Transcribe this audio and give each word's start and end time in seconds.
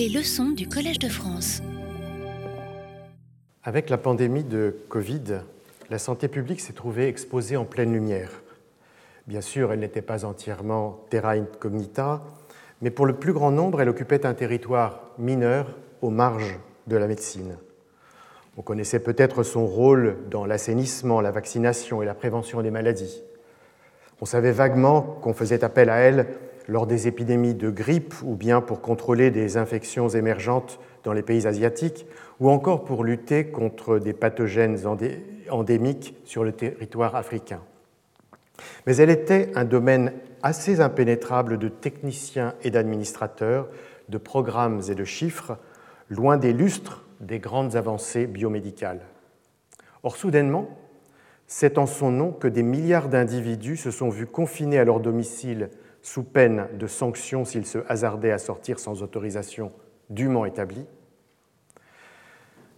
Les 0.00 0.08
leçons 0.08 0.52
du 0.52 0.66
Collège 0.66 0.98
de 0.98 1.10
France. 1.10 1.60
Avec 3.62 3.90
la 3.90 3.98
pandémie 3.98 4.44
de 4.44 4.74
Covid, 4.88 5.42
la 5.90 5.98
santé 5.98 6.26
publique 6.26 6.62
s'est 6.62 6.72
trouvée 6.72 7.06
exposée 7.06 7.58
en 7.58 7.66
pleine 7.66 7.92
lumière. 7.92 8.30
Bien 9.26 9.42
sûr, 9.42 9.74
elle 9.74 9.80
n'était 9.80 10.00
pas 10.00 10.24
entièrement 10.24 11.04
terra 11.10 11.32
incognita, 11.32 12.22
mais 12.80 12.88
pour 12.88 13.04
le 13.04 13.16
plus 13.16 13.34
grand 13.34 13.50
nombre, 13.50 13.82
elle 13.82 13.90
occupait 13.90 14.24
un 14.24 14.32
territoire 14.32 15.02
mineur 15.18 15.76
aux 16.00 16.08
marges 16.08 16.58
de 16.86 16.96
la 16.96 17.06
médecine. 17.06 17.58
On 18.56 18.62
connaissait 18.62 19.00
peut-être 19.00 19.42
son 19.42 19.66
rôle 19.66 20.16
dans 20.30 20.46
l'assainissement, 20.46 21.20
la 21.20 21.30
vaccination 21.30 22.00
et 22.00 22.06
la 22.06 22.14
prévention 22.14 22.62
des 22.62 22.70
maladies. 22.70 23.22
On 24.22 24.24
savait 24.24 24.52
vaguement 24.52 25.02
qu'on 25.02 25.34
faisait 25.34 25.62
appel 25.62 25.90
à 25.90 25.96
elle 25.96 26.26
lors 26.70 26.86
des 26.86 27.08
épidémies 27.08 27.54
de 27.54 27.68
grippe 27.68 28.14
ou 28.22 28.36
bien 28.36 28.60
pour 28.60 28.80
contrôler 28.80 29.32
des 29.32 29.56
infections 29.56 30.08
émergentes 30.08 30.78
dans 31.02 31.12
les 31.12 31.22
pays 31.22 31.48
asiatiques 31.48 32.06
ou 32.38 32.48
encore 32.48 32.84
pour 32.84 33.02
lutter 33.02 33.46
contre 33.48 33.98
des 33.98 34.12
pathogènes 34.12 34.78
endémiques 35.50 36.14
sur 36.24 36.44
le 36.44 36.52
territoire 36.52 37.16
africain. 37.16 37.60
Mais 38.86 38.96
elle 38.98 39.10
était 39.10 39.50
un 39.56 39.64
domaine 39.64 40.12
assez 40.44 40.80
impénétrable 40.80 41.58
de 41.58 41.66
techniciens 41.66 42.54
et 42.62 42.70
d'administrateurs, 42.70 43.68
de 44.08 44.18
programmes 44.18 44.80
et 44.88 44.94
de 44.94 45.04
chiffres, 45.04 45.58
loin 46.08 46.36
des 46.36 46.52
lustres 46.52 47.04
des 47.18 47.40
grandes 47.40 47.74
avancées 47.74 48.28
biomédicales. 48.28 49.00
Or, 50.04 50.16
soudainement, 50.16 50.68
c'est 51.48 51.78
en 51.78 51.86
son 51.86 52.12
nom 52.12 52.30
que 52.30 52.46
des 52.46 52.62
milliards 52.62 53.08
d'individus 53.08 53.76
se 53.76 53.90
sont 53.90 54.08
vus 54.08 54.26
confinés 54.26 54.78
à 54.78 54.84
leur 54.84 55.00
domicile 55.00 55.70
sous 56.02 56.22
peine 56.22 56.68
de 56.78 56.86
sanctions 56.86 57.44
s'ils 57.44 57.66
se 57.66 57.78
hasardaient 57.88 58.32
à 58.32 58.38
sortir 58.38 58.78
sans 58.78 59.02
autorisation 59.02 59.72
dûment 60.08 60.44
établie, 60.44 60.86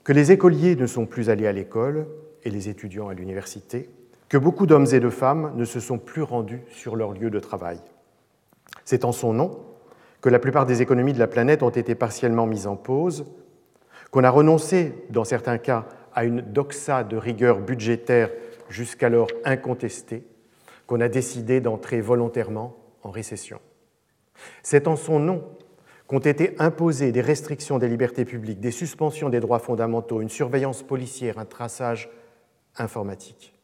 que 0.05 0.13
les 0.13 0.33
écoliers 0.33 0.77
ne 0.77 0.87
sont 0.87 1.07
plus 1.07 1.31
allés 1.31 1.47
à 1.47 1.53
l'école 1.53 2.07
et 2.43 2.51
les 2.51 2.69
étudiants 2.69 3.09
à 3.09 3.15
l'université, 3.15 3.89
que 4.29 4.37
beaucoup 4.39 4.67
d'hommes 4.67 4.87
et 4.93 5.01
de 5.01 5.11
femmes 5.11 5.53
ne 5.57 5.65
se 5.65 5.79
sont 5.79 5.99
plus 5.99 6.23
rendus 6.23 6.63
sur 6.71 6.97
leur 6.97 7.13
lieu 7.13 7.31
de 7.31 7.39
travail. 7.39 7.79
C'est 8.85 9.05
en 9.05 9.13
son 9.13 9.33
nom 9.33 9.61
que 10.21 10.29
la 10.29 10.39
plupart 10.39 10.67
des 10.67 10.83
économies 10.83 11.13
de 11.13 11.19
la 11.19 11.27
planète 11.27 11.63
ont 11.63 11.71
été 11.71 11.95
partiellement 11.95 12.47
mises 12.47 12.67
en 12.67 12.77
pause, 12.77 13.27
qu'on 14.11 14.25
a 14.25 14.31
renoncé, 14.31 14.95
dans 15.11 15.25
certains 15.25 15.59
cas, 15.59 15.87
à 16.15 16.25
une 16.25 16.41
doxa 16.41 17.05
de 17.05 17.17
rigueur 17.17 17.61
budgétaire 17.61 18.31
jusqu'alors 18.69 19.29
incontestée, 19.45 20.25
qu'on 20.87 21.01
a 21.01 21.09
décidé 21.09 21.61
d'entrer 21.61 22.01
volontairement 22.01 22.77
en 23.03 23.11
récession. 23.11 23.61
C'est 24.63 24.89
en 24.89 24.97
son 24.97 25.19
nom 25.19 25.45
qu'ont 26.07 26.19
été 26.19 26.55
imposées 26.59 27.13
des 27.13 27.21
restrictions 27.21 27.79
des 27.79 27.89
libertés 27.89 28.25
publiques, 28.25 28.61
des 28.61 28.71
suspensions 28.71 29.29
des 29.29 29.41
droits 29.41 29.59
fondamentaux, 29.59 30.21
une 30.21 30.29
surveillance 30.29 30.83
policière, 30.83 31.39
un 31.39 31.45
traçage 31.45 32.11
informatique. 32.77 33.55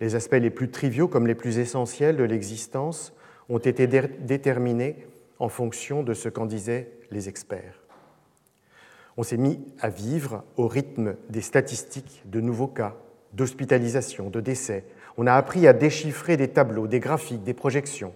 Les 0.00 0.14
aspects 0.14 0.32
les 0.32 0.50
plus 0.50 0.70
triviaux 0.70 1.08
comme 1.08 1.26
les 1.26 1.34
plus 1.34 1.58
essentiels 1.58 2.16
de 2.16 2.24
l'existence 2.24 3.12
ont 3.48 3.58
été 3.58 3.86
déterminés 3.86 5.06
en 5.38 5.48
fonction 5.48 6.02
de 6.02 6.14
ce 6.14 6.28
qu'en 6.28 6.46
disaient 6.46 6.90
les 7.10 7.28
experts. 7.28 7.82
On 9.16 9.22
s'est 9.22 9.36
mis 9.36 9.60
à 9.80 9.90
vivre 9.90 10.44
au 10.56 10.68
rythme 10.68 11.16
des 11.28 11.42
statistiques 11.42 12.22
de 12.24 12.40
nouveaux 12.40 12.68
cas, 12.68 12.96
d'hospitalisation, 13.34 14.30
de 14.30 14.40
décès. 14.40 14.84
On 15.18 15.26
a 15.26 15.34
appris 15.34 15.66
à 15.66 15.72
déchiffrer 15.72 16.36
des 16.36 16.48
tableaux, 16.48 16.86
des 16.86 17.00
graphiques, 17.00 17.42
des 17.42 17.54
projections. 17.54 18.14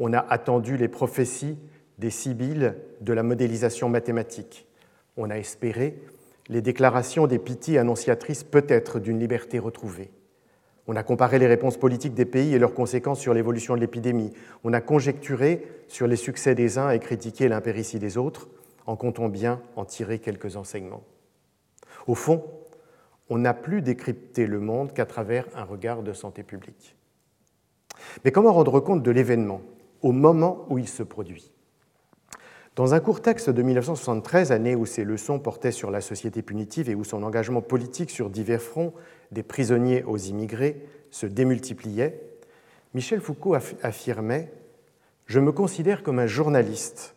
On 0.00 0.14
a 0.14 0.18
attendu 0.18 0.78
les 0.78 0.88
prophéties 0.88 1.58
des 1.98 2.10
sibylles 2.10 2.76
de 3.02 3.12
la 3.12 3.22
modélisation 3.22 3.90
mathématique. 3.90 4.66
On 5.18 5.28
a 5.28 5.36
espéré 5.36 6.00
les 6.48 6.62
déclarations 6.62 7.26
des 7.26 7.38
pitiés 7.38 7.78
annonciatrices 7.78 8.42
peut-être 8.42 8.98
d'une 8.98 9.20
liberté 9.20 9.58
retrouvée. 9.58 10.10
On 10.86 10.96
a 10.96 11.02
comparé 11.02 11.38
les 11.38 11.46
réponses 11.46 11.76
politiques 11.76 12.14
des 12.14 12.24
pays 12.24 12.54
et 12.54 12.58
leurs 12.58 12.72
conséquences 12.72 13.20
sur 13.20 13.34
l'évolution 13.34 13.74
de 13.76 13.80
l'épidémie. 13.80 14.32
On 14.64 14.72
a 14.72 14.80
conjecturé 14.80 15.66
sur 15.86 16.06
les 16.06 16.16
succès 16.16 16.54
des 16.54 16.78
uns 16.78 16.90
et 16.90 16.98
critiqué 16.98 17.46
l'impéritie 17.48 17.98
des 17.98 18.16
autres, 18.16 18.48
en 18.86 18.96
comptant 18.96 19.28
bien 19.28 19.60
en 19.76 19.84
tirer 19.84 20.18
quelques 20.18 20.56
enseignements. 20.56 21.04
Au 22.06 22.14
fond, 22.14 22.42
on 23.28 23.36
n'a 23.36 23.52
plus 23.52 23.82
décrypté 23.82 24.46
le 24.46 24.58
monde 24.60 24.94
qu'à 24.94 25.04
travers 25.04 25.46
un 25.54 25.64
regard 25.64 26.02
de 26.02 26.14
santé 26.14 26.42
publique. 26.42 26.96
Mais 28.24 28.32
comment 28.32 28.52
rendre 28.54 28.80
compte 28.80 29.02
de 29.02 29.10
l'événement? 29.10 29.60
Au 30.02 30.12
moment 30.12 30.66
où 30.68 30.78
il 30.78 30.88
se 30.88 31.02
produit 31.02 31.50
Dans 32.76 32.94
un 32.94 33.00
court 33.00 33.22
texte 33.22 33.50
de 33.50 33.62
1973, 33.62 34.52
année 34.52 34.74
où 34.74 34.86
ses 34.86 35.04
leçons 35.04 35.38
portaient 35.38 35.72
sur 35.72 35.90
la 35.90 36.00
société 36.00 36.42
punitive 36.42 36.88
et 36.88 36.94
où 36.94 37.04
son 37.04 37.22
engagement 37.22 37.62
politique 37.62 38.10
sur 38.10 38.30
divers 38.30 38.62
fronts, 38.62 38.92
des 39.32 39.42
prisonniers 39.42 40.02
aux 40.04 40.16
immigrés, 40.16 40.84
se 41.10 41.26
démultipliait, 41.26 42.20
Michel 42.94 43.20
Foucault 43.20 43.56
affirmait 43.82 44.52
Je 45.26 45.40
me 45.40 45.52
considère 45.52 46.02
comme 46.02 46.18
un 46.18 46.26
journaliste, 46.26 47.14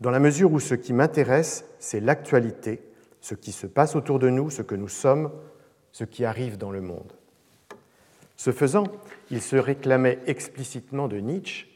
dans 0.00 0.10
la 0.10 0.20
mesure 0.20 0.52
où 0.52 0.60
ce 0.60 0.74
qui 0.74 0.92
m'intéresse, 0.92 1.64
c'est 1.78 2.00
l'actualité 2.00 2.80
ce 3.20 3.34
qui 3.34 3.52
se 3.52 3.66
passe 3.66 3.96
autour 3.96 4.18
de 4.18 4.30
nous, 4.30 4.50
ce 4.50 4.62
que 4.62 4.74
nous 4.74 4.88
sommes, 4.88 5.30
ce 5.92 6.04
qui 6.04 6.24
arrive 6.24 6.56
dans 6.56 6.70
le 6.70 6.80
monde. 6.80 7.12
Ce 8.36 8.52
faisant, 8.52 8.84
il 9.30 9.42
se 9.42 9.56
réclamait 9.56 10.18
explicitement 10.26 11.08
de 11.08 11.18
Nietzsche. 11.18 11.66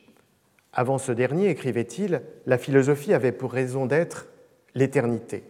Avant 0.76 0.98
ce 0.98 1.12
dernier, 1.12 1.50
écrivait-il, 1.50 2.22
la 2.46 2.58
philosophie 2.58 3.14
avait 3.14 3.30
pour 3.30 3.52
raison 3.52 3.86
d'être 3.86 4.26
l'éternité. 4.74 5.44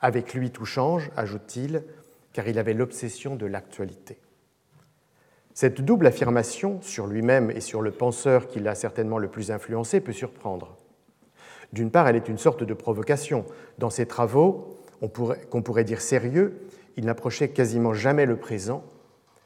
Avec 0.00 0.34
lui, 0.34 0.50
tout 0.50 0.64
change, 0.64 1.12
ajoute-t-il, 1.16 1.84
car 2.32 2.48
il 2.48 2.58
avait 2.58 2.74
l'obsession 2.74 3.36
de 3.36 3.46
l'actualité. 3.46 4.18
Cette 5.54 5.80
double 5.80 6.08
affirmation 6.08 6.82
sur 6.82 7.06
lui-même 7.06 7.52
et 7.52 7.60
sur 7.60 7.82
le 7.82 7.92
penseur 7.92 8.48
qui 8.48 8.58
l'a 8.58 8.74
certainement 8.74 9.18
le 9.18 9.28
plus 9.28 9.52
influencé 9.52 10.00
peut 10.00 10.12
surprendre. 10.12 10.76
D'une 11.72 11.92
part, 11.92 12.08
elle 12.08 12.16
est 12.16 12.28
une 12.28 12.38
sorte 12.38 12.64
de 12.64 12.74
provocation. 12.74 13.44
Dans 13.78 13.90
ses 13.90 14.06
travaux, 14.06 14.76
qu'on 15.00 15.62
pourrait, 15.62 15.84
dire 15.84 16.00
sérieux, 16.00 16.60
il 16.96 17.04
n'approchait 17.04 17.50
quasiment 17.50 17.94
jamais 17.94 18.26
le 18.26 18.36
présent, 18.36 18.82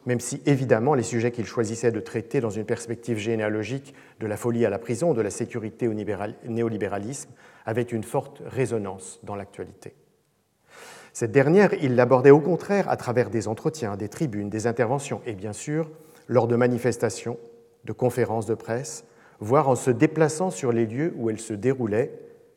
même 0.06 0.20
si 0.20 0.42
évidemment 0.46 0.94
les 0.94 1.02
sujets 1.02 1.30
qu'il 1.30 1.46
choisissait 1.46 1.92
de 1.92 2.00
traiter 2.00 2.40
dans 2.40 2.50
une 2.50 2.64
perspective 2.64 3.18
généalogique 3.18 3.94
de 4.20 4.26
la 4.26 4.36
folie 4.36 4.66
à 4.66 4.70
la 4.70 4.78
prison, 4.78 5.14
de 5.14 5.20
la 5.20 5.30
sécurité 5.30 5.88
au 5.88 5.94
néolibéralisme, 5.94 7.30
avaient 7.64 7.82
une 7.82 8.04
forte 8.04 8.42
résonance 8.44 9.20
dans 9.22 9.36
l'actualité. 9.36 9.94
Cette 11.12 11.32
dernière, 11.32 11.74
il 11.74 11.94
l'abordait 11.94 12.30
au 12.30 12.40
contraire 12.40 12.88
à 12.88 12.96
travers 12.96 13.28
des 13.28 13.46
entretiens, 13.46 13.96
des 13.96 14.08
tribunes, 14.08 14.48
des 14.48 14.66
interventions 14.66 15.20
et 15.26 15.34
bien 15.34 15.52
sûr 15.52 15.90
lors 16.26 16.48
de 16.48 16.56
manifestations, 16.56 17.38
de 17.84 17.92
conférences 17.92 18.46
de 18.46 18.54
presse, 18.54 19.04
voire 19.38 19.68
en 19.68 19.74
se 19.74 19.90
déplaçant 19.90 20.50
sur 20.50 20.72
les 20.72 20.86
lieux 20.86 21.12
où 21.16 21.28
elles 21.28 21.40
se 21.40 21.52
déroulaient, 21.52 22.12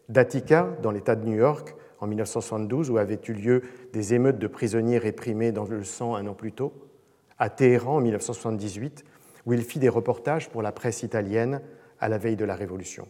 d'Attica 0.07 0.69
dans 0.81 0.91
l'État 0.91 1.16
de 1.16 1.25
New 1.25 1.35
York 1.35 1.75
en 2.00 2.07
1972, 2.07 2.89
où 2.91 2.97
avaient 2.97 3.19
eu 3.28 3.34
lieu 3.34 3.61
des 3.91 4.13
émeutes 4.13 4.39
de 4.39 4.47
prisonniers 4.47 5.00
réprimés 5.00 5.51
dans 5.51 5.66
le 5.66 5.84
sang 5.84 6.16
un 6.16 6.28
an 6.28 6.34
plus 6.34 6.51
tôt, 6.51 6.73
à 7.38 7.50
Téhéran 7.50 7.97
en 7.97 8.01
1978, 8.01 9.03
où 9.46 9.53
il 9.53 9.62
fit 9.62 9.79
des 9.79 9.90
reportages 9.90 10.50
pour 10.50 10.62
la 10.62 10.72
presse 10.72 11.03
italienne 11.03 11.62
à 12.00 12.09
la 12.09 12.18
veille 12.18 12.35
de 12.35 12.46
la 12.46 12.56
Révolution. 12.56 13.07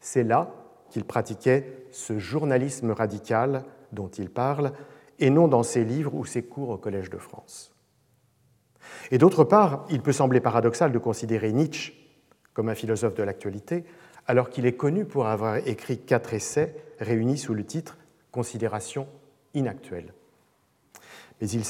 C'est 0.00 0.24
là 0.24 0.50
qu'il 0.90 1.04
pratiquait 1.04 1.84
ce 1.90 2.18
journalisme 2.18 2.92
radical 2.92 3.64
dont 3.92 4.08
il 4.08 4.30
parle, 4.30 4.72
et 5.18 5.30
non 5.30 5.48
dans 5.48 5.62
ses 5.62 5.84
livres 5.84 6.14
ou 6.14 6.24
ses 6.24 6.42
cours 6.42 6.70
au 6.70 6.76
Collège 6.76 7.10
de 7.10 7.18
France. 7.18 7.74
Et 9.10 9.18
d'autre 9.18 9.44
part, 9.44 9.86
il 9.90 10.00
peut 10.00 10.12
sembler 10.12 10.40
paradoxal 10.40 10.92
de 10.92 10.98
considérer 10.98 11.52
Nietzsche 11.52 11.94
comme 12.54 12.68
un 12.68 12.74
philosophe 12.74 13.14
de 13.14 13.22
l'actualité, 13.22 13.84
alors 14.26 14.50
qu'il 14.50 14.66
est 14.66 14.76
connu 14.76 15.04
pour 15.04 15.26
avoir 15.26 15.56
écrit 15.68 15.98
quatre 15.98 16.34
essais 16.34 16.74
réunis 16.98 17.38
sous 17.38 17.54
le 17.54 17.64
titre 17.64 17.98
Considération 18.32 19.06
inactuelle. 19.54 20.12
Mais 21.40 21.48
il 21.48 21.64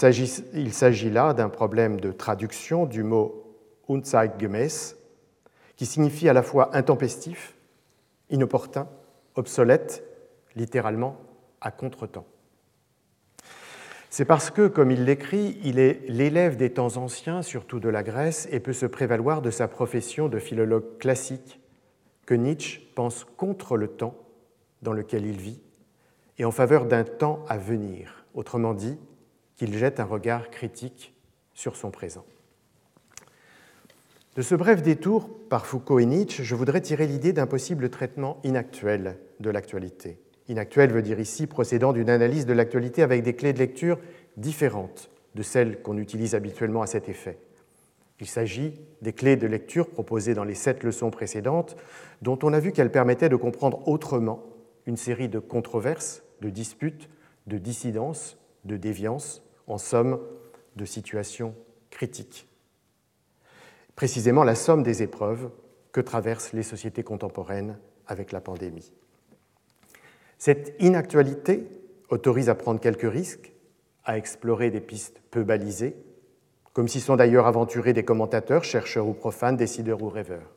s'agit 0.73 1.11
là 1.11 1.35
d'un 1.35 1.49
problème 1.49 2.01
de 2.01 2.13
traduction 2.13 2.87
du 2.87 3.03
mot 3.03 3.45
unzeitgemäß, 3.89 4.97
qui 5.77 5.87
signifie 5.87 6.29
à 6.29 6.33
la 6.33 6.43
fois 6.43 6.77
intempestif, 6.77 7.57
inopportun, 8.31 8.89
obsolète, 9.35 10.05
littéralement 10.57 11.17
à 11.61 11.71
contretemps. 11.71 12.27
C'est 14.11 14.25
parce 14.25 14.51
que, 14.51 14.69
comme 14.69 14.91
il 14.91 15.05
l'écrit, 15.05 15.59
il 15.63 15.79
est 15.79 16.01
l'élève 16.09 16.57
des 16.57 16.71
temps 16.71 16.97
anciens, 16.97 17.43
surtout 17.43 17.79
de 17.79 17.91
la 17.91 18.03
Grèce, 18.03 18.49
et 18.51 18.59
peut 18.59 18.73
se 18.73 18.87
prévaloir 18.87 19.43
de 19.43 19.51
sa 19.51 19.69
profession 19.69 20.29
de 20.29 20.39
philologue 20.39 20.99
classique 20.99 21.61
que 22.27 22.35
Nietzsche 22.35 22.81
pense 22.95 23.25
contre 23.25 23.77
le 23.77 23.89
temps 23.89 24.15
dans 24.83 24.93
lequel 24.93 25.27
il 25.27 25.39
vit 25.39 25.61
et 26.39 26.45
en 26.45 26.51
faveur 26.51 26.87
d'un 26.87 27.05
temps 27.05 27.45
à 27.49 27.59
venir, 27.59 28.25
autrement 28.35 28.75
dit, 28.75 28.99
qu'il 29.59 29.77
jette 29.77 30.01
un 30.01 30.05
regard 30.05 30.51
critique 30.51 31.13
sur 31.53 31.77
son 31.77 31.91
présent. 31.91 32.25
De 34.37 34.43
ce 34.43 34.55
bref 34.55 34.83
détour 34.83 35.29
par 35.49 35.67
Foucault 35.67 35.99
et 35.99 36.07
Nietzsche, 36.07 36.45
je 36.45 36.55
voudrais 36.55 36.81
tirer 36.81 37.09
l'idée 37.09 37.33
d'un 37.33 37.49
possible 37.49 37.91
traitement 37.91 38.39
inactuel 38.45 39.19
de 39.41 39.51
l'actualité. 39.51 40.17
Inactuel 40.49 40.93
veut 40.93 41.03
dire 41.03 41.19
ici 41.19 41.49
procédant 41.49 41.93
d'une 41.93 42.09
analyse 42.09 42.47
de 42.47 42.53
l'actualité 42.53 43.03
avec 43.03 43.25
des 43.25 43.35
clés 43.35 43.53
de 43.53 43.59
lecture 43.59 43.99
différentes 44.37 45.11
de 45.35 45.43
celles 45.43 45.83
qu'on 45.83 45.99
utilise 45.99 46.37
habituellement 46.37 46.83
à 46.83 46.87
cet 46.87 47.09
effet. 47.09 47.39
Il 48.21 48.29
s'agit 48.29 48.75
des 49.03 49.13
clés 49.13 49.37
de 49.37 49.47
lecture 49.47 49.91
proposées 49.91 50.35
dans 50.35 50.45
les 50.45 50.55
sept 50.55 50.85
leçons 50.85 51.11
précédentes, 51.11 51.77
dont 52.23 52.39
on 52.43 52.53
a 52.53 52.61
vu 52.61 52.73
qu'elles 52.73 52.93
permettaient 52.93 53.29
de 53.29 53.37
comprendre 53.37 53.87
autrement 53.87 54.45
une 54.87 54.97
série 54.97 55.29
de 55.29 55.39
controverses, 55.39 56.23
de 56.41 56.49
disputes, 56.49 57.09
de 57.47 57.59
dissidences, 57.59 58.39
de 58.65 58.77
déviances, 58.77 59.43
en 59.69 59.79
somme, 59.79 60.19
de 60.77 60.85
situations 60.85 61.55
critiques. 61.91 62.49
Précisément 63.95 64.45
la 64.45 64.55
somme 64.55 64.83
des 64.83 65.03
épreuves 65.03 65.51
que 65.93 66.01
traversent 66.01 66.53
les 66.53 66.63
sociétés 66.63 67.03
contemporaines 67.03 67.79
avec 68.07 68.33
la 68.33 68.41
pandémie. 68.41 68.93
Cette 70.39 70.75
inactualité 70.79 71.69
autorise 72.09 72.49
à 72.49 72.55
prendre 72.55 72.81
quelques 72.81 73.11
risques, 73.11 73.53
à 74.05 74.17
explorer 74.17 74.71
des 74.71 74.81
pistes 74.81 75.21
peu 75.31 75.43
balisées, 75.43 75.97
comme 76.73 76.89
s'y 76.89 77.01
sont 77.01 77.17
d'ailleurs 77.17 77.47
aventurés 77.47 77.93
des 77.93 78.05
commentateurs, 78.05 78.65
chercheurs 78.65 79.09
ou 79.09 79.13
profanes, 79.13 79.57
décideurs 79.57 80.03
ou 80.03 80.09
rêveurs. 80.09 80.55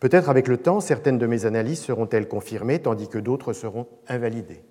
Peut-être 0.00 0.30
avec 0.30 0.48
le 0.48 0.56
temps, 0.56 0.80
certaines 0.80 1.18
de 1.18 1.26
mes 1.26 1.44
analyses 1.44 1.80
seront-elles 1.80 2.28
confirmées, 2.28 2.80
tandis 2.80 3.08
que 3.08 3.18
d'autres 3.18 3.52
seront 3.52 3.86
invalidées. 4.08 4.62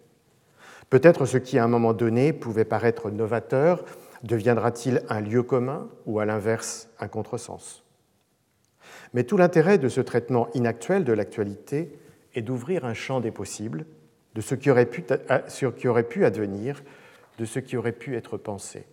Peut-être 0.91 1.25
ce 1.25 1.39
qui, 1.39 1.57
à 1.57 1.63
un 1.63 1.67
moment 1.67 1.93
donné, 1.93 2.33
pouvait 2.33 2.65
paraître 2.65 3.09
novateur 3.09 3.83
deviendra-t-il 4.21 5.01
un 5.09 5.19
lieu 5.19 5.41
commun 5.41 5.89
ou, 6.05 6.19
à 6.19 6.25
l'inverse, 6.25 6.91
un 6.99 7.07
contresens? 7.07 7.83
Mais 9.15 9.23
tout 9.23 9.37
l'intérêt 9.37 9.79
de 9.79 9.89
ce 9.89 10.01
traitement 10.01 10.47
inactuel 10.53 11.03
de 11.03 11.13
l'actualité 11.13 11.97
est 12.35 12.43
d'ouvrir 12.43 12.85
un 12.85 12.93
champ 12.93 13.19
des 13.19 13.31
possibles, 13.31 13.87
de 14.35 14.41
ce 14.41 14.53
qui 14.53 14.69
aurait 14.69 14.85
pu, 14.85 15.03
ce 15.47 15.65
qui 15.65 15.87
aurait 15.87 16.03
pu 16.03 16.23
advenir, 16.23 16.83
de 17.39 17.45
ce 17.45 17.57
qui 17.57 17.77
aurait 17.77 17.93
pu 17.93 18.15
être 18.15 18.37
pensé 18.37 18.85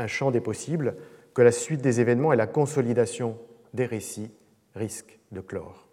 un 0.00 0.06
champ 0.06 0.30
des 0.30 0.40
possibles 0.40 0.96
que 1.34 1.42
la 1.42 1.52
suite 1.52 1.82
des 1.82 2.00
événements 2.00 2.32
et 2.32 2.36
la 2.36 2.46
consolidation 2.46 3.38
des 3.74 3.86
récits 3.86 4.30
risquent 4.74 5.18
de 5.30 5.40
clore. 5.40 5.89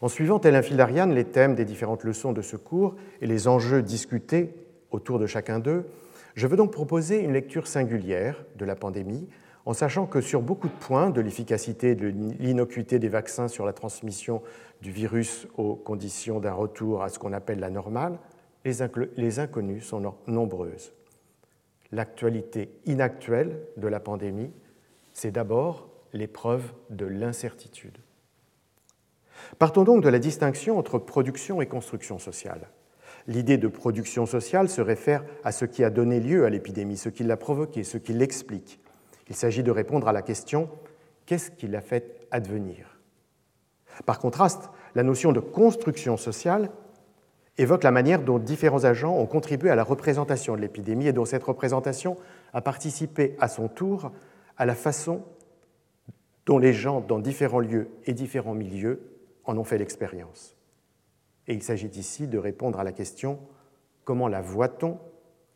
En 0.00 0.08
suivant 0.08 0.38
tel 0.38 0.54
un 0.54 0.62
fil 0.62 0.76
d'Ariane 0.76 1.12
les 1.12 1.24
thèmes 1.24 1.54
des 1.54 1.64
différentes 1.64 2.04
leçons 2.04 2.32
de 2.32 2.42
ce 2.42 2.56
cours 2.56 2.94
et 3.20 3.26
les 3.26 3.48
enjeux 3.48 3.82
discutés 3.82 4.54
autour 4.90 5.18
de 5.18 5.26
chacun 5.26 5.58
d'eux, 5.58 5.86
je 6.34 6.46
veux 6.46 6.56
donc 6.56 6.72
proposer 6.72 7.22
une 7.22 7.32
lecture 7.32 7.66
singulière 7.66 8.44
de 8.56 8.64
la 8.64 8.76
pandémie, 8.76 9.28
en 9.66 9.72
sachant 9.74 10.06
que 10.06 10.20
sur 10.20 10.40
beaucoup 10.40 10.68
de 10.68 10.78
points, 10.80 11.10
de 11.10 11.20
l'efficacité 11.20 11.90
et 11.90 11.94
de 11.94 12.06
l'innocuité 12.38 12.98
des 12.98 13.08
vaccins 13.08 13.48
sur 13.48 13.66
la 13.66 13.72
transmission 13.72 14.42
du 14.80 14.92
virus 14.92 15.48
aux 15.56 15.74
conditions 15.74 16.38
d'un 16.38 16.52
retour 16.52 17.02
à 17.02 17.08
ce 17.08 17.18
qu'on 17.18 17.32
appelle 17.32 17.58
la 17.58 17.70
normale, 17.70 18.18
les 18.64 19.40
inconnues 19.40 19.80
sont 19.80 20.14
nombreuses 20.26 20.92
l'actualité 21.92 22.70
inactuelle 22.86 23.60
de 23.76 23.88
la 23.88 24.00
pandémie, 24.00 24.52
c'est 25.12 25.30
d'abord 25.30 25.88
l'épreuve 26.12 26.72
de 26.90 27.06
l'incertitude. 27.06 27.98
Partons 29.58 29.84
donc 29.84 30.02
de 30.02 30.08
la 30.08 30.18
distinction 30.18 30.78
entre 30.78 30.98
production 30.98 31.60
et 31.60 31.66
construction 31.66 32.18
sociale. 32.18 32.68
L'idée 33.26 33.58
de 33.58 33.68
production 33.68 34.26
sociale 34.26 34.68
se 34.68 34.80
réfère 34.80 35.24
à 35.44 35.52
ce 35.52 35.64
qui 35.64 35.84
a 35.84 35.90
donné 35.90 36.20
lieu 36.20 36.44
à 36.44 36.50
l'épidémie, 36.50 36.96
ce 36.96 37.08
qui 37.08 37.24
l'a 37.24 37.36
provoquée, 37.36 37.84
ce 37.84 37.98
qui 37.98 38.12
l'explique. 38.12 38.80
Il 39.28 39.36
s'agit 39.36 39.62
de 39.62 39.70
répondre 39.70 40.08
à 40.08 40.12
la 40.12 40.22
question 40.22 40.70
qu'est-ce 41.26 41.50
qui 41.50 41.66
l'a 41.66 41.82
fait 41.82 42.26
advenir? 42.30 42.98
Par 44.06 44.18
contraste, 44.18 44.70
la 44.94 45.02
notion 45.02 45.32
de 45.32 45.40
construction 45.40 46.16
sociale 46.16 46.70
évoque 47.58 47.82
la 47.82 47.90
manière 47.90 48.22
dont 48.22 48.38
différents 48.38 48.84
agents 48.84 49.16
ont 49.16 49.26
contribué 49.26 49.68
à 49.68 49.74
la 49.74 49.84
représentation 49.84 50.56
de 50.56 50.60
l'épidémie 50.60 51.08
et 51.08 51.12
dont 51.12 51.24
cette 51.24 51.44
représentation 51.44 52.16
a 52.52 52.60
participé 52.60 53.36
à 53.40 53.48
son 53.48 53.68
tour 53.68 54.12
à 54.56 54.64
la 54.64 54.74
façon 54.74 55.22
dont 56.46 56.58
les 56.58 56.72
gens 56.72 57.00
dans 57.00 57.18
différents 57.18 57.60
lieux 57.60 57.88
et 58.06 58.14
différents 58.14 58.54
milieux 58.54 59.00
en 59.48 59.56
ont 59.56 59.64
fait 59.64 59.78
l'expérience. 59.78 60.54
Et 61.48 61.54
il 61.54 61.62
s'agit 61.62 61.88
ici 61.88 62.28
de 62.28 62.38
répondre 62.38 62.78
à 62.78 62.84
la 62.84 62.92
question 62.92 63.40
comment 64.04 64.28
la 64.28 64.42
voit-on 64.42 65.00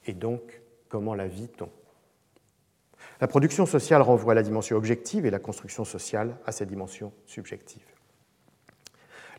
et 0.07 0.15
donc 0.15 0.63
comment 0.89 1.15
la 1.15 1.29
vit-on? 1.29 1.69
La 3.21 3.29
production 3.29 3.67
sociale 3.67 4.01
renvoie 4.01 4.33
à 4.33 4.35
la 4.35 4.43
dimension 4.43 4.77
objective 4.77 5.27
et 5.27 5.31
la 5.31 5.39
construction 5.39 5.85
sociale 5.85 6.37
à 6.47 6.53
sa 6.53 6.65
dimension 6.65 7.13
subjective. 7.27 7.85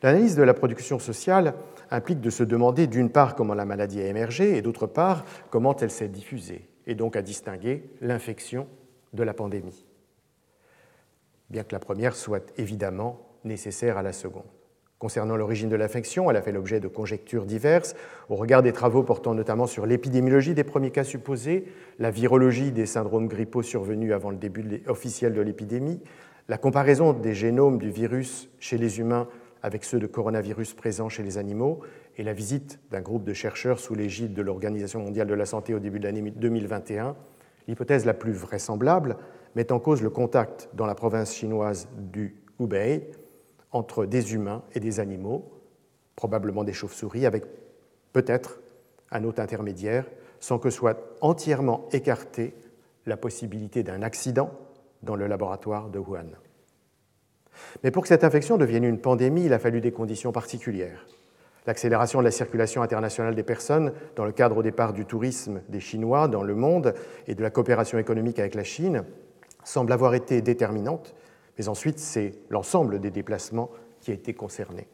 L'analyse 0.03 0.35
de 0.35 0.43
la 0.43 0.53
production 0.53 0.99
sociale 0.99 1.55
implique 1.89 2.21
de 2.21 2.29
se 2.29 2.43
demander 2.43 2.85
d'une 2.87 3.09
part 3.09 3.35
comment 3.35 3.55
la 3.55 3.65
maladie 3.65 4.01
a 4.01 4.07
émergé 4.07 4.55
et 4.55 4.61
d'autre 4.61 4.85
part 4.85 5.25
comment 5.49 5.75
elle 5.77 5.91
s'est 5.91 6.09
diffusée, 6.09 6.69
et 6.85 6.93
donc 6.93 7.15
à 7.15 7.23
distinguer 7.23 7.89
l'infection 8.01 8.67
de 9.13 9.23
la 9.23 9.33
pandémie, 9.33 9.85
bien 11.49 11.63
que 11.63 11.73
la 11.73 11.79
première 11.79 12.15
soit 12.15 12.51
évidemment 12.57 13.32
nécessaire 13.45 13.97
à 13.97 14.01
la 14.01 14.13
seconde. 14.13 14.43
Concernant 15.03 15.35
l'origine 15.35 15.67
de 15.67 15.75
l'infection, 15.75 16.31
elle 16.31 16.37
a 16.37 16.41
fait 16.41 16.53
l'objet 16.53 16.79
de 16.79 16.87
conjectures 16.87 17.45
diverses, 17.45 17.93
au 18.29 18.35
regard 18.35 18.63
des 18.63 18.71
travaux 18.71 19.03
portant 19.03 19.33
notamment 19.33 19.67
sur 19.67 19.85
l'épidémiologie 19.85 20.53
des 20.53 20.63
premiers 20.63 20.91
cas 20.91 21.03
supposés, 21.03 21.65
la 21.99 22.09
virologie 22.09 22.71
des 22.71 22.85
syndromes 22.85 23.27
grippaux 23.27 23.63
survenus 23.63 24.13
avant 24.13 24.29
le 24.29 24.37
début 24.37 24.81
officiel 24.87 25.33
de 25.33 25.41
l'épidémie, 25.41 25.99
la 26.47 26.57
comparaison 26.57 27.11
des 27.11 27.33
génomes 27.33 27.79
du 27.79 27.89
virus 27.89 28.49
chez 28.59 28.77
les 28.77 28.99
humains 28.99 29.27
avec 29.61 29.83
ceux 29.83 29.99
de 29.99 30.07
coronavirus 30.07 30.73
présents 30.73 31.09
chez 31.09 31.23
les 31.23 31.37
animaux 31.37 31.81
et 32.17 32.23
la 32.23 32.33
visite 32.33 32.79
d'un 32.91 33.01
groupe 33.01 33.25
de 33.25 33.33
chercheurs 33.33 33.79
sous 33.79 33.95
l'égide 33.95 34.33
de 34.33 34.41
l'Organisation 34.41 35.01
mondiale 35.01 35.27
de 35.27 35.33
la 35.33 35.45
santé 35.45 35.73
au 35.73 35.79
début 35.79 35.99
de 35.99 36.05
l'année 36.05 36.31
2021, 36.31 37.15
l'hypothèse 37.67 38.05
la 38.05 38.13
plus 38.13 38.31
vraisemblable 38.31 39.17
met 39.55 39.71
en 39.73 39.79
cause 39.79 40.01
le 40.01 40.09
contact 40.09 40.69
dans 40.73 40.85
la 40.85 40.95
province 40.95 41.33
chinoise 41.33 41.89
du 41.97 42.37
Hubei 42.59 43.09
entre 43.73 44.05
des 44.05 44.33
humains 44.33 44.63
et 44.73 44.79
des 44.79 44.99
animaux, 44.99 45.51
probablement 46.15 46.63
des 46.63 46.73
chauves-souris, 46.73 47.25
avec 47.25 47.43
peut-être 48.13 48.61
un 49.11 49.23
hôte 49.23 49.39
intermédiaire, 49.39 50.05
sans 50.39 50.59
que 50.59 50.69
soit 50.69 50.97
entièrement 51.21 51.87
écartée 51.91 52.53
la 53.05 53.17
possibilité 53.17 53.83
d'un 53.83 54.01
accident 54.01 54.51
dans 55.01 55.15
le 55.15 55.27
laboratoire 55.27 55.89
de 55.89 55.99
Wuhan. 55.99 56.29
Mais 57.83 57.91
pour 57.91 58.03
que 58.03 58.07
cette 58.07 58.23
infection 58.23 58.57
devienne 58.57 58.83
une 58.83 58.99
pandémie, 58.99 59.45
il 59.45 59.53
a 59.53 59.59
fallu 59.59 59.81
des 59.81 59.91
conditions 59.91 60.31
particulières. 60.31 61.05
L'accélération 61.65 62.19
de 62.19 62.25
la 62.25 62.31
circulation 62.31 62.81
internationale 62.81 63.35
des 63.35 63.43
personnes 63.43 63.93
dans 64.15 64.25
le 64.25 64.31
cadre 64.33 64.57
au 64.57 64.63
départ 64.63 64.91
du 64.91 65.05
tourisme 65.05 65.61
des 65.69 65.79
Chinois 65.79 66.27
dans 66.27 66.43
le 66.43 66.55
monde 66.55 66.93
et 67.27 67.35
de 67.35 67.41
la 67.41 67.49
coopération 67.49 67.97
économique 67.97 68.39
avec 68.39 68.55
la 68.55 68.63
Chine 68.63 69.05
semble 69.63 69.93
avoir 69.93 70.13
été 70.13 70.41
déterminante, 70.41 71.15
mais 71.57 71.67
ensuite 71.67 71.99
c'est 71.99 72.33
l'ensemble 72.49 72.99
des 72.99 73.11
déplacements 73.11 73.69
qui 74.01 74.11
a 74.11 74.13
été 74.13 74.33
concerné. 74.33 74.87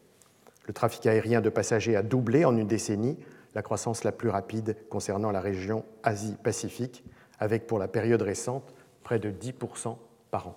Le 0.66 0.74
trafic 0.74 1.06
aérien 1.08 1.42
de 1.42 1.50
passagers 1.50 1.96
a 1.96 2.04
doublé 2.04 2.46
en 2.46 2.56
une 2.56 2.68
décennie, 2.68 3.18
la 3.56 3.62
croissance 3.62 4.04
la 4.04 4.12
plus 4.12 4.30
rapide 4.30 4.76
concernant 4.90 5.32
la 5.32 5.42
région 5.42 5.84
Asie-Pacifique, 6.04 7.04
avec 7.40 7.66
pour 7.66 7.80
la 7.80 7.88
période 7.88 8.22
récente 8.22 8.74
près 9.04 9.18
de 9.18 9.32
10% 9.32 9.98
par 10.30 10.50
an. 10.50 10.56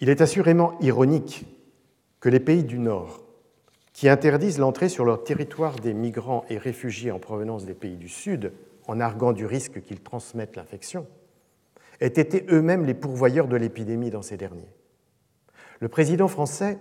Il 0.00 0.08
est 0.08 0.20
assurément 0.20 0.78
ironique 0.80 1.44
que 2.20 2.28
les 2.28 2.40
pays 2.40 2.62
du 2.62 2.78
Nord, 2.78 3.20
qui 3.92 4.08
interdisent 4.08 4.58
l'entrée 4.58 4.88
sur 4.88 5.04
leur 5.04 5.24
territoire 5.24 5.76
des 5.76 5.92
migrants 5.92 6.44
et 6.48 6.58
réfugiés 6.58 7.10
en 7.10 7.18
provenance 7.18 7.66
des 7.66 7.74
pays 7.74 7.96
du 7.96 8.08
Sud, 8.08 8.52
en 8.86 9.00
arguant 9.00 9.32
du 9.32 9.46
risque 9.46 9.82
qu'ils 9.82 10.00
transmettent 10.00 10.56
l'infection, 10.56 11.06
aient 12.00 12.06
été 12.06 12.46
eux-mêmes 12.50 12.86
les 12.86 12.94
pourvoyeurs 12.94 13.48
de 13.48 13.56
l'épidémie 13.56 14.10
dans 14.10 14.22
ces 14.22 14.36
derniers. 14.36 14.72
Le 15.80 15.88
président 15.88 16.28
français 16.28 16.78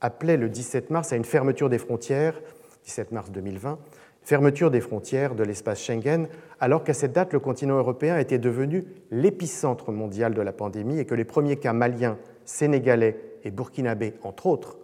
appelait 0.00 0.36
le 0.36 0.48
17 0.48 0.90
mars 0.90 1.12
à 1.12 1.16
une 1.16 1.24
fermeture 1.24 1.68
des 1.68 1.78
frontières, 1.78 2.40
17 2.84 3.12
mars 3.12 3.30
2020, 3.30 3.78
fermeture 4.22 4.70
des 4.70 4.80
frontières 4.80 5.34
de 5.34 5.42
l'espace 5.42 5.80
Schengen, 5.80 6.28
alors 6.60 6.84
qu'à 6.84 6.94
cette 6.94 7.12
date, 7.12 7.32
le 7.32 7.40
continent 7.40 7.78
européen 7.78 8.18
était 8.18 8.38
devenu 8.38 8.84
l'épicentre 9.10 9.92
mondial 9.92 10.34
de 10.34 10.42
la 10.42 10.52
pandémie 10.52 10.98
et 10.98 11.04
que 11.04 11.14
les 11.14 11.24
premiers 11.24 11.56
cas 11.56 11.72
maliens 11.72 12.18
sénégalais 12.44 13.18
et 13.44 13.50
burkinabés, 13.50 14.14
entre 14.22 14.46
autres, 14.46 14.78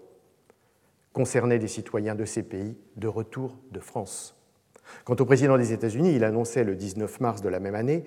concernaient 1.12 1.58
des 1.58 1.68
citoyens 1.68 2.14
de 2.14 2.24
ces 2.24 2.42
pays 2.42 2.76
de 2.96 3.08
retour 3.08 3.56
de 3.72 3.80
France. 3.80 4.36
Quant 5.04 5.16
au 5.18 5.24
président 5.24 5.56
des 5.56 5.72
États-Unis, 5.72 6.14
il 6.14 6.24
annonçait 6.24 6.64
le 6.64 6.76
19 6.76 7.20
mars 7.20 7.42
de 7.42 7.48
la 7.48 7.58
même 7.58 7.74
année 7.74 8.04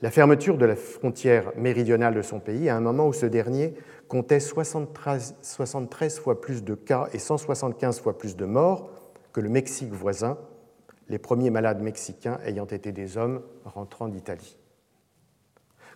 la 0.00 0.10
fermeture 0.10 0.56
de 0.58 0.64
la 0.64 0.76
frontière 0.76 1.52
méridionale 1.56 2.14
de 2.14 2.22
son 2.22 2.38
pays 2.38 2.68
à 2.68 2.76
un 2.76 2.80
moment 2.80 3.08
où 3.08 3.12
ce 3.12 3.26
dernier 3.26 3.74
comptait 4.06 4.40
73, 4.40 5.36
73 5.42 6.18
fois 6.20 6.40
plus 6.40 6.62
de 6.62 6.74
cas 6.74 7.08
et 7.12 7.18
175 7.18 8.00
fois 8.00 8.16
plus 8.16 8.36
de 8.36 8.44
morts 8.44 8.90
que 9.32 9.40
le 9.40 9.48
Mexique 9.48 9.92
voisin, 9.92 10.38
les 11.08 11.18
premiers 11.18 11.50
malades 11.50 11.82
mexicains 11.82 12.38
ayant 12.44 12.66
été 12.66 12.92
des 12.92 13.16
hommes 13.16 13.42
rentrant 13.64 14.08
d'Italie. 14.08 14.56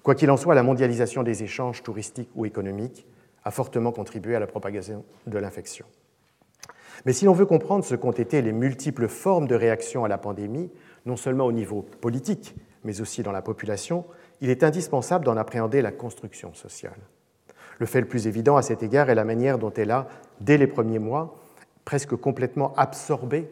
Quoi 0.02 0.14
qu'il 0.16 0.30
en 0.30 0.36
soit, 0.36 0.54
la 0.54 0.64
mondialisation 0.64 1.22
des 1.22 1.44
échanges 1.44 1.82
touristiques 1.82 2.30
ou 2.34 2.44
économiques 2.44 3.06
a 3.44 3.50
fortement 3.50 3.92
contribué 3.92 4.34
à 4.34 4.40
la 4.40 4.46
propagation 4.46 5.04
de 5.26 5.38
l'infection. 5.38 5.86
Mais 7.04 7.12
si 7.12 7.24
l'on 7.24 7.32
veut 7.32 7.46
comprendre 7.46 7.84
ce 7.84 7.94
qu'ont 7.94 8.12
été 8.12 8.42
les 8.42 8.52
multiples 8.52 9.08
formes 9.08 9.46
de 9.46 9.54
réaction 9.54 10.04
à 10.04 10.08
la 10.08 10.18
pandémie, 10.18 10.70
non 11.06 11.16
seulement 11.16 11.46
au 11.46 11.52
niveau 11.52 11.82
politique, 11.82 12.54
mais 12.84 13.00
aussi 13.00 13.22
dans 13.22 13.32
la 13.32 13.42
population, 13.42 14.04
il 14.40 14.50
est 14.50 14.64
indispensable 14.64 15.24
d'en 15.24 15.36
appréhender 15.36 15.82
la 15.82 15.92
construction 15.92 16.54
sociale. 16.54 16.98
Le 17.78 17.86
fait 17.86 18.00
le 18.00 18.08
plus 18.08 18.26
évident 18.26 18.56
à 18.56 18.62
cet 18.62 18.82
égard 18.82 19.10
est 19.10 19.14
la 19.14 19.24
manière 19.24 19.58
dont 19.58 19.72
elle 19.72 19.90
a, 19.90 20.08
dès 20.40 20.58
les 20.58 20.66
premiers 20.66 20.98
mois, 20.98 21.34
presque 21.84 22.14
complètement 22.16 22.74
absorbé 22.76 23.50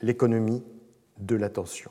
l'économie 0.00 0.64
de 1.18 1.36
l'attention. 1.36 1.90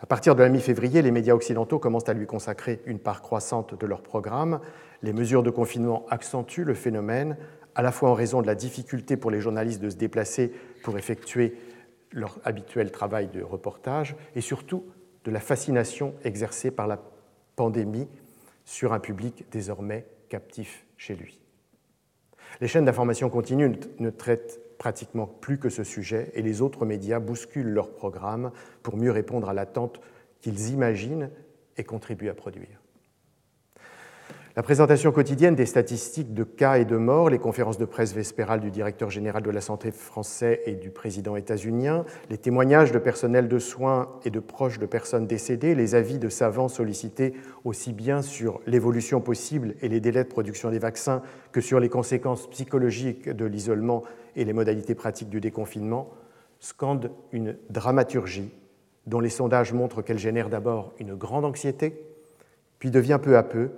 À 0.00 0.06
partir 0.06 0.34
de 0.34 0.42
la 0.42 0.48
mi-février, 0.48 1.00
les 1.00 1.10
médias 1.12 1.34
occidentaux 1.34 1.78
commencent 1.78 2.08
à 2.08 2.14
lui 2.14 2.26
consacrer 2.26 2.82
une 2.86 2.98
part 2.98 3.22
croissante 3.22 3.78
de 3.78 3.86
leur 3.86 4.02
programme. 4.02 4.60
Les 5.02 5.12
mesures 5.12 5.42
de 5.42 5.50
confinement 5.50 6.04
accentuent 6.10 6.64
le 6.64 6.74
phénomène, 6.74 7.36
à 7.74 7.82
la 7.82 7.92
fois 7.92 8.10
en 8.10 8.14
raison 8.14 8.42
de 8.42 8.46
la 8.46 8.54
difficulté 8.54 9.16
pour 9.16 9.30
les 9.30 9.40
journalistes 9.40 9.80
de 9.80 9.90
se 9.90 9.96
déplacer 9.96 10.52
pour 10.82 10.98
effectuer 10.98 11.56
leur 12.10 12.38
habituel 12.44 12.90
travail 12.90 13.28
de 13.28 13.42
reportage, 13.42 14.16
et 14.34 14.40
surtout 14.40 14.84
de 15.24 15.30
la 15.30 15.40
fascination 15.40 16.14
exercée 16.24 16.70
par 16.70 16.86
la 16.86 17.00
pandémie 17.56 18.08
sur 18.64 18.92
un 18.92 19.00
public 19.00 19.44
désormais 19.50 20.06
captif 20.28 20.84
chez 20.96 21.14
lui. 21.14 21.40
Les 22.60 22.68
chaînes 22.68 22.84
d'information 22.84 23.30
continue 23.30 23.72
ne 23.98 24.10
traitent 24.10 24.60
pratiquement 24.78 25.26
plus 25.26 25.58
que 25.58 25.68
ce 25.68 25.84
sujet 25.84 26.30
et 26.34 26.42
les 26.42 26.60
autres 26.60 26.84
médias 26.84 27.20
bousculent 27.20 27.72
leur 27.72 27.92
programme 27.92 28.50
pour 28.82 28.96
mieux 28.96 29.12
répondre 29.12 29.48
à 29.48 29.54
l'attente 29.54 30.00
qu'ils 30.40 30.70
imaginent 30.70 31.30
et 31.76 31.84
contribuent 31.84 32.28
à 32.28 32.34
produire. 32.34 32.81
La 34.54 34.62
présentation 34.62 35.12
quotidienne 35.12 35.54
des 35.54 35.64
statistiques 35.64 36.34
de 36.34 36.44
cas 36.44 36.76
et 36.76 36.84
de 36.84 36.98
morts, 36.98 37.30
les 37.30 37.38
conférences 37.38 37.78
de 37.78 37.86
presse 37.86 38.12
vespérales 38.12 38.60
du 38.60 38.70
directeur 38.70 39.08
général 39.08 39.42
de 39.42 39.50
la 39.50 39.62
santé 39.62 39.90
français 39.90 40.60
et 40.66 40.74
du 40.74 40.90
président 40.90 41.36
états-unien, 41.36 42.04
les 42.28 42.36
témoignages 42.36 42.92
de 42.92 42.98
personnel 42.98 43.48
de 43.48 43.58
soins 43.58 44.10
et 44.26 44.30
de 44.30 44.40
proches 44.40 44.78
de 44.78 44.84
personnes 44.84 45.26
décédées, 45.26 45.74
les 45.74 45.94
avis 45.94 46.18
de 46.18 46.28
savants 46.28 46.68
sollicités 46.68 47.32
aussi 47.64 47.94
bien 47.94 48.20
sur 48.20 48.60
l'évolution 48.66 49.22
possible 49.22 49.74
et 49.80 49.88
les 49.88 50.00
délais 50.00 50.24
de 50.24 50.28
production 50.28 50.70
des 50.70 50.78
vaccins 50.78 51.22
que 51.50 51.62
sur 51.62 51.80
les 51.80 51.88
conséquences 51.88 52.46
psychologiques 52.50 53.30
de 53.30 53.46
l'isolement 53.46 54.02
et 54.36 54.44
les 54.44 54.52
modalités 54.52 54.94
pratiques 54.94 55.30
du 55.30 55.40
déconfinement, 55.40 56.10
scandent 56.60 57.10
une 57.32 57.56
dramaturgie 57.70 58.52
dont 59.06 59.20
les 59.20 59.30
sondages 59.30 59.72
montrent 59.72 60.02
qu'elle 60.02 60.18
génère 60.18 60.50
d'abord 60.50 60.92
une 60.98 61.14
grande 61.14 61.46
anxiété, 61.46 61.98
puis 62.78 62.90
devient 62.90 63.18
peu 63.20 63.38
à 63.38 63.42
peu 63.42 63.70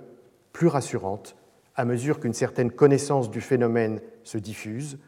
plus 0.55 0.67
rassurante 0.69 1.35
à 1.75 1.83
mesure 1.83 2.21
qu'une 2.21 2.33
certaine 2.33 2.71
connaissance 2.71 3.29
du 3.29 3.41
phénomène 3.41 3.99
se 4.23 4.37
diffuse, 4.37 4.99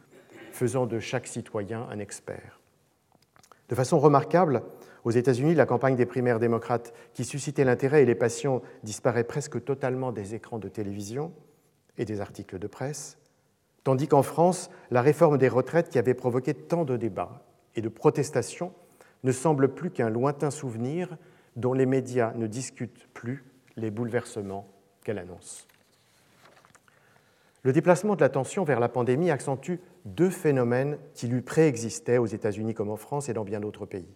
faisant 0.52 0.86
de 0.86 1.00
chaque 1.00 1.26
citoyen 1.26 1.88
un 1.90 2.00
expert. 2.00 2.60
De 3.70 3.76
façon 3.76 3.98
remarquable, 3.98 4.64
aux 5.06 5.12
États-Unis, 5.12 5.56
la 5.56 5.66
campagne 5.66 5.96
des 5.96 6.06
primaires 6.06 6.40
démocrates, 6.40 6.94
qui 7.14 7.24
suscitait 7.24 7.64
l'intérêt 7.64 8.04
et 8.04 8.06
les 8.06 8.14
passions, 8.14 8.62
disparaît 8.84 9.24
presque 9.24 9.64
totalement 9.64 10.12
des 10.12 10.36
écrans 10.36 10.60
de 10.60 10.68
télévision 10.68 11.32
et 11.98 12.04
des 12.04 12.20
articles 12.20 12.60
de 12.60 12.68
presse, 12.68 13.18
tandis 13.86 14.10
qu'en 14.10 14.24
France, 14.24 14.70
la 14.92 15.02
réforme 15.02 15.38
des 15.38 15.48
retraites 15.48 15.88
qui 15.88 15.98
avait 15.98 16.14
provoqué 16.14 16.54
tant 16.54 16.84
de 16.84 16.98
débats 16.98 17.46
et 17.76 17.82
de 17.82 17.88
protestations 17.88 18.74
ne 19.24 19.32
semble 19.32 19.74
plus 19.74 19.92
qu'un 19.92 20.10
lointain 20.10 20.52
souvenir 20.52 21.16
dont 21.56 21.72
les 21.72 21.86
médias 21.86 22.34
ne 22.36 22.48
discutent 22.48 23.08
plus 23.14 23.46
les 23.78 23.92
bouleversements 23.92 24.68
annonce. 25.16 25.68
Le 27.64 27.74
déplacement 27.74 28.16
de 28.16 28.22
l'attention 28.22 28.64
vers 28.64 28.80
la 28.80 28.90
pandémie 28.90 29.32
accentue 29.32 29.80
deux 30.06 30.30
phénomènes 30.30 30.98
qui 31.14 31.28
lui 31.28 31.42
préexistaient 31.42 32.18
aux 32.18 32.26
États-Unis 32.26 32.74
comme 32.74 32.90
en 32.90 32.96
France 32.96 33.30
et 33.30 33.34
dans 33.34 33.44
bien 33.44 33.60
d'autres 33.60 33.86
pays. 33.86 34.16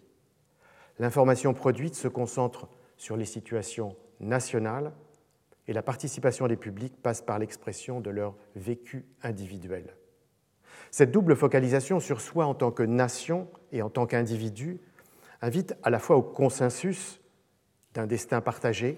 L'information 0.98 1.52
produite 1.54 1.94
se 1.94 2.08
concentre 2.08 2.68
sur 2.96 3.16
les 3.16 3.24
situations 3.24 3.96
nationales 4.20 4.92
et 5.68 5.72
la 5.72 5.82
participation 5.82 6.46
des 6.46 6.56
publics 6.56 6.96
passe 7.02 7.22
par 7.22 7.38
l'expression 7.38 8.00
de 8.00 8.10
leur 8.10 8.34
vécu 8.56 9.04
individuel. 9.22 9.96
Cette 10.90 11.10
double 11.10 11.36
focalisation 11.36 12.00
sur 12.00 12.20
soi 12.20 12.46
en 12.46 12.54
tant 12.54 12.70
que 12.70 12.82
nation 12.82 13.48
et 13.72 13.82
en 13.82 13.90
tant 13.90 14.06
qu'individu 14.06 14.80
invite 15.40 15.74
à 15.82 15.90
la 15.90 15.98
fois 15.98 16.16
au 16.16 16.22
consensus 16.22 17.20
d'un 17.94 18.06
destin 18.06 18.40
partagé 18.40 18.96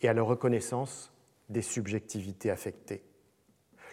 et 0.00 0.08
à 0.08 0.12
la 0.12 0.22
reconnaissance 0.22 1.12
des 1.50 1.62
subjectivités 1.62 2.50
affectées. 2.50 3.02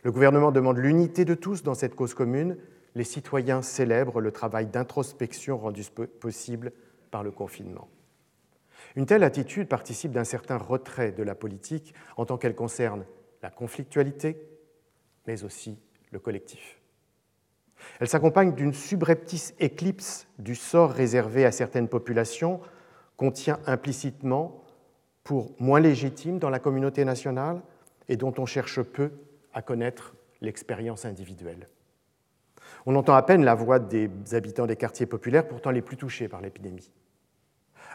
Le 0.04 0.12
gouvernement 0.12 0.52
demande 0.52 0.78
l'unité 0.78 1.26
de 1.26 1.34
tous 1.34 1.64
dans 1.64 1.74
cette 1.74 1.96
cause 1.96 2.14
commune. 2.14 2.58
Les 2.96 3.04
citoyens 3.04 3.62
célèbrent 3.62 4.22
le 4.22 4.32
travail 4.32 4.68
d'introspection 4.68 5.58
rendu 5.58 5.84
possible 6.20 6.72
par 7.12 7.24
le 7.24 7.32
confinement. 7.32 7.90
Une 8.96 9.06
telle 9.06 9.24
attitude 9.24 9.68
participe 9.68 10.12
d'un 10.12 10.24
certain 10.24 10.58
retrait 10.58 11.12
de 11.12 11.24
la 11.24 11.36
politique 11.36 11.94
en 12.16 12.26
tant 12.26 12.38
qu'elle 12.38 12.56
concerne 12.56 13.06
la 13.42 13.50
conflictualité, 13.50 14.38
mais 15.26 15.44
aussi 15.44 15.78
le 16.12 16.20
collectif. 16.20 16.80
Elle 18.00 18.08
s'accompagne 18.08 18.54
d'une 18.54 18.74
subreptice 18.74 19.54
éclipse 19.60 20.28
du 20.40 20.56
sort 20.56 20.92
réservé 20.92 21.46
à 21.46 21.52
certaines 21.52 21.88
populations, 21.88 22.60
contient 23.18 23.60
implicitement 23.66 24.64
pour 25.28 25.52
moins 25.60 25.82
légitime 25.82 26.40
dans 26.40 26.50
la 26.50 26.58
communauté 26.58 27.04
nationale 27.04 27.62
et 28.08 28.16
dont 28.16 28.34
on 28.38 28.46
cherche 28.46 28.82
peu 28.82 29.12
à 29.54 29.62
connaître 29.62 30.16
l'expérience 30.40 31.04
individuelle. 31.04 31.68
On 32.86 32.96
entend 32.96 33.14
à 33.14 33.22
peine 33.22 33.44
la 33.44 33.54
voix 33.54 33.78
des 33.78 34.10
habitants 34.32 34.68
des 34.68 34.78
quartiers 34.78 35.06
populaires, 35.06 35.46
pourtant 35.46 35.72
les 35.72 35.82
plus 35.82 35.98
touchés 35.98 36.30
par 36.30 36.40
l'épidémie. 36.40 36.94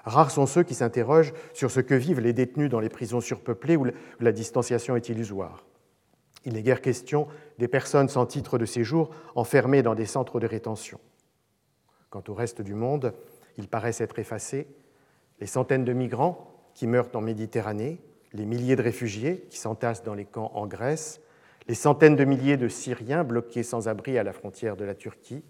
Rares 0.04 0.30
sont 0.30 0.44
ceux 0.44 0.62
qui 0.62 0.74
s'interrogent 0.74 1.32
sur 1.54 1.70
ce 1.70 1.80
que 1.80 1.94
vivent 1.94 2.20
les 2.20 2.34
détenus 2.34 2.68
dans 2.68 2.80
les 2.80 2.90
prisons 2.90 3.22
surpeuplées 3.22 3.78
où 3.78 3.86
la 4.20 4.32
distanciation 4.32 4.94
est 4.94 5.08
illusoire. 5.08 5.64
Il 6.44 6.52
n'est 6.52 6.62
guère 6.62 6.82
question 6.82 7.28
des 7.58 7.68
personnes 7.68 8.10
sans 8.10 8.26
titre 8.26 8.58
de 8.58 8.66
séjour 8.66 9.08
enfermées 9.36 9.82
dans 9.82 9.94
des 9.94 10.04
centres 10.04 10.38
de 10.38 10.46
rétention. 10.46 11.00
Quant 12.10 12.24
au 12.28 12.34
reste 12.34 12.60
du 12.60 12.74
monde, 12.74 13.14
ils 13.56 13.68
paraissent 13.68 14.02
être 14.02 14.18
effacés. 14.18 14.68
Les 15.40 15.46
centaines 15.46 15.86
de 15.86 15.94
migrants 15.94 16.51
qui 16.74 16.86
meurent 16.86 17.10
en 17.14 17.20
Méditerranée, 17.20 18.00
les 18.32 18.46
milliers 18.46 18.76
de 18.76 18.82
réfugiés 18.82 19.46
qui 19.50 19.58
s'entassent 19.58 20.02
dans 20.02 20.14
les 20.14 20.24
camps 20.24 20.50
en 20.54 20.66
Grèce, 20.66 21.20
les 21.68 21.74
centaines 21.74 22.16
de 22.16 22.24
milliers 22.24 22.56
de 22.56 22.68
Syriens 22.68 23.24
bloqués 23.24 23.62
sans 23.62 23.88
abri 23.88 24.18
à 24.18 24.22
la 24.22 24.32
frontière 24.32 24.76
de 24.76 24.84
la 24.84 24.94
Turquie, 24.94 25.44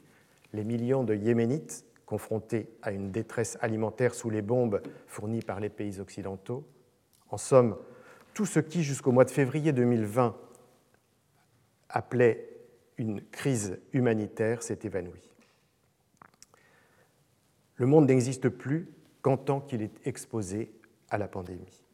les 0.52 0.64
millions 0.64 1.04
de 1.04 1.14
Yéménites 1.14 1.84
confrontés 2.04 2.68
à 2.82 2.92
une 2.92 3.10
détresse 3.10 3.56
alimentaire 3.60 4.14
sous 4.14 4.28
les 4.28 4.42
bombes 4.42 4.82
fournies 5.06 5.40
par 5.40 5.60
les 5.60 5.70
pays 5.70 5.98
occidentaux. 6.00 6.66
En 7.30 7.38
somme, 7.38 7.76
tout 8.34 8.44
ce 8.44 8.60
qui, 8.60 8.82
jusqu'au 8.82 9.12
mois 9.12 9.24
de 9.24 9.30
février 9.30 9.72
2020, 9.72 10.36
appelait 11.88 12.48
une 12.98 13.22
crise 13.22 13.78
humanitaire 13.92 14.62
s'est 14.62 14.78
évanoui. 14.84 15.32
Le 17.76 17.86
monde 17.86 18.06
n'existe 18.06 18.48
plus 18.48 18.88
qu'en 19.22 19.36
tant 19.36 19.60
qu'il 19.60 19.82
est 19.82 20.06
exposé 20.06 20.70
à 21.12 21.18
la 21.18 21.28
pandémie. 21.28 21.84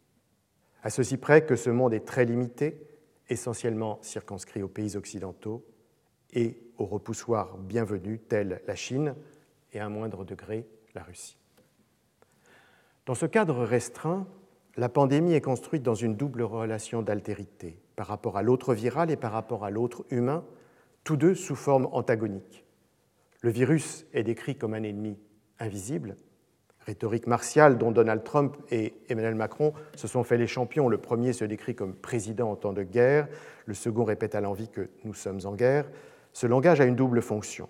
À 0.82 0.90
ceci 0.90 1.16
près 1.16 1.44
que 1.44 1.56
ce 1.56 1.70
monde 1.70 1.92
est 1.92 2.06
très 2.06 2.25
limité, 2.25 2.80
essentiellement 3.28 3.98
circonscrit 4.00 4.62
aux 4.62 4.68
pays 4.68 4.96
occidentaux 4.96 5.66
et 6.32 6.62
aux 6.78 6.87
repoussoirs 6.87 7.58
bienvenus 7.58 8.20
tels 8.28 8.62
la 8.66 8.75
Chine 8.76 9.16
et 9.72 9.80
à 9.80 9.87
un 9.87 9.88
moindre 9.88 10.25
degré 10.25 10.66
la 10.94 11.02
Russie. 11.02 11.37
Dans 13.06 13.16
ce 13.16 13.26
cadre 13.26 13.64
restreint, 13.64 14.28
la 14.76 14.88
pandémie 14.88 15.32
est 15.32 15.40
construite 15.40 15.82
dans 15.82 15.96
une 15.96 16.14
double 16.14 16.42
relation 16.42 17.02
d'altérité 17.02 17.82
par 17.96 18.06
rapport 18.06 18.37
à 18.37 18.42
l'autre 18.42 18.72
viral 18.72 19.10
et 19.10 19.16
par 19.16 19.32
rapport 19.32 19.64
à 19.64 19.70
l'autre 19.70 20.06
humain, 20.10 20.44
tous 21.02 21.16
deux 21.16 21.34
sous 21.34 21.56
forme 21.56 21.88
antagonique. 21.90 22.64
Le 23.40 23.50
virus 23.50 24.06
est 24.12 24.22
décrit 24.22 24.56
comme 24.56 24.75
un 24.75 24.84
ennemi 24.84 25.18
invisible, 25.58 26.16
rhétorique 26.88 27.26
martiale 27.26 27.76
dont 27.76 27.90
Donald 27.90 28.25
Trump 28.25 28.57
et 28.71 28.95
Emmanuel 29.11 29.35
Macron 29.35 29.75
se 29.95 30.09
sont 30.09 30.25
fait 30.25 30.38
les 30.38 30.47
champions. 30.47 30.88
Le 30.88 30.97
premier 30.97 31.35
se 31.35 31.45
décrit 31.45 31.75
comme 31.75 31.92
président 31.92 32.50
en 32.50 32.57
temps 32.57 32.73
de 32.73 32.83
guerre, 32.83 33.28
le 33.66 33.75
second 33.75 34.04
répète 34.04 34.35
à 34.35 34.40
l'envie 34.40 34.71
que 34.71 34.88
nous 35.04 35.12
sommes 35.12 35.40
en 35.45 35.52
guerre. 35.52 35.85
Ce 36.33 36.47
langage 36.47 36.80
a 36.80 36.87
une 36.87 36.97
double 36.97 37.21
fonction. 37.21 37.68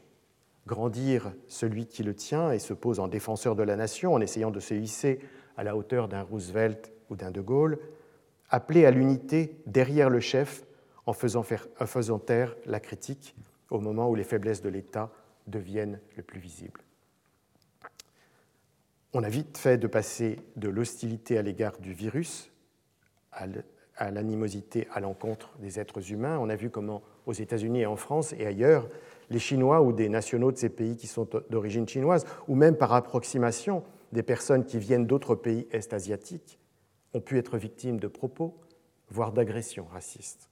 Grandir 0.69 1.33
celui 1.49 1.87
qui 1.87 2.05
le 2.05 2.15
tient 2.15 2.53
et 2.53 2.61
se 2.61 2.73
pose 2.73 3.01
en 3.01 3.09
défenseur 3.09 3.57
de 3.57 3.65
la 3.65 3.75
nation 3.75 4.15
en 4.15 4.21
essayant 4.21 4.53
de 4.53 4.61
se 4.61 4.75
hisser 4.75 5.19
à 5.57 5.65
la 5.65 5.77
hauteur 5.77 6.07
d'un 6.07 6.23
Roosevelt 6.23 6.93
ou 7.11 7.17
d'un 7.17 7.33
De 7.33 7.41
Gaulle, 7.41 7.81
appeler 8.51 8.87
à 8.87 8.93
l'unité 8.93 9.59
derrière 9.67 10.11
le 10.11 10.21
chef 10.21 10.63
en 11.07 11.13
faisant, 11.13 11.45
en 11.81 11.87
faisant 11.87 12.21
taire 12.21 12.55
la 12.67 12.79
critique 12.79 13.35
au 13.71 13.81
moment 13.81 14.09
où 14.09 14.15
les 14.15 14.23
faiblesses 14.23 14.63
de 14.63 14.69
l'État 14.69 15.11
deviennent 15.49 15.99
le 16.17 16.23
plus 16.23 16.39
visibles 16.39 16.83
on 19.13 19.23
a 19.23 19.29
vite 19.29 19.59
fait 19.59 19.79
de 19.79 19.87
passer 19.87 20.37
de 20.57 20.69
l'hostilité 20.69 21.39
à 21.39 21.43
l'égard 21.43 21.79
du 21.79 21.93
virus 21.93 22.51
à 23.99 24.11
l'animosité 24.11 24.87
à 24.93 25.01
l'encontre 25.01 25.55
des 25.59 25.79
êtres 25.79 26.13
humains. 26.13 26.39
On 26.41 26.49
a 26.49 26.57
vu 26.57 26.71
comment 26.71 27.03
aux 27.27 27.33
États-Unis 27.33 27.81
et 27.81 27.87
en 27.87 27.97
France 27.97 28.33
et 28.39 28.47
ailleurs, 28.47 28.89
les 29.31 29.39
Chinois 29.39 29.83
ou 29.83 29.93
des 29.93 30.09
nationaux 30.09 30.53
de 30.53 30.57
ces 30.57 30.71
pays 30.71 30.97
qui 30.97 31.07
sont 31.07 31.29
d'origine 31.51 31.87
chinoise, 31.87 32.25
ou 32.47 32.55
même 32.55 32.77
par 32.77 32.93
approximation 32.95 33.83
des 34.13 34.23
personnes 34.23 34.65
qui 34.65 34.79
viennent 34.79 35.07
d'autres 35.07 35.35
pays 35.35 35.67
est-asiatiques, 35.71 36.59
ont 37.13 37.21
pu 37.21 37.37
être 37.39 37.59
victimes 37.59 37.99
de 37.99 38.07
propos, 38.07 38.57
voire 39.11 39.33
d'agressions 39.33 39.87
racistes. 39.93 40.49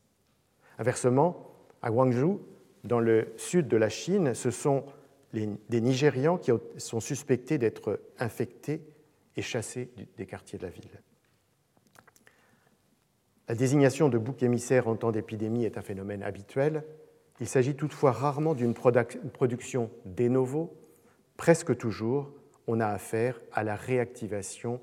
Inversement, 0.79 1.55
à 1.81 1.91
Guangzhou, 1.91 2.41
dans 2.85 3.01
le 3.01 3.33
sud 3.37 3.69
de 3.69 3.77
la 3.77 3.89
Chine, 3.89 4.35
ce 4.35 4.51
sont 4.51 4.85
des 5.33 5.81
Nigérians 5.81 6.39
qui 6.39 6.51
sont 6.79 7.01
suspectés 7.01 7.59
d'être 7.59 8.01
infectés 8.19 8.83
et 9.37 9.43
chassés 9.43 9.91
des 10.17 10.27
quartiers 10.27 10.59
de 10.59 10.65
la 10.65 10.71
ville. 10.71 11.03
La 13.49 13.55
désignation 13.55 14.09
de 14.09 14.19
bouc 14.19 14.43
émissaire 14.43 14.89
en 14.89 14.97
temps 14.97 15.13
d'épidémie 15.13 15.65
est 15.65 15.79
un 15.79 15.83
phénomène 15.83 16.23
habituel. 16.23 16.85
Il 17.41 17.47
s'agit 17.47 17.77
toutefois 17.77 18.13
rarement 18.13 18.55
d'une 18.55 18.75
production 18.75 19.91
de 20.05 20.29
novo. 20.29 20.75
Presque 21.37 21.77
toujours, 21.77 22.33
on 22.67 22.81
a 22.81 22.87
affaire 22.87 23.41
à 23.53 23.63
la 23.63 23.77
réactivation 23.77 24.81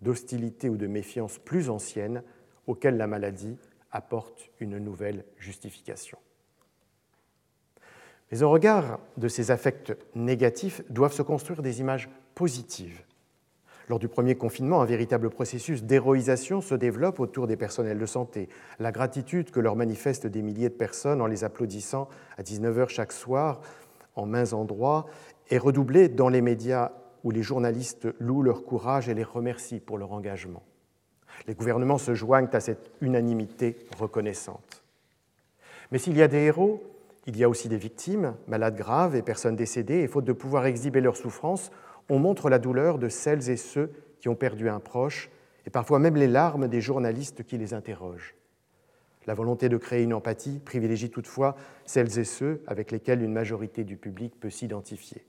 d'hostilité 0.00 0.68
ou 0.68 0.76
de 0.76 0.86
méfiance 0.86 1.38
plus 1.38 1.68
anciennes 1.68 2.22
auxquelles 2.66 2.96
la 2.96 3.06
maladie 3.06 3.58
apporte 3.90 4.50
une 4.60 4.78
nouvelle 4.78 5.24
justification. 5.38 6.18
Mais 8.30 8.42
au 8.42 8.50
regard 8.50 9.00
de 9.16 9.28
ces 9.28 9.50
affects 9.50 9.96
négatifs 10.14 10.82
doivent 10.90 11.12
se 11.12 11.22
construire 11.22 11.62
des 11.62 11.80
images 11.80 12.10
positives. 12.34 13.02
Lors 13.88 13.98
du 13.98 14.08
premier 14.08 14.34
confinement, 14.34 14.82
un 14.82 14.84
véritable 14.84 15.30
processus 15.30 15.82
d'héroïsation 15.82 16.60
se 16.60 16.74
développe 16.74 17.20
autour 17.20 17.46
des 17.46 17.56
personnels 17.56 17.98
de 17.98 18.04
santé. 18.04 18.50
La 18.78 18.92
gratitude 18.92 19.50
que 19.50 19.60
leur 19.60 19.76
manifestent 19.76 20.26
des 20.26 20.42
milliers 20.42 20.68
de 20.68 20.74
personnes 20.74 21.22
en 21.22 21.26
les 21.26 21.42
applaudissant 21.42 22.08
à 22.36 22.42
19h 22.42 22.88
chaque 22.88 23.12
soir 23.12 23.62
en 24.14 24.26
mains 24.26 24.52
endroits 24.52 25.06
est 25.48 25.58
redoublée 25.58 26.08
dans 26.10 26.28
les 26.28 26.42
médias 26.42 26.92
où 27.24 27.30
les 27.30 27.42
journalistes 27.42 28.08
louent 28.20 28.42
leur 28.42 28.64
courage 28.64 29.08
et 29.08 29.14
les 29.14 29.24
remercient 29.24 29.80
pour 29.80 29.96
leur 29.96 30.12
engagement. 30.12 30.62
Les 31.46 31.54
gouvernements 31.54 31.98
se 31.98 32.14
joignent 32.14 32.48
à 32.52 32.60
cette 32.60 32.90
unanimité 33.00 33.76
reconnaissante. 33.98 34.82
Mais 35.90 35.98
s'il 35.98 36.16
y 36.16 36.22
a 36.22 36.28
des 36.28 36.38
héros, 36.38 36.82
il 37.28 37.36
y 37.36 37.44
a 37.44 37.48
aussi 37.48 37.68
des 37.68 37.76
victimes, 37.76 38.34
malades 38.46 38.74
graves 38.74 39.14
et 39.14 39.20
personnes 39.20 39.54
décédées, 39.54 40.00
et 40.00 40.08
faute 40.08 40.24
de 40.24 40.32
pouvoir 40.32 40.64
exhiber 40.64 41.02
leur 41.02 41.14
souffrance, 41.14 41.70
on 42.08 42.18
montre 42.18 42.48
la 42.48 42.58
douleur 42.58 42.98
de 42.98 43.10
celles 43.10 43.50
et 43.50 43.58
ceux 43.58 43.92
qui 44.18 44.30
ont 44.30 44.34
perdu 44.34 44.70
un 44.70 44.80
proche, 44.80 45.30
et 45.66 45.70
parfois 45.70 45.98
même 45.98 46.16
les 46.16 46.26
larmes 46.26 46.68
des 46.68 46.80
journalistes 46.80 47.44
qui 47.44 47.58
les 47.58 47.74
interrogent. 47.74 48.34
La 49.26 49.34
volonté 49.34 49.68
de 49.68 49.76
créer 49.76 50.04
une 50.04 50.14
empathie 50.14 50.58
privilégie 50.58 51.10
toutefois 51.10 51.54
celles 51.84 52.18
et 52.18 52.24
ceux 52.24 52.62
avec 52.66 52.90
lesquels 52.90 53.20
une 53.20 53.34
majorité 53.34 53.84
du 53.84 53.98
public 53.98 54.40
peut 54.40 54.48
s'identifier. 54.48 55.26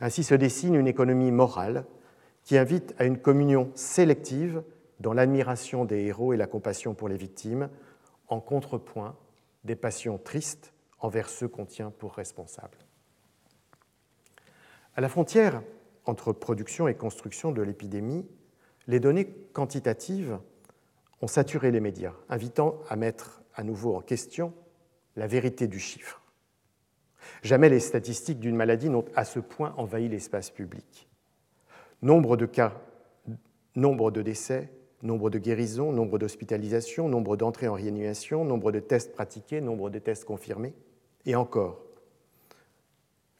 Ainsi 0.00 0.24
se 0.24 0.34
dessine 0.34 0.74
une 0.74 0.88
économie 0.88 1.30
morale 1.30 1.84
qui 2.42 2.56
invite 2.56 2.94
à 2.98 3.04
une 3.04 3.18
communion 3.18 3.70
sélective 3.74 4.62
dans 5.00 5.12
l'admiration 5.12 5.84
des 5.84 6.06
héros 6.06 6.32
et 6.32 6.38
la 6.38 6.46
compassion 6.46 6.94
pour 6.94 7.10
les 7.10 7.18
victimes, 7.18 7.68
en 8.28 8.40
contrepoint 8.40 9.14
des 9.64 9.76
passions 9.76 10.16
tristes 10.16 10.72
envers 10.98 11.28
ceux 11.28 11.48
qu'on 11.48 11.66
tient 11.66 11.90
pour 11.90 12.14
responsables. 12.14 12.78
À 14.94 15.00
la 15.00 15.08
frontière 15.08 15.62
entre 16.04 16.32
production 16.32 16.88
et 16.88 16.94
construction 16.94 17.52
de 17.52 17.62
l'épidémie, 17.62 18.26
les 18.86 19.00
données 19.00 19.26
quantitatives 19.52 20.38
ont 21.20 21.26
saturé 21.26 21.70
les 21.70 21.80
médias, 21.80 22.14
invitant 22.28 22.80
à 22.88 22.96
mettre 22.96 23.42
à 23.54 23.64
nouveau 23.64 23.94
en 23.96 24.00
question 24.00 24.54
la 25.16 25.26
vérité 25.26 25.66
du 25.66 25.78
chiffre. 25.78 26.22
Jamais 27.42 27.68
les 27.68 27.80
statistiques 27.80 28.38
d'une 28.38 28.56
maladie 28.56 28.88
n'ont 28.88 29.04
à 29.14 29.24
ce 29.24 29.40
point 29.40 29.74
envahi 29.76 30.08
l'espace 30.08 30.50
public. 30.50 31.08
Nombre 32.02 32.36
de 32.36 32.46
cas, 32.46 32.74
nombre 33.74 34.10
de 34.10 34.22
décès, 34.22 34.70
nombre 35.02 35.30
de 35.30 35.38
guérisons, 35.38 35.92
nombre 35.92 36.18
d'hospitalisations, 36.18 37.08
nombre 37.08 37.36
d'entrées 37.36 37.68
en 37.68 37.74
réanimation, 37.74 38.44
nombre 38.44 38.72
de 38.72 38.80
tests 38.80 39.12
pratiqués, 39.12 39.60
nombre 39.60 39.90
de 39.90 39.98
tests 39.98 40.24
confirmés, 40.24 40.74
et 41.26 41.34
encore, 41.34 41.82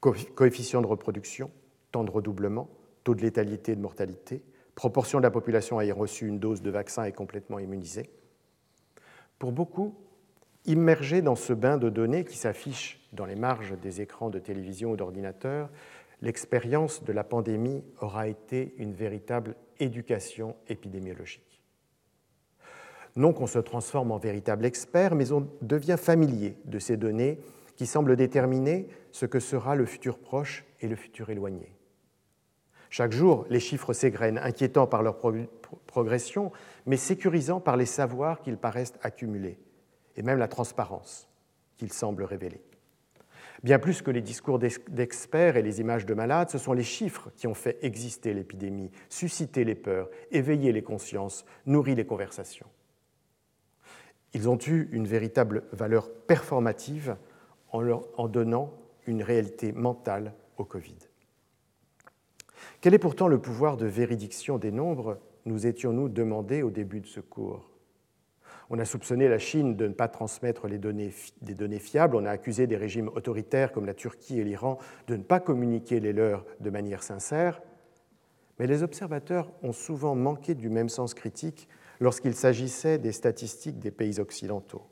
coefficient 0.01 0.83
de 0.83 0.87
reproduction, 0.87 1.51
temps 1.93 2.05
de 2.05 2.11
redoublement, 2.11 2.69
taux 3.05 3.15
de 3.15 3.23
létalité 3.23 3.73
et 3.73 3.77
de 3.77 3.81
mortalité, 3.81 4.43
proportion 4.75 5.19
de 5.19 5.23
la 5.23 5.31
population 5.31 5.81
ayant 5.81 5.97
reçu 5.97 6.27
une 6.27 6.39
dose 6.39 6.61
de 6.61 6.71
vaccin 6.71 7.05
et 7.05 7.13
complètement 7.13 7.59
immunisée. 7.59 8.11
Pour 9.39 9.53
beaucoup, 9.53 9.95
immergés 10.67 11.23
dans 11.23 11.37
ce 11.37 11.53
bain 11.53 11.79
de 11.79 11.89
données 11.89 12.25
qui 12.25 12.37
s'affiche 12.37 13.09
dans 13.13 13.25
les 13.25 13.37
marges 13.37 13.79
des 13.81 14.01
écrans 14.01 14.31
de 14.31 14.39
télévision 14.39 14.93
ou 14.93 14.97
d'ordinateur, 14.97 15.71
l'expérience 16.23 17.05
de 17.05 17.13
la 17.13 17.25
pandémie 17.25 17.85
aura 18.01 18.29
été 18.29 18.75
une 18.79 18.93
véritable 18.93 19.55
éducation 19.79 20.57
épidémiologique. 20.69 21.63
Non 23.15 23.33
qu'on 23.33 23.47
se 23.47 23.59
transforme 23.59 24.11
en 24.11 24.19
véritable 24.19 24.67
expert, 24.67 25.15
mais 25.15 25.33
on 25.33 25.49
devient 25.63 25.97
familier 25.99 26.57
de 26.65 26.79
ces 26.79 26.97
données 26.97 27.39
qui 27.77 27.87
semblent 27.87 28.17
déterminer 28.17 28.89
ce 29.13 29.27
que 29.27 29.41
sera 29.41 29.75
le 29.77 29.87
futur 29.87 30.19
proche 30.19 30.65
et 30.81 30.89
le 30.89 30.97
futur 30.97 31.31
éloigné. 31.31 31.73
Chaque 32.91 33.13
jour, 33.13 33.47
les 33.51 33.61
chiffres 33.61 33.93
s'égrènent, 33.93 34.39
inquiétants 34.39 34.87
par 34.87 35.03
leur 35.03 35.19
progression, 35.87 36.53
mais 36.87 36.97
sécurisants 36.97 37.61
par 37.61 37.77
les 37.77 37.87
savoirs 37.87 38.41
qu'ils 38.41 38.57
paraissent 38.57 38.95
accumuler, 39.03 39.59
et 40.17 40.23
même 40.23 40.39
la 40.39 40.49
transparence 40.49 41.29
qu'ils 41.77 41.93
semblent 41.93 42.25
révéler. 42.25 42.63
Bien 43.63 43.79
plus 43.79 44.03
que 44.03 44.11
les 44.11 44.21
discours 44.21 44.59
d'experts 44.59 45.57
et 45.57 45.63
les 45.63 45.81
images 45.81 46.07
de 46.07 46.15
malades, 46.15 46.51
ce 46.51 46.59
sont 46.59 46.73
les 46.73 46.85
chiffres 46.85 47.31
qui 47.37 47.47
ont 47.47 47.55
fait 47.55 47.79
exister 47.83 48.35
l'épidémie, 48.35 48.91
suscité 49.09 49.65
les 49.65 49.75
peurs, 49.75 50.09
éveillé 50.31 50.73
les 50.73 50.83
consciences, 50.83 51.45
nourri 51.65 51.95
les 51.95 52.07
conversations. 52.07 52.69
Ils 54.35 54.49
ont 54.49 54.59
eu 54.67 54.89
une 54.93 55.07
véritable 55.07 55.65
valeur 55.73 56.13
performative 56.13 57.17
en, 58.17 58.29
donnant 58.29 58.73
une 59.07 59.23
réalité 59.23 59.73
mentale 59.73 60.35
au 60.59 60.65
Covid. 60.65 60.99
Quel 62.81 62.95
est 62.95 62.99
pourtant 62.99 63.29
le 63.29 63.41
pouvoir 63.41 63.77
de 63.77 63.87
véridiction 63.87 64.59
des 64.59 64.73
nombres 64.73 65.19
nous 65.45 65.67
étions-nous 65.67 66.09
demandé 66.09 66.63
au 66.63 66.71
début 66.71 67.01
de 67.01 67.07
ce 67.07 67.21
cours? 67.21 67.71
On 68.69 68.81
a 68.81 68.85
soupçonné 68.85 69.29
la 69.29 69.39
Chine 69.39 69.77
de 69.77 69.87
ne 69.87 69.93
pas 69.93 70.09
transmettre 70.09 70.67
les 70.67 70.79
des 70.79 71.55
données 71.55 71.79
fiables, 71.79 72.17
on 72.17 72.25
a 72.25 72.31
accusé 72.31 72.67
des 72.67 72.77
régimes 72.77 73.09
autoritaires 73.15 73.73
comme 73.73 73.87
la 73.87 73.95
Turquie 73.95 74.41
et 74.41 74.45
l'Iran 74.45 74.79
de 75.07 75.17
ne 75.17 75.23
pas 75.23 75.39
communiquer 75.39 76.01
les 76.01 76.13
leurs 76.13 76.45
de 76.61 76.71
manière 76.71 77.05
sincère, 77.05 77.63
mais 78.59 78.67
les 78.67 78.83
observateurs 78.83 79.53
ont 79.63 79.73
souvent 79.73 80.17
manqué 80.17 80.55
du 80.55 80.69
même 80.69 80.89
sens 80.89 81.15
critique 81.15 81.69
lorsqu'il 82.01 82.35
s'agissait 82.35 82.99
des 82.99 83.13
statistiques 83.13 83.79
des 83.79 83.91
pays 83.91 84.19
occidentaux. 84.19 84.83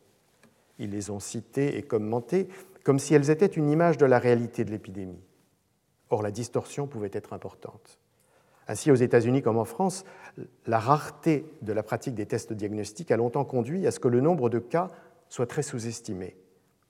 Ils 0.78 0.90
les 0.90 1.10
ont 1.10 1.20
citées 1.20 1.76
et 1.76 1.82
commentées 1.82 2.48
comme 2.84 2.98
si 2.98 3.14
elles 3.14 3.30
étaient 3.30 3.46
une 3.46 3.70
image 3.70 3.98
de 3.98 4.06
la 4.06 4.18
réalité 4.18 4.64
de 4.64 4.70
l'épidémie. 4.70 5.24
Or, 6.10 6.22
la 6.22 6.30
distorsion 6.30 6.86
pouvait 6.86 7.10
être 7.12 7.32
importante. 7.32 7.98
Ainsi, 8.68 8.90
aux 8.90 8.96
États-Unis 8.96 9.42
comme 9.42 9.58
en 9.58 9.64
France, 9.64 10.04
la 10.66 10.78
rareté 10.78 11.44
de 11.62 11.72
la 11.72 11.82
pratique 11.82 12.14
des 12.14 12.26
tests 12.26 12.52
diagnostiques 12.52 13.10
a 13.10 13.16
longtemps 13.16 13.44
conduit 13.44 13.86
à 13.86 13.90
ce 13.90 14.00
que 14.00 14.08
le 14.08 14.20
nombre 14.20 14.48
de 14.48 14.58
cas 14.58 14.88
soit 15.28 15.46
très 15.46 15.62
sous-estimé, 15.62 16.36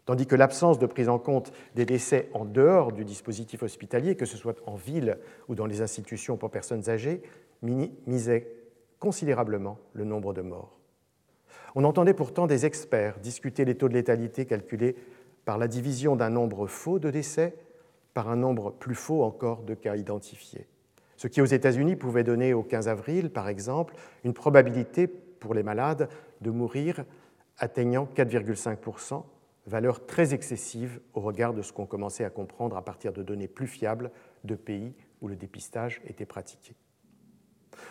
tandis 0.04 0.26
que 0.26 0.36
l'absence 0.36 0.78
de 0.78 0.86
prise 0.86 1.08
en 1.08 1.18
compte 1.18 1.52
des 1.74 1.86
décès 1.86 2.28
en 2.34 2.44
dehors 2.44 2.92
du 2.92 3.04
dispositif 3.04 3.62
hospitalier, 3.62 4.16
que 4.16 4.26
ce 4.26 4.36
soit 4.36 4.60
en 4.66 4.74
ville 4.74 5.18
ou 5.48 5.54
dans 5.54 5.66
les 5.66 5.80
institutions 5.80 6.36
pour 6.36 6.50
personnes 6.50 6.88
âgées, 6.90 7.22
misait 7.62 8.48
considérablement 8.98 9.78
le 9.94 10.04
nombre 10.04 10.32
de 10.32 10.42
morts. 10.42 10.78
On 11.74 11.84
entendait 11.84 12.14
pourtant 12.14 12.46
des 12.46 12.66
experts 12.66 13.18
discuter 13.18 13.64
les 13.64 13.74
taux 13.74 13.88
de 13.88 13.94
létalité 13.94 14.46
calculés 14.46 14.94
par 15.44 15.58
la 15.58 15.68
division 15.68 16.16
d'un 16.16 16.30
nombre 16.30 16.66
faux 16.66 16.98
de 16.98 17.10
décès 17.10 17.54
par 18.12 18.28
un 18.30 18.36
nombre 18.36 18.72
plus 18.72 18.94
faux 18.94 19.22
encore 19.22 19.62
de 19.62 19.74
cas 19.74 19.96
identifiés 19.96 20.66
ce 21.16 21.28
qui 21.28 21.40
aux 21.40 21.46
États-Unis 21.46 21.96
pouvait 21.96 22.24
donner 22.24 22.54
au 22.54 22.62
15 22.62 22.88
avril, 22.88 23.30
par 23.30 23.48
exemple, 23.48 23.94
une 24.24 24.34
probabilité 24.34 25.06
pour 25.06 25.54
les 25.54 25.62
malades 25.62 26.08
de 26.40 26.50
mourir 26.50 27.04
atteignant 27.58 28.08
4,5%, 28.14 29.22
valeur 29.66 30.06
très 30.06 30.34
excessive 30.34 31.00
au 31.14 31.20
regard 31.20 31.54
de 31.54 31.62
ce 31.62 31.72
qu'on 31.72 31.86
commençait 31.86 32.24
à 32.24 32.30
comprendre 32.30 32.76
à 32.76 32.84
partir 32.84 33.12
de 33.12 33.22
données 33.22 33.48
plus 33.48 33.66
fiables 33.66 34.10
de 34.44 34.54
pays 34.54 34.92
où 35.20 35.28
le 35.28 35.36
dépistage 35.36 36.02
était 36.06 36.26
pratiqué. 36.26 36.74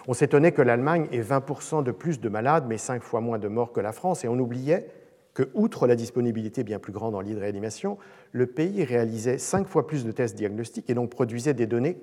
On 0.07 0.13
s'étonnait 0.13 0.51
que 0.51 0.61
l'Allemagne 0.61 1.07
ait 1.11 1.21
20% 1.21 1.83
de 1.83 1.91
plus 1.91 2.19
de 2.19 2.29
malades, 2.29 2.65
mais 2.67 2.77
5 2.77 3.01
fois 3.01 3.21
moins 3.21 3.39
de 3.39 3.47
morts 3.47 3.71
que 3.71 3.79
la 3.79 3.93
France, 3.93 4.23
et 4.23 4.27
on 4.27 4.37
oubliait 4.37 4.87
que, 5.33 5.49
outre 5.53 5.87
la 5.87 5.95
disponibilité 5.95 6.63
bien 6.63 6.79
plus 6.79 6.93
grande 6.93 7.15
en 7.15 7.21
lit 7.21 7.33
de 7.33 7.39
réanimation, 7.39 7.97
le 8.31 8.45
pays 8.45 8.83
réalisait 8.83 9.37
5 9.37 9.67
fois 9.67 9.87
plus 9.87 10.05
de 10.05 10.11
tests 10.11 10.35
diagnostiques 10.35 10.89
et 10.89 10.93
donc 10.93 11.09
produisait 11.09 11.53
des 11.53 11.65
données 11.65 11.97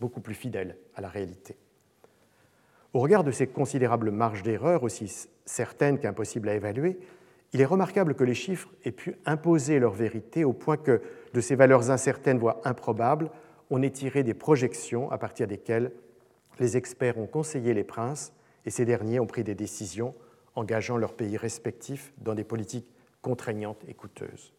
beaucoup 0.00 0.20
plus 0.20 0.34
fidèle 0.34 0.76
à 0.94 1.00
la 1.00 1.08
réalité. 1.08 1.56
Au 2.92 3.00
regard 3.00 3.24
de 3.24 3.30
ces 3.30 3.46
considérables 3.46 4.10
marges 4.10 4.42
d'erreur, 4.42 4.82
aussi 4.82 5.26
certaines 5.46 5.98
qu'impossibles 5.98 6.48
à 6.48 6.54
évaluer, 6.54 6.98
il 7.52 7.60
est 7.60 7.66
remarquable 7.66 8.14
que 8.14 8.24
les 8.24 8.34
chiffres 8.34 8.70
aient 8.84 8.92
pu 8.92 9.16
imposer 9.26 9.78
leur 9.78 9.92
vérité 9.92 10.44
au 10.44 10.52
point 10.52 10.76
que, 10.76 11.00
de 11.32 11.40
ces 11.40 11.54
valeurs 11.54 11.90
incertaines, 11.90 12.38
voire 12.38 12.58
improbables, 12.64 13.30
on 13.70 13.82
ait 13.82 13.90
tiré 13.90 14.22
des 14.22 14.34
projections 14.34 15.10
à 15.10 15.18
partir 15.18 15.46
desquelles 15.46 15.92
les 16.58 16.76
experts 16.76 17.18
ont 17.18 17.26
conseillé 17.26 17.74
les 17.74 17.84
princes 17.84 18.32
et 18.66 18.70
ces 18.70 18.84
derniers 18.84 19.20
ont 19.20 19.26
pris 19.26 19.44
des 19.44 19.54
décisions 19.54 20.14
engageant 20.54 20.96
leurs 20.96 21.14
pays 21.14 21.36
respectifs 21.36 22.12
dans 22.18 22.34
des 22.34 22.44
politiques 22.44 22.88
contraignantes 23.22 23.82
et 23.88 23.94
coûteuses. 23.94 24.52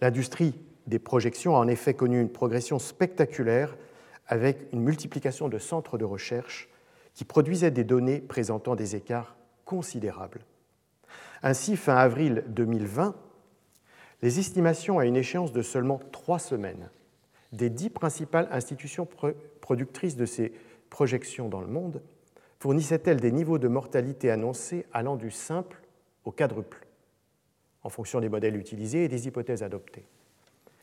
L'industrie 0.00 0.54
des 0.86 0.98
projections 0.98 1.56
a 1.56 1.60
en 1.60 1.68
effet 1.68 1.94
connu 1.94 2.20
une 2.20 2.32
progression 2.32 2.78
spectaculaire 2.78 3.76
avec 4.26 4.72
une 4.72 4.80
multiplication 4.80 5.48
de 5.48 5.58
centres 5.58 5.98
de 5.98 6.04
recherche 6.04 6.68
qui 7.14 7.24
produisaient 7.24 7.70
des 7.70 7.84
données 7.84 8.20
présentant 8.20 8.74
des 8.74 8.96
écarts 8.96 9.36
considérables. 9.64 10.44
Ainsi, 11.42 11.76
fin 11.76 11.96
avril 11.96 12.44
2020, 12.48 13.14
les 14.22 14.38
estimations 14.38 14.98
à 14.98 15.06
une 15.06 15.16
échéance 15.16 15.52
de 15.52 15.62
seulement 15.62 16.00
trois 16.12 16.38
semaines 16.38 16.88
des 17.52 17.68
dix 17.68 17.90
principales 17.90 18.48
institutions 18.50 19.06
productrices 19.60 20.16
de 20.16 20.24
ces 20.24 20.52
projections 20.88 21.48
dans 21.48 21.60
le 21.60 21.66
monde 21.66 22.02
fournissaient-elles 22.62 23.18
des 23.18 23.32
niveaux 23.32 23.58
de 23.58 23.66
mortalité 23.66 24.30
annoncés 24.30 24.86
allant 24.92 25.16
du 25.16 25.32
simple 25.32 25.82
au 26.24 26.30
quadruple, 26.30 26.86
en 27.82 27.88
fonction 27.88 28.20
des 28.20 28.28
modèles 28.28 28.56
utilisés 28.56 29.02
et 29.02 29.08
des 29.08 29.26
hypothèses 29.26 29.64
adoptées. 29.64 30.06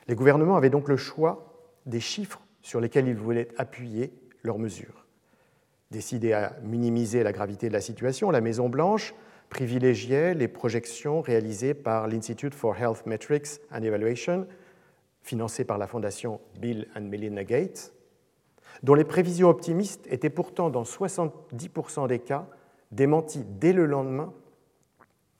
Les 0.09 0.15
gouvernements 0.15 0.57
avaient 0.57 0.69
donc 0.69 0.89
le 0.89 0.97
choix 0.97 1.53
des 1.85 2.01
chiffres 2.01 2.41
sur 2.61 2.81
lesquels 2.81 3.07
ils 3.07 3.15
voulaient 3.15 3.47
appuyer 3.57 4.11
leurs 4.43 4.59
mesures. 4.59 5.05
Décidé 5.89 6.33
à 6.33 6.57
minimiser 6.63 7.23
la 7.23 7.31
gravité 7.31 7.69
de 7.69 7.73
la 7.73 7.79
situation, 7.79 8.29
la 8.29 8.41
Maison-Blanche 8.41 9.15
privilégiait 9.47 10.33
les 10.33 10.49
projections 10.49 11.21
réalisées 11.21 11.73
par 11.73 12.09
l'Institute 12.09 12.55
for 12.55 12.75
Health 12.75 13.05
Metrics 13.05 13.61
and 13.71 13.83
Evaluation, 13.83 14.47
financé 15.21 15.63
par 15.63 15.77
la 15.77 15.87
fondation 15.87 16.41
Bill 16.59 16.89
and 16.97 17.03
Melinda 17.03 17.45
Gates, 17.45 17.93
dont 18.83 18.93
les 18.93 19.03
prévisions 19.03 19.49
optimistes 19.49 20.05
étaient 20.09 20.29
pourtant 20.29 20.69
dans 20.69 20.83
70% 20.83 22.07
des 22.07 22.19
cas 22.19 22.47
démenties 22.91 23.45
dès 23.59 23.73
le 23.73 23.85
lendemain, 23.85 24.33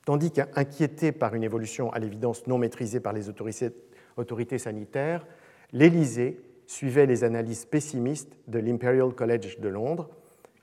tandis 0.06 0.32
qu'inquiété 0.32 1.12
par 1.12 1.36
une 1.36 1.43
évolution 1.43 1.91
à 1.91 1.99
l'évidence 1.99 2.47
non 2.47 2.58
maîtrisée 2.58 2.99
par 2.99 3.13
les 3.13 3.30
autorités 3.30 4.58
sanitaires, 4.58 5.25
l'Élysée 5.71 6.41
suivait 6.67 7.06
les 7.06 7.23
analyses 7.23 7.65
pessimistes 7.65 8.38
de 8.47 8.60
l'Imperial 8.60 9.13
College 9.13 9.60
de 9.60 9.69
Londres, 9.69 10.10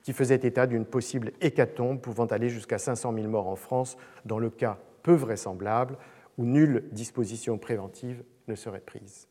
qui 0.03 0.13
faisait 0.13 0.35
état 0.35 0.67
d'une 0.67 0.85
possible 0.85 1.33
hécatombe 1.41 1.99
pouvant 1.99 2.27
aller 2.27 2.47
jusqu'à 2.47 2.77
500 2.77 3.13
000 3.13 3.27
morts 3.27 3.47
en 3.47 3.57
France 3.57 3.97
dans 4.23 4.39
le 4.39 4.49
cas 4.49 4.77
peu 5.03 5.13
vraisemblable 5.13 5.97
où 6.37 6.45
nulle 6.45 6.85
disposition 6.91 7.57
préventive 7.57 8.23
ne 8.47 8.55
serait 8.55 8.79
prise. 8.79 9.26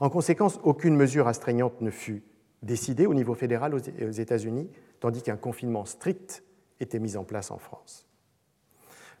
En 0.00 0.08
conséquence, 0.08 0.58
aucune 0.62 0.96
mesure 0.96 1.28
astreignante 1.28 1.80
ne 1.82 1.90
fut 1.90 2.22
décidée 2.62 3.06
au 3.06 3.14
niveau 3.14 3.34
fédéral 3.34 3.74
aux 3.74 4.10
États-Unis, 4.10 4.70
tandis 4.98 5.22
qu'un 5.22 5.36
confinement 5.36 5.84
strict 5.84 6.42
était 6.80 6.98
mis 6.98 7.16
en 7.16 7.24
place 7.24 7.50
en 7.50 7.58
France. 7.58 8.08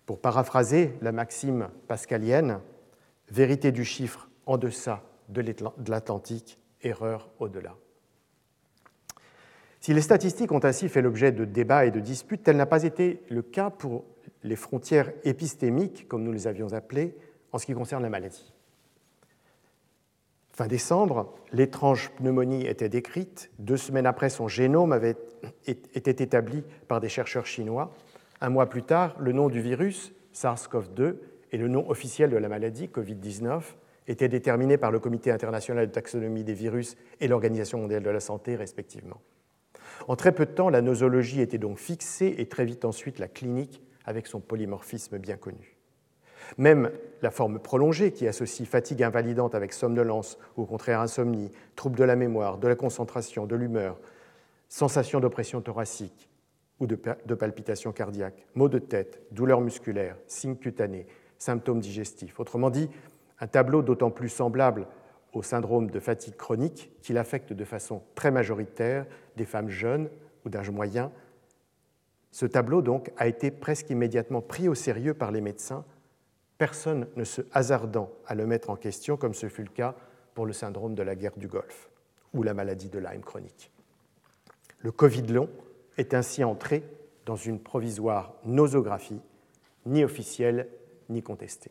Pour 0.06 0.20
paraphraser 0.20 0.94
la 1.02 1.12
maxime 1.12 1.68
pascalienne, 1.86 2.60
vérité 3.30 3.72
du 3.72 3.84
chiffre 3.84 4.28
en 4.46 4.56
deçà 4.56 5.04
de 5.28 5.42
l'Atlantique, 5.86 6.58
erreur 6.82 7.30
au-delà. 7.38 7.76
Si 9.80 9.94
les 9.94 10.00
statistiques 10.00 10.52
ont 10.52 10.64
ainsi 10.64 10.88
fait 10.88 11.02
l'objet 11.02 11.32
de 11.32 11.44
débats 11.44 11.86
et 11.86 11.90
de 11.90 12.00
disputes, 12.00 12.42
tel 12.42 12.56
n'a 12.56 12.66
pas 12.66 12.82
été 12.82 13.22
le 13.30 13.42
cas 13.42 13.70
pour 13.70 14.04
les 14.42 14.56
frontières 14.56 15.12
épistémiques, 15.24 16.08
comme 16.08 16.24
nous 16.24 16.32
les 16.32 16.46
avions 16.46 16.72
appelées, 16.72 17.16
en 17.52 17.58
ce 17.58 17.66
qui 17.66 17.74
concerne 17.74 18.02
la 18.02 18.10
maladie. 18.10 18.54
Fin 20.60 20.66
décembre, 20.66 21.32
l'étrange 21.54 22.10
pneumonie 22.18 22.66
était 22.66 22.90
décrite. 22.90 23.50
Deux 23.58 23.78
semaines 23.78 24.04
après, 24.04 24.28
son 24.28 24.46
génome 24.46 24.92
avait 24.92 25.16
été 25.64 26.10
établi 26.10 26.64
par 26.86 27.00
des 27.00 27.08
chercheurs 27.08 27.46
chinois. 27.46 27.94
Un 28.42 28.50
mois 28.50 28.68
plus 28.68 28.82
tard, 28.82 29.16
le 29.18 29.32
nom 29.32 29.48
du 29.48 29.62
virus, 29.62 30.12
SARS-CoV-2, 30.34 31.16
et 31.52 31.56
le 31.56 31.66
nom 31.66 31.88
officiel 31.88 32.28
de 32.28 32.36
la 32.36 32.50
maladie, 32.50 32.88
Covid-19, 32.88 33.62
étaient 34.06 34.28
déterminés 34.28 34.76
par 34.76 34.90
le 34.90 34.98
Comité 34.98 35.30
international 35.30 35.86
de 35.86 35.92
taxonomie 35.92 36.44
des 36.44 36.52
virus 36.52 36.98
et 37.20 37.26
l'Organisation 37.26 37.78
mondiale 37.78 38.02
de 38.02 38.10
la 38.10 38.20
santé, 38.20 38.54
respectivement. 38.54 39.22
En 40.08 40.14
très 40.14 40.32
peu 40.32 40.44
de 40.44 40.52
temps, 40.52 40.68
la 40.68 40.82
nosologie 40.82 41.40
était 41.40 41.56
donc 41.56 41.78
fixée 41.78 42.34
et 42.36 42.44
très 42.44 42.66
vite 42.66 42.84
ensuite 42.84 43.18
la 43.18 43.28
clinique 43.28 43.80
avec 44.04 44.26
son 44.26 44.40
polymorphisme 44.40 45.16
bien 45.16 45.38
connu. 45.38 45.69
Même 46.58 46.90
la 47.22 47.30
forme 47.30 47.58
prolongée 47.58 48.12
qui 48.12 48.26
associe 48.26 48.68
fatigue 48.68 49.02
invalidante 49.02 49.54
avec 49.54 49.72
somnolence 49.72 50.38
ou 50.56 50.62
au 50.62 50.66
contraire 50.66 51.00
insomnie, 51.00 51.50
trouble 51.76 51.96
de 51.96 52.04
la 52.04 52.16
mémoire, 52.16 52.58
de 52.58 52.68
la 52.68 52.74
concentration, 52.74 53.46
de 53.46 53.56
l'humeur, 53.56 53.98
sensation 54.68 55.20
d'oppression 55.20 55.60
thoracique 55.60 56.28
ou 56.78 56.86
de, 56.86 56.94
palpitation 57.34 57.92
cardiaque, 57.92 58.46
maux 58.54 58.70
de 58.70 58.78
tête, 58.78 59.20
douleurs 59.32 59.60
musculaires, 59.60 60.16
signes 60.26 60.56
cutanés, 60.56 61.06
symptômes 61.36 61.80
digestifs. 61.80 62.40
Autrement 62.40 62.70
dit, 62.70 62.88
un 63.38 63.46
tableau 63.46 63.82
d'autant 63.82 64.10
plus 64.10 64.30
semblable 64.30 64.86
au 65.34 65.42
syndrome 65.42 65.90
de 65.90 66.00
fatigue 66.00 66.36
chronique 66.36 66.90
qu'il 67.02 67.18
affecte 67.18 67.52
de 67.52 67.64
façon 67.64 68.02
très 68.14 68.30
majoritaire 68.30 69.06
des 69.36 69.44
femmes 69.44 69.68
jeunes 69.68 70.08
ou 70.44 70.48
d'âge 70.48 70.70
moyen. 70.70 71.12
Ce 72.30 72.46
tableau 72.46 72.80
donc 72.80 73.12
a 73.16 73.26
été 73.26 73.50
presque 73.50 73.90
immédiatement 73.90 74.40
pris 74.40 74.68
au 74.68 74.74
sérieux 74.74 75.14
par 75.14 75.32
les 75.32 75.40
médecins 75.40 75.84
personne 76.60 77.06
ne 77.16 77.24
se 77.24 77.40
hasardant 77.52 78.10
à 78.26 78.34
le 78.34 78.46
mettre 78.46 78.68
en 78.68 78.76
question, 78.76 79.16
comme 79.16 79.32
ce 79.32 79.48
fut 79.48 79.62
le 79.62 79.70
cas 79.70 79.94
pour 80.34 80.44
le 80.44 80.52
syndrome 80.52 80.94
de 80.94 81.02
la 81.02 81.14
guerre 81.14 81.38
du 81.38 81.48
Golfe 81.48 81.88
ou 82.34 82.42
la 82.42 82.52
maladie 82.52 82.90
de 82.90 82.98
Lyme 82.98 83.22
chronique. 83.22 83.70
Le 84.80 84.92
Covid 84.92 85.22
long 85.22 85.48
est 85.96 86.12
ainsi 86.12 86.44
entré 86.44 86.84
dans 87.24 87.36
une 87.36 87.60
provisoire 87.60 88.34
nosographie, 88.44 89.22
ni 89.86 90.04
officielle 90.04 90.68
ni 91.08 91.22
contestée. 91.22 91.70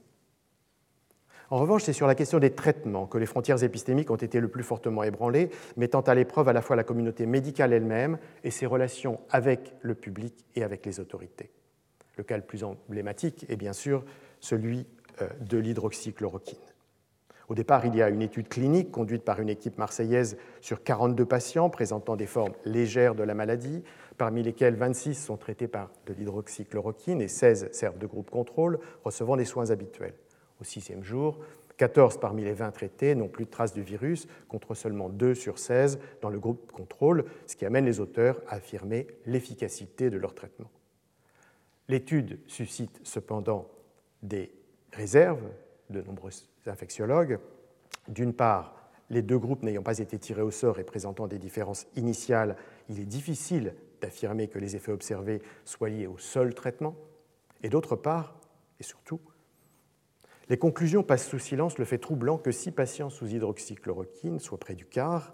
En 1.51 1.59
revanche, 1.59 1.83
c'est 1.83 1.93
sur 1.93 2.07
la 2.07 2.15
question 2.15 2.39
des 2.39 2.55
traitements 2.55 3.05
que 3.05 3.19
les 3.19 3.27
frontières 3.27 3.63
épistémiques 3.63 4.09
ont 4.09 4.15
été 4.15 4.39
le 4.39 4.47
plus 4.47 4.63
fortement 4.63 5.03
ébranlées, 5.03 5.51
mettant 5.77 6.01
à 6.01 6.15
l'épreuve 6.15 6.47
à 6.47 6.53
la 6.53 6.63
fois 6.63 6.75
la 6.75 6.83
communauté 6.83 7.27
médicale 7.27 7.73
elle-même 7.73 8.17
et 8.43 8.49
ses 8.49 8.65
relations 8.65 9.19
avec 9.29 9.75
le 9.81 9.93
public 9.93 10.47
et 10.55 10.63
avec 10.63 10.83
les 10.87 10.99
autorités. 10.99 11.51
Le 12.17 12.23
cas 12.23 12.37
le 12.37 12.43
plus 12.43 12.63
emblématique 12.63 13.45
est 13.49 13.55
bien 13.55 13.73
sûr 13.73 14.03
celui 14.39 14.85
euh, 15.21 15.27
de 15.41 15.57
l'hydroxychloroquine. 15.57 16.57
Au 17.49 17.55
départ, 17.55 17.85
il 17.85 17.95
y 17.95 18.01
a 18.03 18.09
une 18.09 18.21
étude 18.21 18.47
clinique 18.47 18.91
conduite 18.91 19.23
par 19.23 19.39
une 19.39 19.49
équipe 19.49 19.79
marseillaise 19.79 20.37
sur 20.61 20.83
42 20.83 21.25
patients 21.25 21.71
présentant 21.71 22.15
des 22.15 22.27
formes 22.27 22.53
légères 22.63 23.15
de 23.15 23.23
la 23.23 23.33
maladie, 23.33 23.83
parmi 24.19 24.43
lesquels 24.43 24.75
26 24.75 25.15
sont 25.15 25.37
traités 25.37 25.67
par 25.67 25.89
de 26.05 26.13
l'hydroxychloroquine 26.13 27.21
et 27.21 27.27
16 27.27 27.69
servent 27.71 27.97
de 27.97 28.05
groupe 28.05 28.29
contrôle, 28.29 28.79
recevant 29.03 29.35
les 29.35 29.45
soins 29.45 29.71
habituels. 29.71 30.13
Au 30.61 30.63
sixième 30.63 31.03
jour, 31.03 31.39
14 31.77 32.19
parmi 32.19 32.43
les 32.43 32.53
20 32.53 32.71
traités 32.71 33.15
n'ont 33.15 33.29
plus 33.29 33.45
de 33.45 33.49
traces 33.49 33.73
du 33.73 33.81
virus, 33.81 34.27
contre 34.47 34.75
seulement 34.75 35.09
2 35.09 35.33
sur 35.33 35.57
16 35.57 35.97
dans 36.21 36.29
le 36.29 36.37
groupe 36.37 36.71
contrôle, 36.71 37.25
ce 37.47 37.55
qui 37.55 37.65
amène 37.65 37.85
les 37.85 37.99
auteurs 37.99 38.41
à 38.47 38.55
affirmer 38.55 39.07
l'efficacité 39.25 40.11
de 40.11 40.17
leur 40.17 40.35
traitement. 40.35 40.69
L'étude 41.87 42.39
suscite 42.45 42.99
cependant 43.03 43.67
des 44.23 44.51
réserves 44.91 45.43
de 45.89 46.01
nombreux 46.01 46.31
infectiologues. 46.65 47.39
D'une 48.07 48.33
part, 48.33 48.75
les 49.09 49.21
deux 49.21 49.39
groupes 49.39 49.63
n'ayant 49.63 49.83
pas 49.83 49.99
été 49.99 50.17
tirés 50.19 50.41
au 50.41 50.51
sort 50.51 50.79
et 50.79 50.83
présentant 50.83 51.27
des 51.27 51.39
différences 51.39 51.87
initiales, 51.95 52.55
il 52.89 52.99
est 52.99 53.05
difficile 53.05 53.73
d'affirmer 54.01 54.47
que 54.47 54.59
les 54.59 54.75
effets 54.75 54.91
observés 54.91 55.41
soient 55.65 55.89
liés 55.89 56.07
au 56.07 56.17
seul 56.17 56.53
traitement. 56.53 56.95
Et 57.63 57.69
d'autre 57.69 57.95
part, 57.95 58.39
et 58.79 58.83
surtout, 58.83 59.19
les 60.47 60.57
conclusions 60.57 61.03
passent 61.03 61.27
sous 61.27 61.39
silence 61.39 61.77
le 61.77 61.85
fait 61.85 61.97
troublant 61.97 62.37
que 62.37 62.51
six 62.51 62.71
patients 62.71 63.09
sous 63.09 63.27
hydroxychloroquine, 63.27 64.39
soit 64.39 64.57
près 64.57 64.75
du 64.75 64.85
quart, 64.85 65.33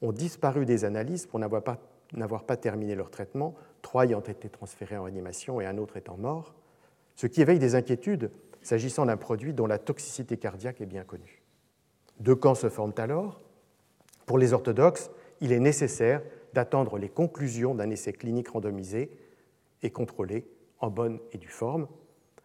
ont 0.00 0.12
disparu 0.12 0.64
des 0.64 0.84
analyses 0.84 1.26
pour 1.26 1.38
n'avoir 1.38 1.62
pas, 1.62 2.56
terminé 2.56 2.94
leur 2.94 3.10
traitement, 3.10 3.54
trois 3.82 4.04
ayant 4.04 4.20
été 4.20 4.48
transférés 4.48 4.96
en 4.96 5.04
réanimation 5.04 5.60
et 5.60 5.66
un 5.66 5.78
autre 5.78 5.96
étant 5.96 6.16
mort 6.16 6.54
ce 7.14 7.26
qui 7.26 7.42
éveille 7.42 7.58
des 7.58 7.74
inquiétudes 7.74 8.30
s'agissant 8.62 9.06
d'un 9.06 9.16
produit 9.16 9.52
dont 9.52 9.66
la 9.66 9.78
toxicité 9.78 10.36
cardiaque 10.36 10.80
est 10.80 10.86
bien 10.86 11.04
connue. 11.04 11.42
Deux 12.20 12.34
camps 12.34 12.54
se 12.54 12.68
forment 12.68 12.94
alors. 12.96 13.42
Pour 14.26 14.38
les 14.38 14.52
orthodoxes, 14.52 15.10
il 15.40 15.52
est 15.52 15.60
nécessaire 15.60 16.22
d'attendre 16.54 16.98
les 16.98 17.08
conclusions 17.08 17.74
d'un 17.74 17.90
essai 17.90 18.12
clinique 18.12 18.48
randomisé 18.48 19.10
et 19.82 19.90
contrôlé 19.90 20.46
en 20.78 20.90
bonne 20.90 21.18
et 21.32 21.38
due 21.38 21.48
forme, 21.48 21.88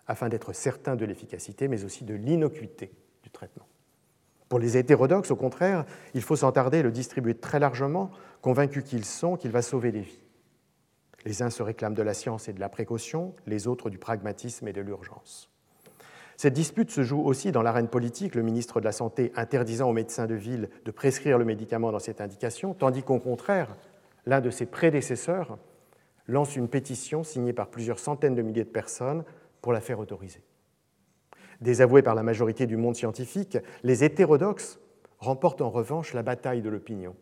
afin 0.08 0.28
d'être 0.28 0.54
certain 0.54 0.96
de 0.96 1.06
l'efficacité, 1.06 1.68
mais 1.68 1.84
aussi 1.84 2.04
de 2.04 2.16
l'innocuité 2.16 2.92
du 3.24 3.30
traitement. 3.30 3.68
Pour 4.50 4.60
les 4.60 4.78
hétérodoxes, 4.78 5.30
au 5.30 5.36
contraire, 5.36 5.86
il 6.16 6.24
faut 6.24 6.36
s'en 6.36 6.52
tarder 6.52 6.80
et 6.80 6.84
le 6.84 6.92
distribuer 6.92 7.36
très 7.36 7.60
largement, 7.60 8.10
convaincus 8.42 8.84
qu'ils 8.84 9.06
sont 9.06 9.38
qu'il 9.38 9.52
va 9.52 9.62
sauver 9.62 9.92
des 9.92 10.02
vies. 10.02 10.24
Les 11.26 11.42
uns 11.42 11.50
se 11.50 11.64
réclament 11.64 11.96
de 11.96 12.02
la 12.02 12.14
science 12.14 12.48
et 12.48 12.54
de 12.54 12.60
la 12.60 12.70
précaution, 12.70 13.34
les 13.46 13.68
autres 13.68 13.90
du 13.90 13.98
pragmatisme 13.98 14.68
et 14.68 14.74
de 14.74 14.82
l'urgence. 14.82 15.50
Cette 16.38 16.54
dispute 16.54 16.90
se 16.90 17.04
joue 17.04 17.22
aussi 17.22 17.52
dans 17.52 17.62
l'arène 17.62 17.90
politique, 17.90 18.34
le 18.34 18.44
ministre 18.44 18.80
de 18.80 18.86
la 18.86 18.94
Santé 18.94 19.34
interdisant 19.36 19.90
aux 19.90 19.94
médecins 19.94 20.26
de 20.26 20.36
ville 20.36 20.70
de 20.86 20.92
prescrire 20.92 21.38
le 21.38 21.44
médicament 21.44 21.92
dans 21.92 22.00
cette 22.00 22.22
indication, 22.22 22.74
tandis 22.74 23.04
qu'au 23.04 23.20
contraire, 23.20 23.76
l'un 24.26 24.40
de 24.40 24.50
ses 24.50 24.66
prédécesseurs 24.66 25.58
lance 26.28 26.56
une 26.56 26.70
pétition 26.70 27.24
signée 27.24 27.52
par 27.52 27.68
plusieurs 27.68 28.00
centaines 28.00 28.36
de 28.36 28.42
milliers 28.42 28.64
de 28.64 28.70
personnes 28.70 29.26
pour 29.62 29.74
la 29.74 29.82
faire 29.82 30.00
autoriser. 30.00 30.42
Désavoués 31.60 32.04
par 32.04 32.16
la 32.16 32.24
majorité 32.24 32.68
du 32.68 32.78
monde 32.78 32.96
scientifique, 32.96 33.58
les 33.84 34.06
hétérodoxes 34.06 34.80
remportent 35.18 35.62
en 35.62 35.70
revanche 35.70 36.14
la 36.14 36.24
bataille 36.24 36.62
de 36.62 36.70
l'opinion. 36.70 37.16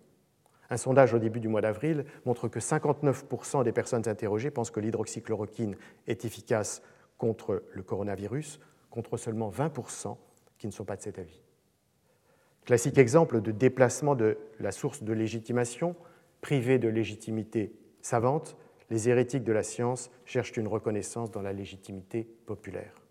Un 0.69 0.77
sondage 0.77 1.13
au 1.13 1.19
début 1.19 1.39
du 1.39 1.47
mois 1.47 1.61
d'avril 1.61 2.05
montre 2.25 2.47
que 2.47 2.59
59% 2.59 3.63
des 3.63 3.71
personnes 3.71 4.07
interrogées 4.07 4.51
pensent 4.51 4.71
que 4.71 4.79
l'hydroxychloroquine 4.79 5.75
est 6.07 6.25
efficace 6.25 6.81
contre 7.17 7.63
le 7.71 7.83
coronavirus, 7.83 8.59
contre 8.89 9.17
seulement 9.17 9.49
20% 9.49 10.17
qui 10.57 10.67
ne 10.67 10.71
sont 10.71 10.85
pas 10.85 10.97
de 10.97 11.01
cet 11.01 11.19
avis. 11.19 11.41
Classique 12.65 12.97
exemple 12.97 13.39
de 13.41 13.51
déplacement 13.51 14.15
de 14.15 14.37
la 14.59 14.71
source 14.71 15.03
de 15.03 15.13
légitimation, 15.13 15.95
privée 16.41 16.79
de 16.79 16.89
légitimité 16.89 17.71
savante, 18.01 18.57
les 18.89 19.09
hérétiques 19.09 19.43
de 19.43 19.53
la 19.53 19.63
science 19.63 20.11
cherchent 20.25 20.57
une 20.57 20.67
reconnaissance 20.67 21.31
dans 21.31 21.41
la 21.41 21.53
légitimité 21.53 22.27
populaire. 22.45 23.06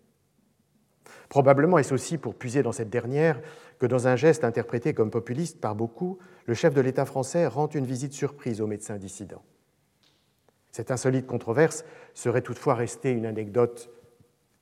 Probablement 1.29 1.77
est-ce 1.77 1.93
aussi 1.93 2.17
pour 2.17 2.35
puiser 2.35 2.63
dans 2.63 2.71
cette 2.71 2.89
dernière 2.89 3.41
que 3.79 3.85
dans 3.85 4.07
un 4.07 4.15
geste 4.15 4.43
interprété 4.43 4.93
comme 4.93 5.11
populiste 5.11 5.59
par 5.59 5.75
beaucoup, 5.75 6.17
le 6.45 6.53
chef 6.53 6.73
de 6.73 6.81
l'État 6.81 7.05
français 7.05 7.47
rend 7.47 7.67
une 7.67 7.85
visite 7.85 8.13
surprise 8.13 8.61
aux 8.61 8.67
médecins 8.67 8.97
dissidents. 8.97 9.43
Cette 10.71 10.91
insolite 10.91 11.27
controverse 11.27 11.85
serait 12.13 12.41
toutefois 12.41 12.75
restée 12.75 13.11
une 13.11 13.25
anecdote 13.25 13.89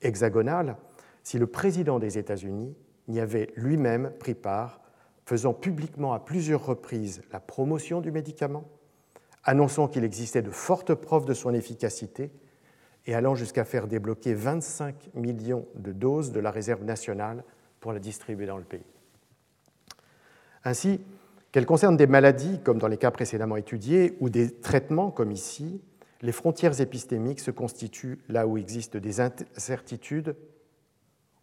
hexagonale 0.01 0.77
si 1.23 1.39
le 1.39 1.47
président 1.47 1.99
des 1.99 2.17
États-Unis 2.17 2.75
n'y 3.07 3.19
avait 3.19 3.51
lui-même 3.55 4.11
pris 4.19 4.35
part, 4.35 4.81
faisant 5.25 5.53
publiquement 5.53 6.13
à 6.13 6.19
plusieurs 6.19 6.65
reprises 6.65 7.21
la 7.31 7.39
promotion 7.39 7.99
du 7.99 8.11
médicament, 8.11 8.65
annonçant 9.43 9.87
qu'il 9.87 10.03
existait 10.03 10.41
de 10.41 10.51
fortes 10.51 10.93
preuves 10.93 11.25
de 11.25 11.33
son 11.33 11.53
efficacité 11.53 12.31
et 13.05 13.13
allant 13.13 13.35
jusqu'à 13.35 13.65
faire 13.65 13.87
débloquer 13.87 14.33
25 14.33 15.11
millions 15.13 15.67
de 15.75 15.91
doses 15.91 16.31
de 16.31 16.39
la 16.39 16.51
réserve 16.51 16.83
nationale 16.83 17.43
pour 17.79 17.93
la 17.93 17.99
distribuer 17.99 18.45
dans 18.45 18.57
le 18.57 18.63
pays. 18.63 18.85
Ainsi, 20.63 21.01
qu'elles 21.51 21.65
concernent 21.65 21.97
des 21.97 22.07
maladies, 22.07 22.59
comme 22.63 22.79
dans 22.79 22.87
les 22.87 22.97
cas 22.97 23.11
précédemment 23.11 23.55
étudiés, 23.55 24.17
ou 24.19 24.29
des 24.29 24.51
traitements, 24.59 25.11
comme 25.11 25.31
ici, 25.31 25.81
les 26.21 26.31
frontières 26.31 26.81
épistémiques 26.81 27.39
se 27.39 27.51
constituent 27.51 28.19
là 28.27 28.47
où 28.47 28.57
existent 28.57 28.99
des 28.99 29.21
incertitudes, 29.21 30.35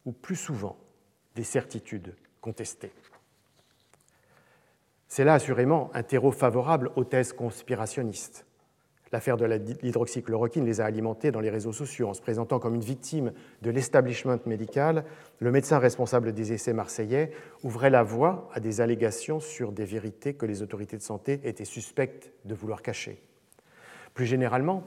ou 0.05 0.13
plus 0.13 0.37
souvent 0.37 0.77
des 1.37 1.45
certitudes 1.45 2.17
contestées. 2.41 2.93
C'est 5.07 5.25
là 5.25 5.35
assurément 5.35 5.91
un 5.95 6.03
terreau 6.03 6.33
favorable 6.33 6.91
aux 6.97 7.05
thèses 7.05 7.33
conspirationnistes. 7.33 8.45
L'affaire 9.13 9.37
de 9.37 9.45
l'hydroxychloroquine 9.45 10.65
les 10.65 10.81
a 10.81 10.87
alimentés 10.87 11.31
dans 11.31 11.41
les 11.41 11.51
réseaux 11.51 11.73
sociaux 11.73 12.09
en 12.09 12.15
se 12.15 12.23
présentant 12.23 12.59
comme 12.59 12.75
une 12.75 12.81
victime 12.81 13.33
de 13.61 13.71
l'establishment 13.71 14.39
médical. 14.47 15.05
Le 15.39 15.51
médecin 15.51 15.79
responsable 15.79 16.33
des 16.33 16.55
essais 16.55 16.73
marseillais 16.73 17.31
ouvrait 17.63 17.91
la 17.91 18.03
voie 18.03 18.49
à 18.55 18.61
des 18.61 18.81
allégations 18.81 19.39
sur 19.39 19.71
des 19.71 19.85
vérités 19.85 20.33
que 20.33 20.47
les 20.47 20.63
autorités 20.63 20.97
de 20.97 21.03
santé 21.03 21.41
étaient 21.45 21.67
suspectes 21.67 22.33
de 22.47 22.55
vouloir 22.55 22.81
cacher. 22.81 23.23
Plus 24.15 24.25
généralement, 24.25 24.83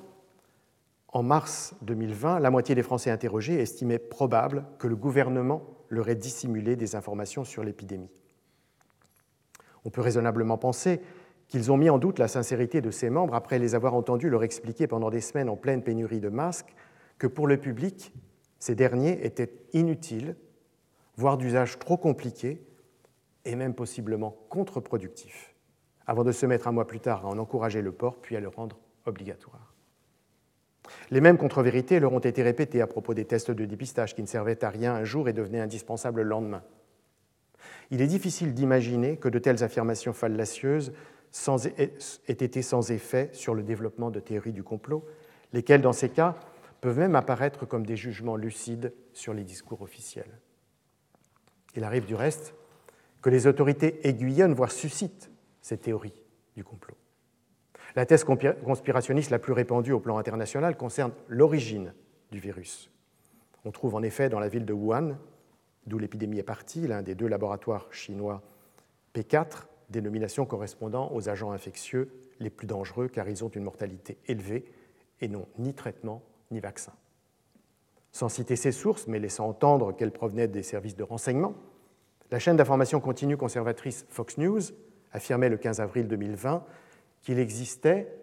en 1.10 1.22
mars 1.22 1.76
2020, 1.84 2.40
la 2.40 2.50
moitié 2.50 2.74
des 2.74 2.84
Français 2.84 3.12
interrogés 3.12 3.62
estimaient 3.62 4.00
probable 4.00 4.66
que 4.80 4.88
le 4.88 4.96
gouvernement 4.96 5.62
leur 5.90 6.10
ait 6.10 6.16
dissimulé 6.16 6.76
des 6.76 6.96
informations 6.96 7.44
sur 7.44 7.64
l'épidémie. 7.64 8.10
On 9.86 9.92
peut 9.92 10.02
raisonnablement 10.02 10.58
penser 10.58 11.00
qu'ils 11.48 11.72
ont 11.72 11.78
mis 11.78 11.90
en 11.90 11.98
doute 11.98 12.20
la 12.20 12.28
sincérité 12.28 12.82
de 12.82 12.92
ses 12.92 13.10
membres 13.10 13.36
après 13.36 13.60
les 13.60 13.76
avoir 13.76 13.94
entendus 13.94 14.30
leur 14.30 14.44
expliquer 14.44 14.88
pendant 14.88 15.10
des 15.10 15.22
semaines 15.22 15.50
en 15.50 15.56
pleine 15.56 15.84
pénurie 15.84 16.20
de 16.20 16.30
masques 16.30 16.74
que 17.18 17.28
pour 17.28 17.48
le 17.48 17.58
public, 17.58 18.14
ces 18.60 18.76
derniers 18.76 19.26
étaient 19.26 19.54
inutiles, 19.74 20.36
voire 21.18 21.38
d'usage 21.38 21.80
trop 21.80 21.98
compliqué 21.98 22.66
et 23.46 23.56
même 23.56 23.76
possiblement 23.76 24.36
contre-productifs, 24.50 25.54
avant 26.08 26.24
de 26.24 26.32
se 26.32 26.46
mettre 26.46 26.68
un 26.68 26.72
mois 26.72 26.88
plus 26.88 27.00
tard 27.00 27.26
à 27.26 27.30
en 27.30 27.38
encourager 27.38 27.82
le 27.82 27.92
port 27.92 28.20
puis 28.22 28.36
à 28.36 28.40
le 28.40 28.48
rendre 28.48 28.80
obligatoire. 29.06 29.76
Les 31.12 31.22
mêmes 31.22 31.38
contre-vérités 31.38 32.00
leur 32.00 32.14
ont 32.14 32.20
été 32.20 32.44
répétées 32.44 32.82
à 32.82 32.88
propos 32.88 33.14
des 33.14 33.26
tests 33.26 33.52
de 33.52 33.66
dépistage 33.66 34.16
qui 34.16 34.22
ne 34.22 34.28
servaient 34.28 34.64
à 34.64 34.70
rien 34.70 34.94
un 34.94 35.04
jour 35.04 35.30
et 35.30 35.34
devenaient 35.34 35.60
indispensables 35.60 36.22
le 36.22 36.30
lendemain. 36.30 36.64
Il 37.92 38.02
est 38.02 38.08
difficile 38.08 38.54
d'imaginer 38.54 39.18
que 39.18 39.30
de 39.30 39.40
telles 39.40 39.64
affirmations 39.64 40.14
fallacieuses 40.14 40.94
sans, 41.36 41.68
aient 41.68 41.92
été 42.28 42.62
sans 42.62 42.92
effet 42.92 43.30
sur 43.34 43.56
le 43.56 43.62
développement 43.62 44.10
de 44.10 44.22
théories 44.22 44.54
du 44.54 44.64
complot, 44.64 45.06
lesquelles, 45.52 45.82
dans 45.82 45.92
ces 45.92 46.08
cas, 46.08 46.36
peuvent 46.80 46.98
même 46.98 47.14
apparaître 47.14 47.66
comme 47.66 47.86
des 47.86 47.98
jugements 47.98 48.38
lucides 48.38 48.94
sur 49.12 49.34
les 49.34 49.44
discours 49.44 49.82
officiels. 49.82 50.40
Il 51.76 51.84
arrive 51.84 52.06
du 52.06 52.16
reste 52.16 52.56
que 53.22 53.30
les 53.30 53.48
autorités 53.48 54.08
aiguillonnent, 54.08 54.54
voire 54.54 54.72
suscitent 54.72 55.30
ces 55.62 55.78
théories 55.78 56.24
du 56.56 56.64
complot. 56.64 56.96
La 57.98 58.06
thèse 58.06 58.24
conspirationniste 58.24 59.30
la 59.30 59.40
plus 59.40 59.52
répandue 59.52 59.92
au 59.92 60.00
plan 60.00 60.18
international 60.18 60.78
concerne 60.78 61.12
l'origine 61.28 61.94
du 62.32 62.40
virus. 62.40 62.90
On 63.66 63.72
trouve 63.72 63.96
en 63.96 64.04
effet 64.04 64.30
dans 64.30 64.40
la 64.40 64.48
ville 64.48 64.66
de 64.66 64.74
Wuhan, 64.74 65.18
d'où 65.86 66.00
l'épidémie 66.00 66.40
est 66.40 66.44
partie, 66.44 66.88
l'un 66.88 67.02
des 67.02 67.14
deux 67.14 67.28
laboratoires 67.28 67.92
chinois 67.92 68.42
P4, 69.14 69.66
dénomination 69.90 70.46
correspondant 70.46 71.12
aux 71.14 71.30
agents 71.30 71.52
infectieux 71.52 72.12
les 72.40 72.50
plus 72.50 72.68
dangereux 72.68 73.08
car 73.08 73.30
ils 73.30 73.44
ont 73.44 73.50
une 73.50 73.64
mortalité 73.64 74.18
élevée 74.28 74.66
et 75.22 75.28
n'ont 75.28 75.48
ni 75.58 75.74
traitement 75.74 76.22
ni 76.52 76.60
vaccin. 76.60 76.94
Sans 78.12 78.30
citer 78.30 78.56
ces 78.56 78.72
sources, 78.72 79.08
mais 79.08 79.20
laissant 79.20 79.48
entendre 79.48 79.92
qu'elles 79.94 80.12
provenaient 80.12 80.48
des 80.48 80.64
services 80.64 80.96
de 80.96 81.04
renseignement, 81.04 81.56
la 82.32 82.40
chaîne 82.40 82.58
d'information 82.58 83.00
continue 83.00 83.38
conservatrice 83.38 84.06
Fox 84.10 84.38
News 84.38 84.62
affirmait 85.12 85.50
le 85.50 85.58
15 85.58 85.80
avril 85.80 86.08
2020 86.08 86.64
qu'il 87.22 87.40
existait, 87.40 88.14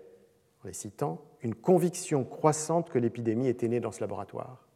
en 0.64 0.68
les 0.68 0.74
citant, 0.74 1.22
une 1.42 1.54
conviction 1.54 2.24
croissante 2.24 2.90
que 2.90 2.98
l'épidémie 2.98 3.48
était 3.48 3.68
née 3.68 3.80
dans 3.80 3.92
ce 3.92 4.00
laboratoire 4.00 4.66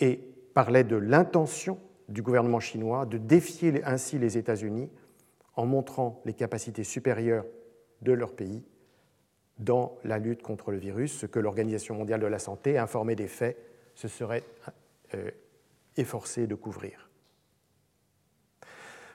et 0.00 0.16
parlait 0.54 0.84
de 0.84 0.96
l'intention 0.96 1.78
du 2.08 2.22
gouvernement 2.22 2.60
chinois 2.60 3.06
de 3.06 3.18
défier 3.18 3.82
ainsi 3.84 4.18
les 4.18 4.38
États-Unis 4.38 4.90
en 5.56 5.66
montrant 5.66 6.20
les 6.24 6.32
capacités 6.32 6.84
supérieures 6.84 7.44
de 8.02 8.12
leur 8.12 8.32
pays 8.32 8.62
dans 9.58 9.96
la 10.04 10.18
lutte 10.18 10.42
contre 10.42 10.72
le 10.72 10.78
virus, 10.78 11.12
ce 11.18 11.26
que 11.26 11.38
l'Organisation 11.38 11.94
mondiale 11.94 12.20
de 12.20 12.26
la 12.26 12.38
santé, 12.38 12.76
informée 12.76 13.14
des 13.14 13.28
faits, 13.28 13.56
se 13.94 14.08
serait 14.08 14.42
euh, 15.14 15.30
efforcée 15.96 16.46
de 16.46 16.54
couvrir. 16.54 17.08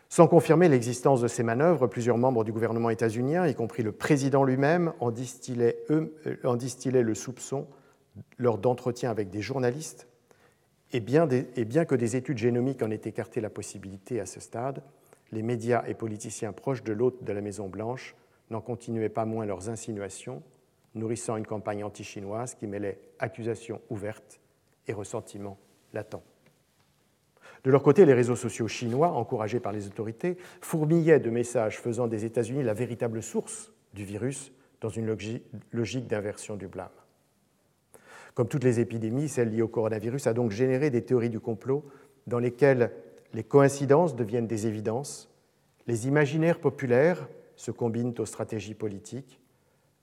Sans 0.07 0.27
confirmer 0.27 0.69
l'existence 0.69 1.21
de 1.21 1.27
ces 1.27 1.43
manœuvres, 1.43 1.87
plusieurs 1.87 2.17
membres 2.17 2.43
du 2.43 2.51
gouvernement 2.51 2.89
états-unien, 2.89 3.47
y 3.47 3.53
compris 3.53 3.83
le 3.83 3.91
président 3.91 4.43
lui-même, 4.43 4.93
en 4.99 5.11
distillaient, 5.11 5.77
euh, 5.91 6.07
le 6.25 7.15
soupçon 7.15 7.67
lors 8.37 8.57
d'entretiens 8.57 9.11
avec 9.11 9.29
des 9.29 9.41
journalistes, 9.41 10.07
et 10.91 10.99
bien 11.01 11.27
que 11.27 11.95
des 11.95 12.15
études 12.15 12.39
génomiques 12.39 12.81
en 12.81 12.89
aient 12.89 13.01
écarté 13.05 13.41
la 13.41 13.51
possibilité 13.51 14.19
à 14.19 14.25
ce 14.25 14.39
stade, 14.39 14.81
les 15.31 15.41
médias 15.41 15.83
et 15.87 15.93
politiciens 15.93 16.53
proches 16.53 16.83
de 16.83 16.93
l'hôte 16.93 17.23
de 17.23 17.33
la 17.33 17.41
Maison-Blanche 17.41 18.15
n'en 18.49 18.61
continuaient 18.61 19.09
pas 19.09 19.25
moins 19.25 19.45
leurs 19.45 19.69
insinuations, 19.69 20.41
nourrissant 20.95 21.37
une 21.37 21.45
campagne 21.45 21.83
anti-chinoise 21.83 22.55
qui 22.55 22.67
mêlait 22.67 22.99
accusations 23.19 23.81
ouvertes 23.89 24.39
et 24.87 24.93
ressentiments 24.93 25.59
latents. 25.93 26.23
De 27.63 27.71
leur 27.71 27.83
côté, 27.83 28.05
les 28.05 28.13
réseaux 28.13 28.35
sociaux 28.35 28.67
chinois, 28.67 29.11
encouragés 29.11 29.59
par 29.59 29.73
les 29.73 29.85
autorités, 29.87 30.37
fourmillaient 30.61 31.19
de 31.19 31.29
messages 31.29 31.79
faisant 31.79 32.07
des 32.07 32.25
États-Unis 32.25 32.63
la 32.63 32.73
véritable 32.73 33.21
source 33.21 33.71
du 33.93 34.05
virus 34.05 34.51
dans 34.81 34.89
une 34.89 35.15
logique 35.71 36.07
d'inversion 36.07 36.55
du 36.55 36.67
blâme. 36.67 36.87
Comme 38.33 38.47
toutes 38.47 38.63
les 38.63 38.79
épidémies, 38.79 39.27
celle 39.27 39.49
liée 39.49 39.61
au 39.61 39.67
coronavirus 39.67 40.27
a 40.27 40.33
donc 40.33 40.51
généré 40.51 40.89
des 40.89 41.03
théories 41.03 41.29
du 41.29 41.41
complot 41.41 41.83
dans 42.27 42.39
lesquelles 42.39 42.91
les 43.33 43.43
coïncidences 43.43 44.15
deviennent 44.15 44.47
des 44.47 44.67
évidences, 44.67 45.29
les 45.87 46.07
imaginaires 46.07 46.59
populaires 46.59 47.27
se 47.55 47.71
combinent 47.71 48.15
aux 48.19 48.25
stratégies 48.25 48.73
politiques, 48.73 49.39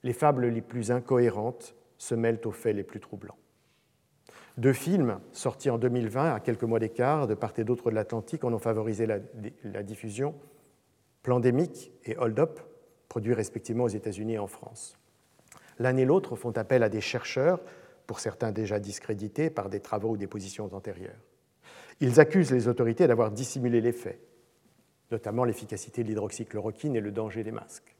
les 0.03 0.13
fables 0.13 0.47
les 0.47 0.61
plus 0.61 0.91
incohérentes 0.91 1.75
se 1.97 2.15
mêlent 2.15 2.41
aux 2.45 2.51
faits 2.51 2.75
les 2.75 2.83
plus 2.83 2.99
troublants. 2.99 3.37
Deux 4.57 4.73
films 4.73 5.19
sortis 5.33 5.69
en 5.69 5.77
2020, 5.77 6.33
à 6.33 6.39
quelques 6.39 6.63
mois 6.63 6.79
d'écart, 6.79 7.27
de 7.27 7.35
part 7.35 7.53
et 7.57 7.63
d'autre 7.63 7.89
de 7.89 7.95
l'Atlantique, 7.95 8.43
en 8.43 8.53
ont 8.53 8.59
favorisé 8.59 9.05
la, 9.05 9.19
la 9.63 9.83
diffusion 9.83 10.35
Plandémique 11.21 11.91
et 12.05 12.15
Hold 12.17 12.39
Up, 12.39 12.59
produits 13.09 13.33
respectivement 13.33 13.83
aux 13.83 13.89
États-Unis 13.89 14.33
et 14.33 14.39
en 14.39 14.47
France. 14.47 14.97
L'un 15.79 15.95
et 15.97 16.05
l'autre 16.05 16.35
font 16.35 16.51
appel 16.51 16.83
à 16.83 16.89
des 16.89 17.01
chercheurs, 17.01 17.59
pour 18.07 18.21
certains 18.21 18.51
déjà 18.51 18.79
discrédités 18.79 19.49
par 19.49 19.69
des 19.69 19.81
travaux 19.81 20.11
ou 20.11 20.17
des 20.17 20.27
positions 20.27 20.73
antérieures. 20.73 21.26
Ils 21.99 22.19
accusent 22.19 22.51
les 22.51 22.67
autorités 22.67 23.07
d'avoir 23.07 23.31
dissimulé 23.31 23.81
les 23.81 23.91
faits, 23.91 24.19
notamment 25.11 25.43
l'efficacité 25.43 26.03
de 26.03 26.09
l'hydroxychloroquine 26.09 26.95
et 26.95 27.01
le 27.01 27.11
danger 27.11 27.43
des 27.43 27.51
masques. 27.51 27.95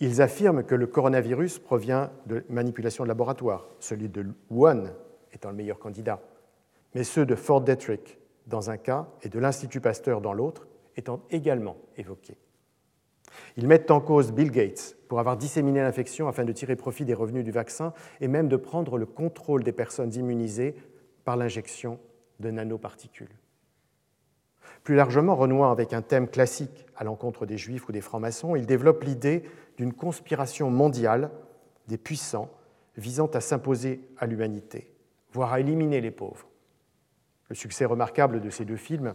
Ils 0.00 0.22
affirment 0.22 0.64
que 0.64 0.74
le 0.74 0.86
coronavirus 0.86 1.58
provient 1.58 2.10
de 2.26 2.44
manipulation 2.48 3.04
de 3.04 3.08
laboratoire, 3.08 3.68
celui 3.80 4.08
de 4.08 4.26
Wuhan 4.50 4.84
étant 5.32 5.50
le 5.50 5.56
meilleur 5.56 5.78
candidat, 5.78 6.22
mais 6.94 7.04
ceux 7.04 7.26
de 7.26 7.34
Fort 7.34 7.60
Detrick 7.60 8.18
dans 8.46 8.70
un 8.70 8.78
cas 8.78 9.08
et 9.22 9.28
de 9.28 9.38
l'Institut 9.38 9.80
Pasteur 9.80 10.20
dans 10.20 10.32
l'autre 10.32 10.66
étant 10.96 11.20
également 11.30 11.76
évoqués. 11.96 12.38
Ils 13.56 13.68
mettent 13.68 13.90
en 13.90 14.00
cause 14.00 14.32
Bill 14.32 14.50
Gates 14.50 14.96
pour 15.08 15.20
avoir 15.20 15.36
disséminé 15.36 15.80
l'infection 15.80 16.28
afin 16.28 16.44
de 16.44 16.52
tirer 16.52 16.76
profit 16.76 17.04
des 17.04 17.12
revenus 17.12 17.44
du 17.44 17.50
vaccin 17.50 17.92
et 18.20 18.28
même 18.28 18.48
de 18.48 18.56
prendre 18.56 18.96
le 18.96 19.04
contrôle 19.04 19.64
des 19.64 19.72
personnes 19.72 20.14
immunisées 20.14 20.74
par 21.24 21.36
l'injection 21.36 21.98
de 22.40 22.50
nanoparticules. 22.50 23.36
Plus 24.84 24.94
largement, 24.94 25.34
renouant 25.34 25.70
avec 25.70 25.92
un 25.92 26.02
thème 26.02 26.28
classique 26.28 26.86
à 26.96 27.04
l'encontre 27.04 27.46
des 27.46 27.58
juifs 27.58 27.88
ou 27.88 27.92
des 27.92 28.00
francs-maçons, 28.00 28.56
il 28.56 28.66
développe 28.66 29.02
l'idée 29.04 29.42
d'une 29.76 29.92
conspiration 29.92 30.70
mondiale 30.70 31.30
des 31.88 31.98
puissants 31.98 32.50
visant 32.96 33.26
à 33.28 33.40
s'imposer 33.40 34.00
à 34.18 34.26
l'humanité, 34.26 34.92
voire 35.32 35.52
à 35.52 35.60
éliminer 35.60 36.00
les 36.00 36.10
pauvres. 36.10 36.48
Le 37.48 37.54
succès 37.54 37.84
remarquable 37.84 38.40
de 38.40 38.50
ces 38.50 38.64
deux 38.64 38.76
films 38.76 39.14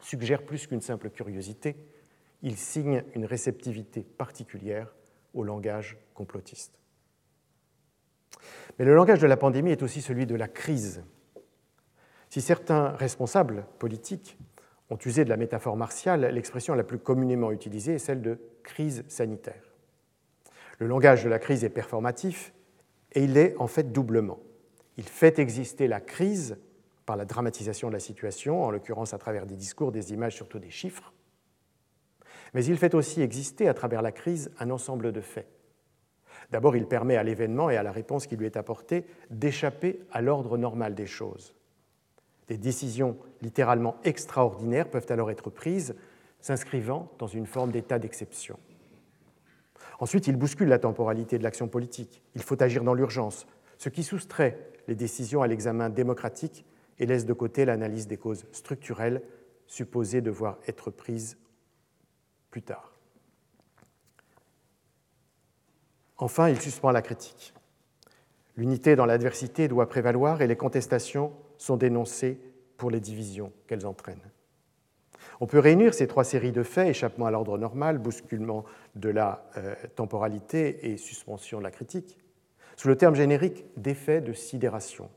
suggère 0.00 0.44
plus 0.44 0.66
qu'une 0.66 0.80
simple 0.80 1.10
curiosité, 1.10 1.76
il 2.42 2.56
signe 2.56 3.02
une 3.14 3.24
réceptivité 3.24 4.02
particulière 4.02 4.94
au 5.34 5.42
langage 5.42 5.98
complotiste. 6.14 6.78
Mais 8.78 8.84
le 8.84 8.94
langage 8.94 9.20
de 9.20 9.26
la 9.26 9.36
pandémie 9.36 9.72
est 9.72 9.82
aussi 9.82 10.02
celui 10.02 10.26
de 10.26 10.34
la 10.34 10.48
crise. 10.48 11.02
Si 12.36 12.42
certains 12.42 12.90
responsables 12.90 13.64
politiques 13.78 14.36
ont 14.90 14.98
usé 15.06 15.24
de 15.24 15.30
la 15.30 15.38
métaphore 15.38 15.74
martiale, 15.74 16.26
l'expression 16.34 16.74
la 16.74 16.84
plus 16.84 16.98
communément 16.98 17.50
utilisée 17.50 17.94
est 17.94 17.98
celle 17.98 18.20
de 18.20 18.38
crise 18.62 19.06
sanitaire. 19.08 19.72
Le 20.78 20.86
langage 20.86 21.24
de 21.24 21.30
la 21.30 21.38
crise 21.38 21.64
est 21.64 21.70
performatif 21.70 22.52
et 23.12 23.24
il 23.24 23.38
est 23.38 23.56
en 23.56 23.66
fait 23.66 23.90
doublement. 23.90 24.38
Il 24.98 25.04
fait 25.04 25.38
exister 25.38 25.88
la 25.88 25.98
crise 25.98 26.58
par 27.06 27.16
la 27.16 27.24
dramatisation 27.24 27.88
de 27.88 27.94
la 27.94 28.00
situation, 28.00 28.64
en 28.64 28.70
l'occurrence 28.70 29.14
à 29.14 29.18
travers 29.18 29.46
des 29.46 29.56
discours, 29.56 29.90
des 29.90 30.12
images, 30.12 30.34
surtout 30.34 30.58
des 30.58 30.68
chiffres, 30.68 31.14
mais 32.52 32.66
il 32.66 32.76
fait 32.76 32.94
aussi 32.94 33.22
exister 33.22 33.66
à 33.66 33.72
travers 33.72 34.02
la 34.02 34.12
crise 34.12 34.50
un 34.58 34.68
ensemble 34.68 35.10
de 35.10 35.22
faits. 35.22 35.48
D'abord, 36.50 36.76
il 36.76 36.86
permet 36.86 37.16
à 37.16 37.22
l'événement 37.22 37.70
et 37.70 37.78
à 37.78 37.82
la 37.82 37.92
réponse 37.92 38.26
qui 38.26 38.36
lui 38.36 38.44
est 38.44 38.58
apportée 38.58 39.06
d'échapper 39.30 40.00
à 40.12 40.20
l'ordre 40.20 40.58
normal 40.58 40.94
des 40.94 41.06
choses. 41.06 41.55
Des 42.48 42.58
décisions 42.58 43.16
littéralement 43.42 43.96
extraordinaires 44.04 44.90
peuvent 44.90 45.06
alors 45.10 45.30
être 45.30 45.50
prises, 45.50 45.94
s'inscrivant 46.40 47.10
dans 47.18 47.26
une 47.26 47.46
forme 47.46 47.72
d'état 47.72 47.98
d'exception. 47.98 48.58
Ensuite, 49.98 50.26
il 50.26 50.36
bouscule 50.36 50.68
la 50.68 50.78
temporalité 50.78 51.38
de 51.38 51.42
l'action 51.42 51.68
politique. 51.68 52.22
Il 52.34 52.42
faut 52.42 52.62
agir 52.62 52.84
dans 52.84 52.94
l'urgence, 52.94 53.46
ce 53.78 53.88
qui 53.88 54.04
soustrait 54.04 54.58
les 54.86 54.94
décisions 54.94 55.42
à 55.42 55.46
l'examen 55.46 55.88
démocratique 55.88 56.64
et 56.98 57.06
laisse 57.06 57.26
de 57.26 57.32
côté 57.32 57.64
l'analyse 57.64 58.06
des 58.06 58.16
causes 58.16 58.46
structurelles 58.52 59.22
supposées 59.66 60.20
devoir 60.20 60.58
être 60.68 60.90
prises 60.90 61.38
plus 62.50 62.62
tard. 62.62 62.92
Enfin, 66.18 66.48
il 66.48 66.60
suspend 66.60 66.90
la 66.92 67.02
critique. 67.02 67.52
L'unité 68.56 68.96
dans 68.96 69.04
l'adversité 69.04 69.68
doit 69.68 69.88
prévaloir 69.88 70.40
et 70.40 70.46
les 70.46 70.56
contestations 70.56 71.32
sont 71.58 71.76
dénoncées 71.76 72.38
pour 72.76 72.90
les 72.90 73.00
divisions 73.00 73.52
qu'elles 73.66 73.86
entraînent. 73.86 74.30
On 75.40 75.46
peut 75.46 75.58
réunir 75.58 75.92
ces 75.94 76.06
trois 76.06 76.24
séries 76.24 76.52
de 76.52 76.62
faits, 76.62 76.88
échappement 76.88 77.26
à 77.26 77.30
l'ordre 77.30 77.58
normal, 77.58 77.98
bousculement 77.98 78.64
de 78.94 79.08
la 79.08 79.44
euh, 79.56 79.74
temporalité 79.94 80.90
et 80.90 80.96
suspension 80.96 81.58
de 81.58 81.64
la 81.64 81.70
critique, 81.70 82.18
sous 82.76 82.88
le 82.88 82.96
terme 82.96 83.14
générique 83.14 83.64
d'effet 83.76 84.20
de 84.20 84.32
sidération. 84.32 85.10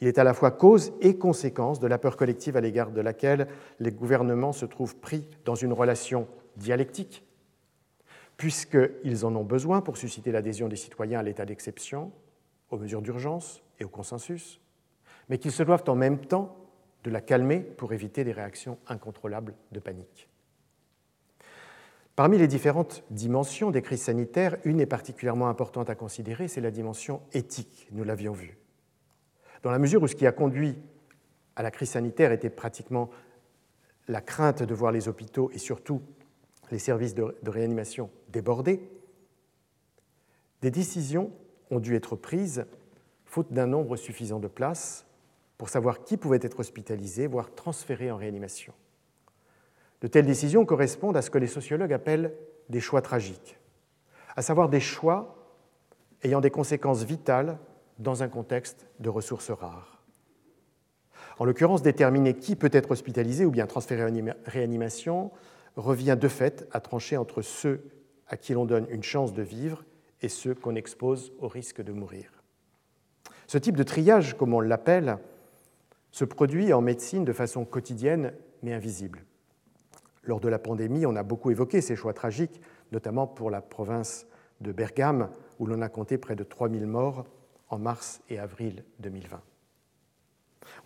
Il 0.00 0.08
est 0.08 0.18
à 0.18 0.24
la 0.24 0.34
fois 0.34 0.50
cause 0.50 0.92
et 1.00 1.16
conséquence 1.16 1.80
de 1.80 1.86
la 1.86 1.98
peur 1.98 2.16
collective 2.16 2.56
à 2.56 2.60
l'égard 2.60 2.90
de 2.90 3.00
laquelle 3.00 3.48
les 3.80 3.92
gouvernements 3.92 4.52
se 4.52 4.66
trouvent 4.66 4.96
pris 4.96 5.26
dans 5.44 5.54
une 5.54 5.72
relation 5.72 6.26
dialectique, 6.56 7.24
puisqu'ils 8.36 9.24
en 9.24 9.34
ont 9.36 9.44
besoin 9.44 9.80
pour 9.80 9.96
susciter 9.96 10.32
l'adhésion 10.32 10.68
des 10.68 10.76
citoyens 10.76 11.20
à 11.20 11.22
l'état 11.22 11.46
d'exception, 11.46 12.12
aux 12.70 12.78
mesures 12.78 13.02
d'urgence 13.02 13.62
et 13.78 13.84
au 13.84 13.88
consensus, 13.88 14.60
mais 15.28 15.38
qu'ils 15.38 15.52
se 15.52 15.62
doivent 15.62 15.84
en 15.88 15.94
même 15.94 16.18
temps 16.18 16.56
de 17.04 17.10
la 17.10 17.20
calmer 17.20 17.60
pour 17.60 17.92
éviter 17.92 18.24
des 18.24 18.32
réactions 18.32 18.78
incontrôlables 18.88 19.54
de 19.72 19.80
panique. 19.80 20.28
Parmi 22.16 22.38
les 22.38 22.48
différentes 22.48 23.04
dimensions 23.10 23.70
des 23.70 23.82
crises 23.82 24.02
sanitaires, 24.02 24.56
une 24.64 24.80
est 24.80 24.86
particulièrement 24.86 25.48
importante 25.48 25.90
à 25.90 25.94
considérer, 25.94 26.48
c'est 26.48 26.62
la 26.62 26.70
dimension 26.70 27.20
éthique, 27.32 27.88
nous 27.92 28.04
l'avions 28.04 28.32
vu. 28.32 28.56
Dans 29.62 29.70
la 29.70 29.78
mesure 29.78 30.02
où 30.02 30.06
ce 30.06 30.16
qui 30.16 30.26
a 30.26 30.32
conduit 30.32 30.78
à 31.56 31.62
la 31.62 31.70
crise 31.70 31.90
sanitaire 31.90 32.32
était 32.32 32.50
pratiquement 32.50 33.10
la 34.08 34.20
crainte 34.20 34.62
de 34.62 34.74
voir 34.74 34.92
les 34.92 35.08
hôpitaux 35.08 35.50
et 35.52 35.58
surtout 35.58 36.00
les 36.70 36.78
services 36.78 37.14
de, 37.14 37.34
réanimation 37.46 38.10
débordés, 38.28 38.80
des 40.62 40.70
décisions 40.70 41.30
ont 41.70 41.80
dû 41.80 41.94
être 41.94 42.16
prises 42.16 42.66
faute 43.24 43.52
d'un 43.52 43.66
nombre 43.66 43.96
suffisant 43.96 44.38
de 44.38 44.48
places 44.48 45.06
pour 45.58 45.68
savoir 45.68 46.04
qui 46.04 46.16
pouvait 46.16 46.38
être 46.42 46.60
hospitalisé, 46.60 47.26
voire 47.26 47.54
transféré 47.54 48.10
en 48.10 48.16
réanimation. 48.16 48.74
De 50.00 50.06
telles 50.06 50.26
décisions 50.26 50.66
correspondent 50.66 51.16
à 51.16 51.22
ce 51.22 51.30
que 51.30 51.38
les 51.38 51.46
sociologues 51.46 51.92
appellent 51.92 52.34
des 52.68 52.80
choix 52.80 53.00
tragiques, 53.00 53.58
à 54.36 54.42
savoir 54.42 54.68
des 54.68 54.80
choix 54.80 55.54
ayant 56.22 56.40
des 56.40 56.50
conséquences 56.50 57.04
vitales 57.04 57.58
dans 57.98 58.22
un 58.22 58.28
contexte 58.28 58.86
de 59.00 59.08
ressources 59.08 59.50
rares. 59.50 60.02
En 61.38 61.44
l'occurrence, 61.44 61.82
déterminer 61.82 62.34
qui 62.34 62.56
peut 62.56 62.70
être 62.72 62.90
hospitalisé 62.90 63.44
ou 63.44 63.50
bien 63.50 63.66
transféré 63.66 64.02
en 64.02 64.34
réanimation 64.46 65.30
revient 65.76 66.16
de 66.18 66.28
fait 66.28 66.66
à 66.72 66.80
trancher 66.80 67.16
entre 67.16 67.42
ceux 67.42 67.84
à 68.28 68.36
qui 68.36 68.54
l'on 68.54 68.64
donne 68.64 68.86
une 68.90 69.02
chance 69.02 69.32
de 69.32 69.42
vivre 69.42 69.84
et 70.22 70.28
ceux 70.28 70.54
qu'on 70.54 70.74
expose 70.74 71.32
au 71.38 71.48
risque 71.48 71.82
de 71.82 71.92
mourir. 71.92 72.42
Ce 73.46 73.58
type 73.58 73.76
de 73.76 73.82
triage, 73.82 74.36
comme 74.36 74.54
on 74.54 74.60
l'appelle, 74.60 75.18
se 76.16 76.24
produit 76.24 76.72
en 76.72 76.80
médecine 76.80 77.26
de 77.26 77.32
façon 77.34 77.66
quotidienne 77.66 78.32
mais 78.62 78.72
invisible. 78.72 79.26
Lors 80.22 80.40
de 80.40 80.48
la 80.48 80.58
pandémie, 80.58 81.04
on 81.04 81.14
a 81.14 81.22
beaucoup 81.22 81.50
évoqué 81.50 81.82
ces 81.82 81.94
choix 81.94 82.14
tragiques, 82.14 82.62
notamment 82.90 83.26
pour 83.26 83.50
la 83.50 83.60
province 83.60 84.26
de 84.62 84.72
Bergame, 84.72 85.28
où 85.58 85.66
l'on 85.66 85.82
a 85.82 85.90
compté 85.90 86.16
près 86.16 86.34
de 86.34 86.42
3000 86.42 86.86
morts 86.86 87.26
en 87.68 87.78
mars 87.78 88.22
et 88.30 88.38
avril 88.38 88.82
2020. 89.00 89.42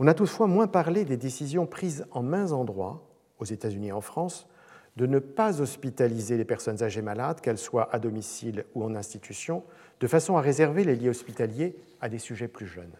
On 0.01 0.09
a 0.09 0.15
toutefois 0.15 0.49
moins 0.49 0.67
parlé 0.67 1.05
des 1.05 1.17
décisions 1.17 1.65
prises 1.65 2.07
en 2.11 2.25
mains 2.25 2.51
endroits, 2.51 3.09
aux 3.39 3.45
États-Unis 3.45 3.91
et 3.91 3.93
en 3.93 4.01
France, 4.01 4.49
de 4.97 5.07
ne 5.07 5.21
pas 5.21 5.61
hospitaliser 5.61 6.39
les 6.39 6.45
personnes 6.45 6.83
âgées 6.83 7.03
malades, 7.03 7.41
qu'elles 7.41 7.57
soient 7.57 7.89
à 7.95 8.01
domicile 8.01 8.65
ou 8.75 8.83
en 8.83 8.97
institution, 8.97 9.63
de 10.01 10.09
façon 10.09 10.37
à 10.37 10.41
réserver 10.41 10.83
les 10.83 10.97
lits 10.97 11.09
hospitaliers 11.09 11.77
à 12.01 12.09
des 12.09 12.19
sujets 12.19 12.49
plus 12.49 12.67
jeunes. 12.67 12.97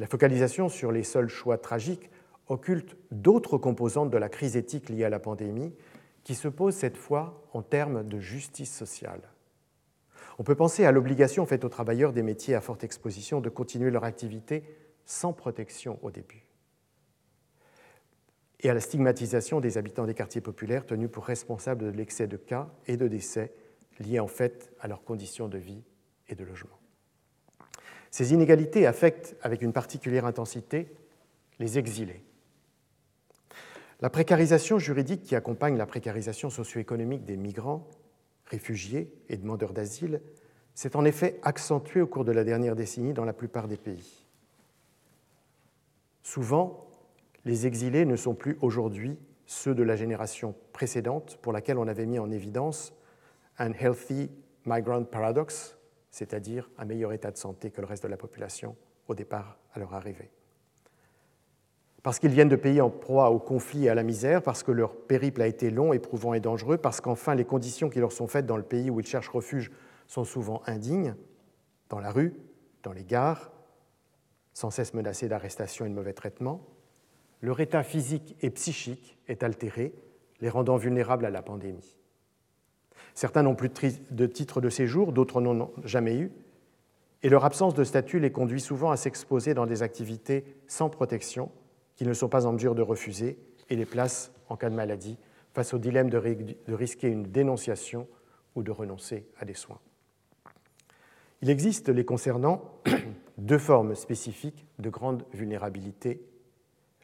La 0.00 0.06
focalisation 0.06 0.70
sur 0.70 0.92
les 0.92 1.02
seuls 1.02 1.28
choix 1.28 1.58
tragiques 1.58 2.08
occulte 2.48 2.96
d'autres 3.10 3.58
composantes 3.58 4.10
de 4.10 4.16
la 4.16 4.30
crise 4.30 4.56
éthique 4.56 4.88
liée 4.88 5.04
à 5.04 5.10
la 5.10 5.18
pandémie, 5.18 5.74
qui 6.24 6.34
se 6.34 6.48
posent 6.48 6.74
cette 6.74 6.96
fois 6.96 7.46
en 7.52 7.60
termes 7.60 8.02
de 8.04 8.18
justice 8.18 8.74
sociale. 8.74 9.20
On 10.38 10.42
peut 10.42 10.54
penser 10.54 10.86
à 10.86 10.90
l'obligation 10.90 11.44
faite 11.44 11.66
aux 11.66 11.68
travailleurs 11.68 12.14
des 12.14 12.22
métiers 12.22 12.54
à 12.54 12.62
forte 12.62 12.82
exposition 12.82 13.42
de 13.42 13.50
continuer 13.50 13.90
leur 13.90 14.04
activité 14.04 14.64
sans 15.04 15.34
protection 15.34 15.98
au 16.00 16.10
début. 16.10 16.46
Et 18.60 18.70
à 18.70 18.74
la 18.74 18.80
stigmatisation 18.80 19.60
des 19.60 19.76
habitants 19.76 20.06
des 20.06 20.14
quartiers 20.14 20.40
populaires 20.40 20.86
tenus 20.86 21.10
pour 21.10 21.26
responsables 21.26 21.84
de 21.84 21.90
l'excès 21.90 22.26
de 22.26 22.38
cas 22.38 22.70
et 22.86 22.96
de 22.96 23.06
décès 23.06 23.52
liés 23.98 24.20
en 24.20 24.28
fait 24.28 24.72
à 24.80 24.88
leurs 24.88 25.04
conditions 25.04 25.48
de 25.48 25.58
vie 25.58 25.84
et 26.26 26.34
de 26.34 26.44
logement. 26.44 26.79
Ces 28.10 28.32
inégalités 28.32 28.86
affectent 28.86 29.36
avec 29.42 29.62
une 29.62 29.72
particulière 29.72 30.26
intensité 30.26 30.92
les 31.58 31.78
exilés. 31.78 32.22
La 34.00 34.10
précarisation 34.10 34.78
juridique 34.78 35.22
qui 35.22 35.36
accompagne 35.36 35.76
la 35.76 35.86
précarisation 35.86 36.48
socio-économique 36.48 37.24
des 37.24 37.36
migrants 37.36 37.86
réfugiés 38.46 39.12
et 39.28 39.36
demandeurs 39.36 39.72
d'asile 39.72 40.22
s'est 40.74 40.96
en 40.96 41.04
effet 41.04 41.38
accentué 41.42 42.00
au 42.00 42.06
cours 42.06 42.24
de 42.24 42.32
la 42.32 42.44
dernière 42.44 42.76
décennie 42.76 43.12
dans 43.12 43.26
la 43.26 43.34
plupart 43.34 43.68
des 43.68 43.76
pays. 43.76 44.26
Souvent, 46.22 46.88
les 47.44 47.66
exilés 47.66 48.06
ne 48.06 48.16
sont 48.16 48.34
plus 48.34 48.56
aujourd'hui 48.60 49.18
ceux 49.46 49.74
de 49.74 49.82
la 49.82 49.96
génération 49.96 50.54
précédente 50.72 51.38
pour 51.42 51.52
laquelle 51.52 51.78
on 51.78 51.88
avait 51.88 52.06
mis 52.06 52.18
en 52.18 52.30
évidence 52.30 52.94
un 53.58 53.72
healthy 53.72 54.30
migrant 54.64 55.04
paradox, 55.04 55.76
c'est-à-dire 56.10 56.70
un 56.78 56.84
meilleur 56.84 57.12
état 57.12 57.30
de 57.30 57.36
santé 57.36 57.70
que 57.70 57.80
le 57.80 57.86
reste 57.86 58.02
de 58.02 58.08
la 58.08 58.16
population 58.16 58.76
au 59.08 59.14
départ 59.14 59.58
à 59.74 59.78
leur 59.78 59.94
arrivée. 59.94 60.30
Parce 62.02 62.18
qu'ils 62.18 62.30
viennent 62.30 62.48
de 62.48 62.56
pays 62.56 62.80
en 62.80 62.88
proie 62.88 63.30
au 63.30 63.38
conflit 63.38 63.84
et 63.84 63.90
à 63.90 63.94
la 63.94 64.02
misère, 64.02 64.42
parce 64.42 64.62
que 64.62 64.72
leur 64.72 64.96
périple 64.96 65.42
a 65.42 65.46
été 65.46 65.70
long, 65.70 65.92
éprouvant 65.92 66.32
et 66.32 66.40
dangereux, 66.40 66.78
parce 66.78 67.00
qu'enfin 67.00 67.34
les 67.34 67.44
conditions 67.44 67.90
qui 67.90 68.00
leur 68.00 68.12
sont 68.12 68.26
faites 68.26 68.46
dans 68.46 68.56
le 68.56 68.62
pays 68.62 68.90
où 68.90 69.00
ils 69.00 69.06
cherchent 69.06 69.28
refuge 69.28 69.70
sont 70.06 70.24
souvent 70.24 70.62
indignes, 70.66 71.14
dans 71.90 72.00
la 72.00 72.10
rue, 72.10 72.34
dans 72.82 72.92
les 72.92 73.04
gares, 73.04 73.52
sans 74.54 74.70
cesse 74.70 74.94
menacés 74.94 75.28
d'arrestation 75.28 75.84
et 75.84 75.88
de 75.88 75.94
mauvais 75.94 76.14
traitements, 76.14 76.66
leur 77.42 77.60
état 77.60 77.82
physique 77.82 78.36
et 78.40 78.50
psychique 78.50 79.18
est 79.28 79.42
altéré, 79.42 79.94
les 80.40 80.48
rendant 80.48 80.76
vulnérables 80.76 81.26
à 81.26 81.30
la 81.30 81.42
pandémie. 81.42 81.99
Certains 83.20 83.42
n'ont 83.42 83.54
plus 83.54 83.70
de 84.10 84.24
titre 84.26 84.62
de 84.62 84.70
séjour, 84.70 85.12
d'autres 85.12 85.42
n'en 85.42 85.60
ont 85.60 85.70
jamais 85.84 86.16
eu, 86.16 86.32
et 87.22 87.28
leur 87.28 87.44
absence 87.44 87.74
de 87.74 87.84
statut 87.84 88.18
les 88.18 88.32
conduit 88.32 88.62
souvent 88.62 88.92
à 88.92 88.96
s'exposer 88.96 89.52
dans 89.52 89.66
des 89.66 89.82
activités 89.82 90.42
sans 90.68 90.88
protection 90.88 91.52
qu'ils 91.96 92.08
ne 92.08 92.14
sont 92.14 92.30
pas 92.30 92.46
en 92.46 92.52
mesure 92.52 92.74
de 92.74 92.80
refuser 92.80 93.38
et 93.68 93.76
les 93.76 93.84
place, 93.84 94.32
en 94.48 94.56
cas 94.56 94.70
de 94.70 94.74
maladie, 94.74 95.18
face 95.52 95.74
au 95.74 95.78
dilemme 95.78 96.08
de 96.08 96.72
risquer 96.72 97.08
une 97.08 97.24
dénonciation 97.24 98.08
ou 98.54 98.62
de 98.62 98.70
renoncer 98.70 99.26
à 99.38 99.44
des 99.44 99.52
soins. 99.52 99.80
Il 101.42 101.50
existe, 101.50 101.90
les 101.90 102.06
concernant, 102.06 102.80
deux 103.36 103.58
formes 103.58 103.96
spécifiques 103.96 104.64
de 104.78 104.88
grande 104.88 105.26
vulnérabilité, 105.34 106.22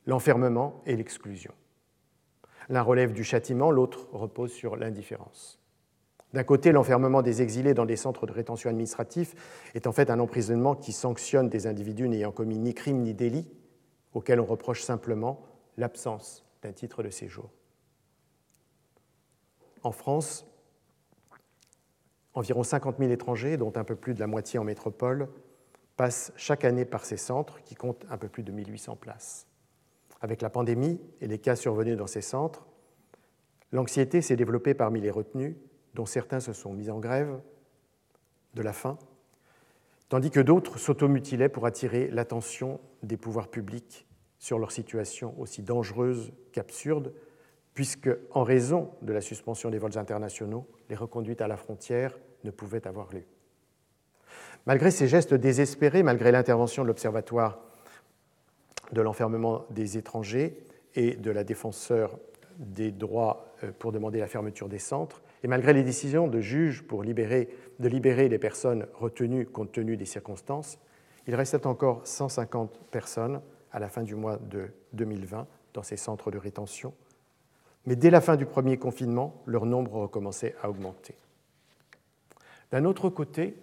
l'enfermement 0.07 0.81
et 0.87 0.97
l'exclusion. 0.97 1.53
L'un 2.71 2.81
relève 2.81 3.13
du 3.13 3.23
châtiment, 3.23 3.71
l'autre 3.71 4.09
repose 4.15 4.55
sur 4.55 4.77
l'indifférence. 4.77 5.61
D'un 6.37 6.45
côté, 6.45 6.71
l'enfermement 6.71 7.23
des 7.23 7.41
exilés 7.41 7.73
dans 7.73 7.87
des 7.87 7.97
centres 7.97 8.27
de 8.27 8.33
rétention 8.33 8.69
administratifs 8.69 9.35
est 9.75 9.87
en 9.87 9.93
fait 9.93 10.11
un 10.11 10.21
emprisonnement 10.21 10.75
qui 10.75 10.93
sanctionne 10.93 11.49
des 11.49 11.67
individus 11.67 12.11
n'ayant 12.11 12.31
commis 12.31 12.59
ni 12.59 12.75
crime 12.75 13.01
ni 13.01 13.15
délit, 13.15 13.49
auxquels 14.13 14.39
on 14.39 14.45
reproche 14.45 14.83
simplement 14.83 15.41
l'absence 15.79 16.45
d'un 16.61 16.73
titre 16.73 17.03
de 17.03 17.09
séjour. 17.09 17.49
En 19.83 19.93
France, 19.93 20.47
environ 22.35 22.65
50 22.65 22.99
000 22.99 23.11
étrangers, 23.11 23.57
dont 23.57 23.73
un 23.75 23.85
peu 23.85 23.97
plus 23.97 24.13
de 24.13 24.21
la 24.21 24.27
moitié 24.27 24.59
en 24.59 24.65
métropole, 24.65 25.31
passent 25.97 26.35
chaque 26.37 26.67
année 26.67 26.85
par 26.85 27.07
ces 27.07 27.17
centres 27.17 27.63
qui 27.63 27.75
comptent 27.75 28.05
un 28.11 28.19
peu 28.19 28.29
plus 28.29 28.43
de 28.43 28.53
1800 28.53 28.97
places. 28.97 29.47
Avec 30.21 30.43
la 30.43 30.51
pandémie 30.51 31.01
et 31.23 31.29
les 31.29 31.39
cas 31.39 31.57
survenus 31.57 31.97
dans 31.97 32.07
ces 32.07 32.21
centres, 32.21 32.67
l'anxiété 33.73 34.21
s'est 34.21 34.37
développée 34.37 34.75
parmi 34.75 35.01
les 35.01 35.11
retenus 35.11 35.57
dont 35.97 36.07
certains 36.07 36.41
se 36.41 36.53
sont 36.53 36.73
mis 36.73 36.91
en 36.91 37.01
grève 37.01 37.41
de 38.55 38.63
la 38.63 38.73
faim, 38.73 38.99
tandis 40.09 40.31
que 40.31 40.41
d'autres 40.41 40.79
s'automutilaient 40.79 41.49
pour 41.49 41.67
attirer 41.67 42.09
l'attention 42.09 42.79
des 43.03 43.17
pouvoirs 43.17 43.49
publics 43.49 44.07
sur 44.39 44.59
leur 44.59 44.71
situation 44.71 45.35
aussi 45.41 45.63
dangereuse 45.63 46.33
qu'absurde, 46.53 47.13
puisque, 47.75 48.11
en 48.31 48.45
raison 48.45 48.91
de 49.03 49.13
la 49.13 49.21
suspension 49.21 49.71
des 49.71 49.79
vols 49.79 49.99
internationaux, 49.99 50.69
les 50.89 50.97
reconduites 50.97 51.41
à 51.41 51.49
la 51.49 51.57
frontière 51.57 52.17
ne 52.45 52.51
pouvaient 52.51 52.87
avoir 52.87 53.13
lieu. 53.13 53.25
Malgré 54.67 54.91
ces 54.91 55.09
gestes 55.09 55.35
désespérés, 55.35 56.03
malgré 56.03 56.31
l'intervention 56.31 56.83
de 56.83 56.89
l'Observatoire 56.89 57.59
de 58.93 59.01
l'enfermement 59.01 59.65
des 59.71 59.99
étrangers 59.99 60.63
et 60.95 61.17
de 61.17 61.31
la 61.31 61.43
défenseur 61.43 62.19
des 62.59 62.93
droits 62.93 63.53
euh, 63.65 63.73
pour 63.79 63.93
demander 63.93 64.21
la 64.21 64.29
fermeture 64.29 64.69
des 64.69 64.79
centres, 64.79 65.23
et 65.43 65.49
malgré 65.49 65.73
les 65.73 65.83
décisions 65.83 66.29
de 66.29 66.41
juges 66.41 66.83
pour 66.83 67.03
libérer, 67.03 67.49
de 67.79 67.89
libérer 67.89 68.29
les 68.29 68.39
personnes 68.39 68.87
retenues 68.95 69.47
compte 69.47 69.73
tenu 69.73 69.97
des 69.97 70.05
circonstances, 70.05 70.79
il 71.27 71.35
restait 71.35 71.67
encore 71.67 72.07
150 72.07 72.81
personnes 72.91 73.41
à 73.73 73.79
la 73.79 73.89
fin 73.89 74.03
du 74.03 74.15
mois 74.15 74.39
de 74.39 74.69
2020 74.93 75.47
dans 75.75 75.83
ces 75.83 75.97
centres 75.97 76.31
de 76.31 76.39
rétention. 76.39 76.95
Mais 77.85 77.97
dès 77.97 78.11
la 78.11 78.21
fin 78.21 78.37
du 78.37 78.47
premier 78.47 78.79
confinement, 78.79 79.43
leur 79.47 79.67
nombre 79.67 79.93
recommençait 79.95 80.55
à 80.63 80.71
augmenter. 80.71 81.15
D'un 82.71 82.85
autre 82.85 83.09
côté, 83.11 83.57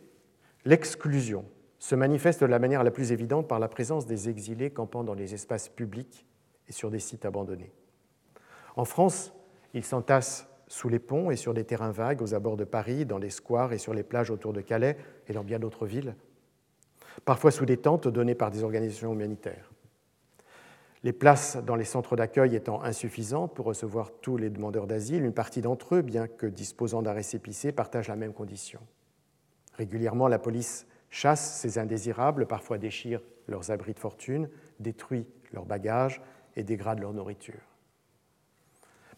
l'exclusion 0.65 1.45
se 1.80 1.95
manifeste 1.95 2.39
de 2.41 2.45
la 2.45 2.59
manière 2.59 2.84
la 2.84 2.91
plus 2.91 3.11
évidente 3.11 3.47
par 3.47 3.59
la 3.59 3.67
présence 3.67 4.05
des 4.05 4.30
exilés 4.30 4.69
campant 4.69 5.03
dans 5.03 5.13
les 5.13 5.34
espaces 5.34 5.67
publics 5.67 6.26
et 6.69 6.71
sur 6.71 6.89
des 6.89 6.99
sites 6.99 7.26
abandonnés. 7.26 7.74
En 8.78 8.86
France, 8.86 9.34
ils 9.74 9.84
s'entassent 9.84 10.47
sous 10.74 10.89
les 10.89 10.97
ponts 10.97 11.30
et 11.30 11.36
sur 11.36 11.53
des 11.53 11.65
terrains 11.65 11.91
vagues 11.91 12.24
aux 12.24 12.34
abords 12.34 12.57
de 12.57 12.63
Paris, 12.63 13.05
dans 13.05 13.19
les 13.19 13.30
squares 13.30 13.74
et 13.74 13.78
sur 13.78 13.93
les 13.93 14.01
plages 14.01 14.32
autour 14.32 14.53
de 14.53 14.61
Calais 14.61 14.97
et 15.28 15.34
dans 15.34 15.43
bien 15.43 15.59
d'autres 15.59 15.86
villes, 15.86 16.15
parfois 17.26 17.51
sous 17.51 17.67
des 17.67 17.78
tentes 17.78 18.07
données 18.07 18.34
par 18.34 18.49
des 18.49 18.63
organisations 18.63 19.13
humanitaires. 19.13 19.69
Les 21.03 21.13
places 21.13 21.57
dans 21.63 21.76
les 21.76 21.84
centres 21.84 22.15
d'accueil 22.15 22.55
étant 22.55 22.82
insuffisantes 22.82 23.53
pour 23.53 23.67
recevoir 23.67 24.09
tous 24.19 24.36
les 24.36 24.49
demandeurs 24.49 24.88
d'asile, 24.88 25.24
une 25.24 25.32
partie 25.32 25.61
d'entre 25.61 25.93
eux, 25.93 26.01
bien 26.01 26.28
que 26.28 26.47
disposant 26.47 27.03
d'un 27.03 27.13
récépissé, 27.13 27.71
partagent 27.71 28.07
la 28.07 28.15
même 28.15 28.34
condition. 28.34 28.80
Régulièrement, 29.74 30.28
la 30.28 30.39
police 30.39 30.88
chasse 31.11 31.59
ces 31.59 31.78
indésirables, 31.78 32.47
parfois 32.47 32.80
déchire 32.80 33.21
leurs 33.47 33.69
abris 33.69 33.93
de 33.93 33.99
fortune, 33.99 34.49
détruit 34.80 35.28
leurs 35.51 35.65
bagages 35.65 36.19
et 36.55 36.63
dégrade 36.63 36.99
leur 36.99 37.13
nourriture. 37.13 37.61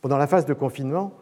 Pendant 0.02 0.18
la 0.18 0.28
phase 0.28 0.46
de 0.46 0.54
confinement, 0.54 1.18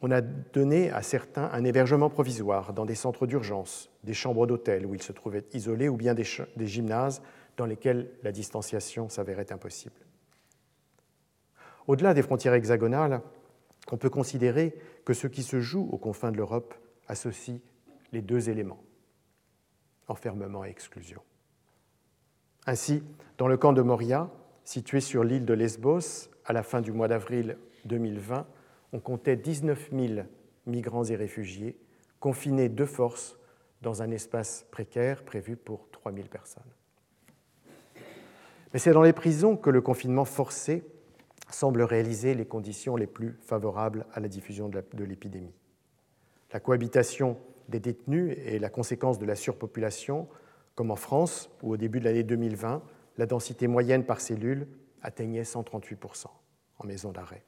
on 0.00 0.10
a 0.10 0.20
donné 0.20 0.90
à 0.90 1.02
certains 1.02 1.50
un 1.52 1.64
hébergement 1.64 2.08
provisoire 2.08 2.72
dans 2.72 2.84
des 2.84 2.94
centres 2.94 3.26
d'urgence, 3.26 3.90
des 4.04 4.14
chambres 4.14 4.46
d'hôtel 4.46 4.86
où 4.86 4.94
ils 4.94 5.02
se 5.02 5.12
trouvaient 5.12 5.44
isolés 5.52 5.88
ou 5.88 5.96
bien 5.96 6.14
des, 6.14 6.24
gymnases 6.66 7.22
dans 7.56 7.66
lesquels 7.66 8.10
la 8.22 8.30
distanciation 8.30 9.08
s'avérait 9.08 9.52
impossible. 9.52 10.00
Au-delà 11.88 12.14
des 12.14 12.22
frontières 12.22 12.54
hexagonales, 12.54 13.22
on 13.90 13.96
peut 13.96 14.10
considérer 14.10 14.74
que 15.04 15.14
ce 15.14 15.26
qui 15.26 15.42
se 15.42 15.60
joue 15.60 15.88
aux 15.90 15.98
confins 15.98 16.30
de 16.30 16.36
l'Europe 16.36 16.74
associe 17.08 17.60
les 18.12 18.22
deux 18.22 18.50
éléments, 18.50 18.82
enfermement 20.06 20.64
et 20.64 20.70
exclusion. 20.70 21.22
Ainsi, 22.66 23.02
dans 23.38 23.48
le 23.48 23.56
camp 23.56 23.72
de 23.72 23.82
Moria, 23.82 24.30
situé 24.64 25.00
sur 25.00 25.24
l'île 25.24 25.46
de 25.46 25.54
Lesbos, 25.54 26.28
à 26.44 26.52
la 26.52 26.62
fin 26.62 26.82
du 26.82 26.92
mois 26.92 27.08
d'avril 27.08 27.56
2020, 27.86 28.46
on 28.92 29.00
comptait 29.00 29.36
19 29.36 29.90
000 29.92 30.26
migrants 30.66 31.04
et 31.04 31.16
réfugiés 31.16 31.78
confinés 32.20 32.68
de 32.68 32.84
force 32.84 33.38
dans 33.82 34.02
un 34.02 34.10
espace 34.10 34.66
précaire 34.70 35.24
prévu 35.24 35.56
pour 35.56 35.88
3 35.90 36.12
000 36.12 36.26
personnes. 36.26 36.62
Mais 38.72 38.78
c'est 38.78 38.92
dans 38.92 39.02
les 39.02 39.12
prisons 39.12 39.56
que 39.56 39.70
le 39.70 39.80
confinement 39.80 40.24
forcé 40.24 40.84
semble 41.50 41.82
réaliser 41.82 42.34
les 42.34 42.44
conditions 42.44 42.96
les 42.96 43.06
plus 43.06 43.36
favorables 43.40 44.04
à 44.12 44.20
la 44.20 44.28
diffusion 44.28 44.68
de 44.68 45.04
l'épidémie. 45.04 45.54
La 46.52 46.60
cohabitation 46.60 47.38
des 47.68 47.80
détenus 47.80 48.36
est 48.44 48.58
la 48.58 48.68
conséquence 48.68 49.18
de 49.18 49.26
la 49.26 49.36
surpopulation, 49.36 50.28
comme 50.74 50.90
en 50.90 50.96
France, 50.96 51.50
où 51.62 51.72
au 51.72 51.76
début 51.76 52.00
de 52.00 52.04
l'année 52.04 52.22
2020, 52.22 52.82
la 53.16 53.26
densité 53.26 53.66
moyenne 53.66 54.04
par 54.04 54.20
cellule 54.20 54.68
atteignait 55.02 55.42
138% 55.42 56.26
en 56.78 56.86
maison 56.86 57.12
d'arrêt. 57.12 57.42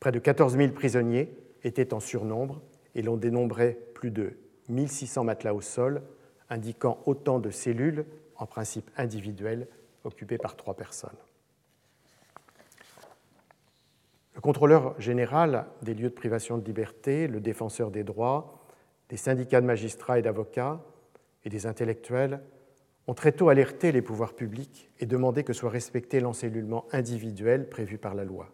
Près 0.00 0.12
de 0.12 0.18
14 0.18 0.56
000 0.56 0.72
prisonniers 0.72 1.36
étaient 1.64 1.92
en 1.92 2.00
surnombre 2.00 2.62
et 2.94 3.02
l'on 3.02 3.16
dénombrait 3.16 3.78
plus 3.94 4.10
de 4.10 4.38
1600 4.68 5.24
matelas 5.24 5.54
au 5.54 5.60
sol, 5.60 6.02
indiquant 6.50 6.98
autant 7.06 7.38
de 7.38 7.50
cellules, 7.50 8.04
en 8.36 8.46
principe 8.46 8.90
individuelles, 8.96 9.66
occupées 10.04 10.38
par 10.38 10.56
trois 10.56 10.74
personnes. 10.74 11.16
Le 14.34 14.40
contrôleur 14.40 14.98
général 15.00 15.66
des 15.82 15.94
lieux 15.94 16.10
de 16.10 16.14
privation 16.14 16.58
de 16.58 16.64
liberté, 16.64 17.26
le 17.26 17.40
défenseur 17.40 17.90
des 17.90 18.04
droits, 18.04 18.56
des 19.08 19.16
syndicats 19.16 19.60
de 19.60 19.66
magistrats 19.66 20.18
et 20.18 20.22
d'avocats 20.22 20.80
et 21.44 21.48
des 21.48 21.66
intellectuels 21.66 22.40
ont 23.08 23.14
très 23.14 23.32
tôt 23.32 23.48
alerté 23.48 23.90
les 23.90 24.02
pouvoirs 24.02 24.34
publics 24.34 24.90
et 25.00 25.06
demandé 25.06 25.42
que 25.42 25.52
soit 25.52 25.70
respecté 25.70 26.20
l'encellulement 26.20 26.86
individuel 26.92 27.68
prévu 27.68 27.98
par 27.98 28.14
la 28.14 28.24
loi. 28.24 28.48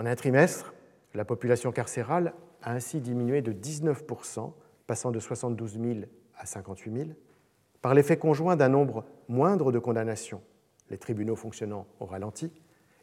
En 0.00 0.06
un 0.06 0.16
trimestre, 0.16 0.72
la 1.12 1.26
population 1.26 1.72
carcérale 1.72 2.32
a 2.62 2.72
ainsi 2.72 3.02
diminué 3.02 3.42
de 3.42 3.52
19%, 3.52 4.50
passant 4.86 5.10
de 5.10 5.20
72 5.20 5.78
000 5.78 5.98
à 6.38 6.46
58 6.46 6.90
000, 6.90 7.10
par 7.82 7.92
l'effet 7.92 8.16
conjoint 8.16 8.56
d'un 8.56 8.70
nombre 8.70 9.04
moindre 9.28 9.72
de 9.72 9.78
condamnations, 9.78 10.40
les 10.88 10.96
tribunaux 10.96 11.36
fonctionnant 11.36 11.86
au 12.00 12.06
ralenti, 12.06 12.50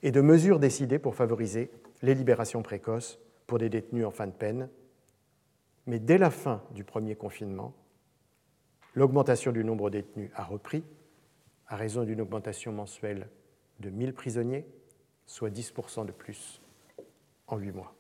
et 0.02 0.10
de 0.10 0.22
mesures 0.22 0.58
décidées 0.58 0.98
pour 0.98 1.14
favoriser 1.14 1.70
les 2.02 2.16
libérations 2.16 2.64
précoces 2.64 3.20
pour 3.46 3.60
des 3.60 3.70
détenus 3.70 4.08
en 4.08 4.12
fin 4.12 4.26
de 4.26 4.32
peine. 4.32 4.68
Mais 5.86 6.00
dès 6.00 6.18
la 6.18 6.32
fin 6.32 6.64
du 6.72 6.84
premier 6.84 7.16
confinement, 7.16 7.76
l'augmentation 8.96 9.52
du 9.52 9.64
nombre 9.64 9.92
de 9.92 10.00
détenus 10.00 10.32
a 10.34 10.44
repris, 10.44 10.84
à 11.68 11.76
raison 11.76 12.06
d'une 12.06 12.22
augmentation 12.22 12.72
mensuelle 12.72 13.30
de 13.82 13.92
1000 13.92 14.16
prisonniers, 14.16 14.66
soit 15.28 15.52
10% 15.52 16.08
de 16.08 16.12
plus 16.12 16.60
en 17.48 17.58
huit 17.58 17.72
mois. 17.72 17.94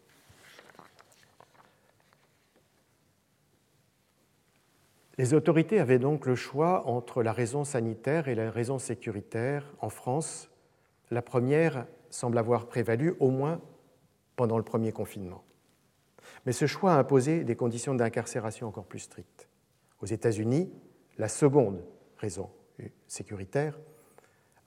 Les 5.17 5.33
autorités 5.33 5.79
avaient 5.79 5.97
donc 5.97 6.27
le 6.27 6.35
choix 6.35 6.85
entre 6.87 7.23
la 7.23 7.33
raison 7.33 7.63
sanitaire 7.63 8.27
et 8.27 8.35
la 8.35 8.51
raison 8.51 8.77
sécuritaire. 8.77 9.65
En 9.79 9.89
France, 9.89 10.51
la 11.09 11.23
première 11.23 11.87
semble 12.11 12.37
avoir 12.37 12.67
prévalu, 12.67 13.15
au 13.19 13.31
moins 13.31 13.59
pendant 14.35 14.57
le 14.57 14.63
premier 14.63 14.91
confinement. 14.91 15.43
Mais 16.45 16.51
ce 16.51 16.67
choix 16.67 16.93
a 16.93 16.99
imposé 16.99 17.43
des 17.43 17.55
conditions 17.55 17.95
d'incarcération 17.95 18.67
encore 18.67 18.85
plus 18.85 18.99
strictes. 18.99 19.49
Aux 20.01 20.05
États-Unis, 20.05 20.71
la 21.17 21.27
seconde 21.27 21.83
raison 22.17 22.51
sécuritaire 23.07 23.77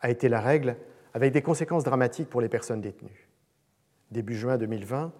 a 0.00 0.10
été 0.10 0.28
la 0.28 0.40
règle 0.40 0.76
avec 1.14 1.32
des 1.32 1.42
conséquences 1.42 1.84
dramatiques 1.84 2.28
pour 2.28 2.40
les 2.40 2.48
personnes 2.48 2.80
détenues. 2.80 3.28
Début 4.10 4.36
juin 4.36 4.58
2020, 4.58 5.12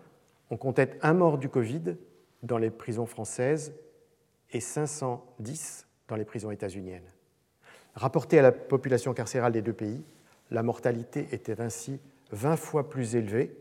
on 0.51 0.57
comptait 0.57 0.99
un 1.03 1.14
mort 1.14 1.38
du 1.38 1.49
Covid 1.49 1.97
dans 2.43 2.59
les 2.59 2.70
prisons 2.70 3.07
françaises 3.07 3.72
et 4.51 4.61
510 4.61 5.86
dans 6.09 6.16
les 6.16 6.24
prisons 6.24 6.51
états-uniennes. 6.51 7.09
Rapporté 7.95 8.38
à 8.38 8.43
la 8.43 8.53
population 8.53 9.14
carcérale 9.14 9.53
des 9.53 9.62
deux 9.62 9.72
pays, 9.72 10.03
la 10.51 10.62
mortalité 10.62 11.28
était 11.32 11.61
ainsi 11.61 12.01
20 12.32 12.57
fois 12.57 12.88
plus 12.88 13.14
élevée 13.14 13.57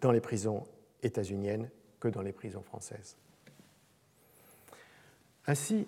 dans 0.00 0.12
les 0.12 0.20
prisons 0.20 0.64
états-uniennes 1.02 1.68
que 1.98 2.08
dans 2.08 2.22
les 2.22 2.32
prisons 2.32 2.62
françaises. 2.62 3.16
Ainsi, 5.46 5.86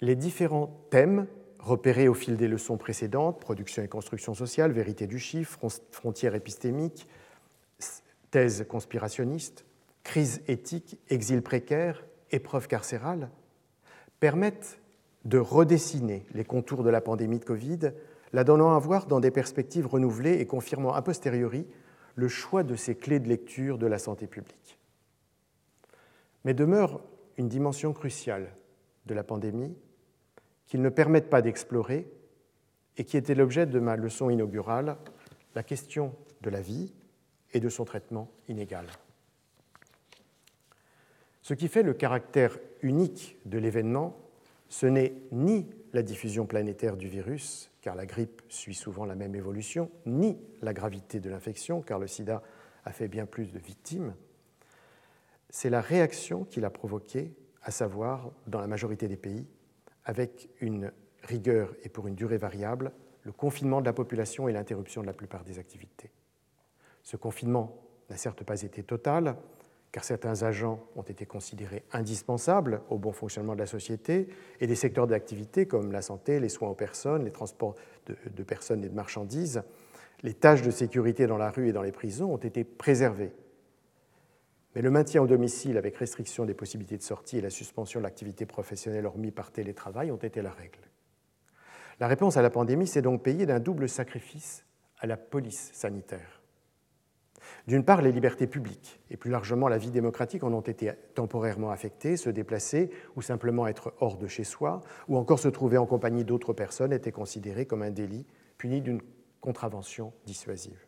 les 0.00 0.16
différents 0.16 0.80
thèmes 0.90 1.26
repérés 1.58 2.08
au 2.08 2.14
fil 2.14 2.36
des 2.36 2.48
leçons 2.48 2.76
précédentes, 2.76 3.40
production 3.40 3.82
et 3.82 3.88
construction 3.88 4.34
sociale, 4.34 4.72
vérité 4.72 5.06
du 5.06 5.18
chiffre, 5.18 5.58
frontières 5.90 6.34
épistémiques, 6.34 7.08
thèse 8.30 8.66
conspirationniste, 8.68 9.64
crise 10.02 10.42
éthique, 10.46 10.98
exil 11.08 11.42
précaire, 11.42 12.04
épreuve 12.30 12.68
carcérale, 12.68 13.30
permettent 14.20 14.80
de 15.24 15.38
redessiner 15.38 16.24
les 16.32 16.44
contours 16.44 16.84
de 16.84 16.90
la 16.90 17.00
pandémie 17.00 17.38
de 17.38 17.44
Covid, 17.44 17.92
la 18.32 18.44
donnant 18.44 18.74
à 18.74 18.78
voir 18.78 19.06
dans 19.06 19.20
des 19.20 19.30
perspectives 19.30 19.86
renouvelées 19.86 20.40
et 20.40 20.46
confirmant 20.46 20.94
a 20.94 21.02
posteriori 21.02 21.66
le 22.14 22.28
choix 22.28 22.62
de 22.62 22.76
ces 22.76 22.94
clés 22.94 23.20
de 23.20 23.28
lecture 23.28 23.78
de 23.78 23.86
la 23.86 23.98
santé 23.98 24.26
publique. 24.26 24.78
Mais 26.44 26.54
demeure 26.54 27.00
une 27.36 27.48
dimension 27.48 27.92
cruciale 27.92 28.54
de 29.06 29.14
la 29.14 29.24
pandémie 29.24 29.76
qu'ils 30.66 30.82
ne 30.82 30.88
permettent 30.88 31.30
pas 31.30 31.42
d'explorer 31.42 32.10
et 32.96 33.04
qui 33.04 33.16
était 33.16 33.34
l'objet 33.34 33.66
de 33.66 33.78
ma 33.78 33.96
leçon 33.96 34.30
inaugurale, 34.30 34.96
la 35.54 35.62
question 35.62 36.14
de 36.42 36.50
la 36.50 36.60
vie 36.60 36.92
et 37.52 37.60
de 37.60 37.68
son 37.68 37.84
traitement 37.84 38.30
inégal. 38.48 38.86
Ce 41.42 41.54
qui 41.54 41.68
fait 41.68 41.82
le 41.82 41.94
caractère 41.94 42.58
unique 42.82 43.36
de 43.44 43.58
l'événement, 43.58 44.16
ce 44.68 44.86
n'est 44.86 45.14
ni 45.30 45.68
la 45.92 46.02
diffusion 46.02 46.46
planétaire 46.46 46.96
du 46.96 47.08
virus, 47.08 47.70
car 47.80 47.94
la 47.94 48.04
grippe 48.04 48.42
suit 48.48 48.74
souvent 48.74 49.04
la 49.04 49.14
même 49.14 49.34
évolution, 49.34 49.90
ni 50.06 50.38
la 50.60 50.72
gravité 50.72 51.20
de 51.20 51.30
l'infection, 51.30 51.82
car 51.82 51.98
le 51.98 52.08
sida 52.08 52.42
a 52.84 52.92
fait 52.92 53.08
bien 53.08 53.26
plus 53.26 53.52
de 53.52 53.58
victimes, 53.58 54.14
c'est 55.50 55.70
la 55.70 55.80
réaction 55.80 56.44
qu'il 56.44 56.64
a 56.64 56.70
provoquée, 56.70 57.32
à 57.62 57.70
savoir, 57.70 58.30
dans 58.46 58.60
la 58.60 58.66
majorité 58.66 59.08
des 59.08 59.16
pays, 59.16 59.46
avec 60.06 60.48
une 60.60 60.92
rigueur 61.22 61.74
et 61.82 61.88
pour 61.88 62.06
une 62.06 62.14
durée 62.14 62.38
variable, 62.38 62.92
le 63.22 63.32
confinement 63.32 63.80
de 63.80 63.86
la 63.86 63.92
population 63.92 64.48
et 64.48 64.52
l'interruption 64.52 65.02
de 65.02 65.06
la 65.06 65.12
plupart 65.12 65.44
des 65.44 65.58
activités. 65.58 66.10
Ce 67.02 67.16
confinement 67.16 67.76
n'a 68.08 68.16
certes 68.16 68.44
pas 68.44 68.62
été 68.62 68.84
total, 68.84 69.36
car 69.90 70.04
certains 70.04 70.44
agents 70.44 70.80
ont 70.94 71.02
été 71.02 71.26
considérés 71.26 71.82
indispensables 71.92 72.82
au 72.88 72.98
bon 72.98 73.12
fonctionnement 73.12 73.54
de 73.54 73.60
la 73.60 73.66
société, 73.66 74.28
et 74.60 74.66
des 74.66 74.74
secteurs 74.76 75.08
d'activité 75.08 75.66
comme 75.66 75.90
la 75.90 76.02
santé, 76.02 76.38
les 76.38 76.48
soins 76.48 76.68
aux 76.68 76.74
personnes, 76.74 77.24
les 77.24 77.32
transports 77.32 77.74
de, 78.06 78.42
personnes 78.44 78.84
et 78.84 78.88
de 78.88 78.94
marchandises, 78.94 79.62
les 80.22 80.34
tâches 80.34 80.62
de 80.62 80.70
sécurité 80.70 81.26
dans 81.26 81.38
la 81.38 81.50
rue 81.50 81.68
et 81.68 81.72
dans 81.72 81.82
les 81.82 81.92
prisons 81.92 82.32
ont 82.32 82.38
été 82.38 82.62
préservées. 82.62 83.32
Mais 84.76 84.82
le 84.82 84.90
maintien 84.90 85.22
au 85.22 85.26
domicile 85.26 85.78
avec 85.78 85.96
restriction 85.96 86.44
des 86.44 86.52
possibilités 86.52 86.98
de 86.98 87.02
sortie 87.02 87.38
et 87.38 87.40
la 87.40 87.48
suspension 87.48 87.98
de 87.98 88.02
l'activité 88.02 88.44
professionnelle 88.44 89.06
hormis 89.06 89.30
par 89.30 89.50
télétravail 89.50 90.12
ont 90.12 90.18
été 90.18 90.42
la 90.42 90.50
règle. 90.50 90.80
La 91.98 92.06
réponse 92.06 92.36
à 92.36 92.42
la 92.42 92.50
pandémie 92.50 92.86
s'est 92.86 93.00
donc 93.00 93.22
payée 93.22 93.46
d'un 93.46 93.58
double 93.58 93.88
sacrifice 93.88 94.66
à 94.98 95.06
la 95.06 95.16
police 95.16 95.70
sanitaire. 95.72 96.42
D'une 97.66 97.86
part, 97.86 98.02
les 98.02 98.12
libertés 98.12 98.46
publiques 98.46 99.00
et 99.10 99.16
plus 99.16 99.30
largement 99.30 99.68
la 99.68 99.78
vie 99.78 99.90
démocratique 99.90 100.44
en 100.44 100.52
ont 100.52 100.60
été 100.60 100.92
temporairement 101.14 101.70
affectées, 101.70 102.18
se 102.18 102.28
déplacer 102.28 102.90
ou 103.16 103.22
simplement 103.22 103.66
être 103.66 103.94
hors 104.00 104.18
de 104.18 104.26
chez 104.26 104.44
soi, 104.44 104.82
ou 105.08 105.16
encore 105.16 105.38
se 105.38 105.48
trouver 105.48 105.78
en 105.78 105.86
compagnie 105.86 106.24
d'autres 106.24 106.52
personnes 106.52 106.92
était 106.92 107.12
considéré 107.12 107.64
comme 107.64 107.80
un 107.80 107.90
délit 107.90 108.26
puni 108.58 108.82
d'une 108.82 109.00
contravention 109.40 110.12
dissuasive. 110.26 110.84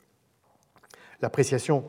L'appréciation 1.22 1.84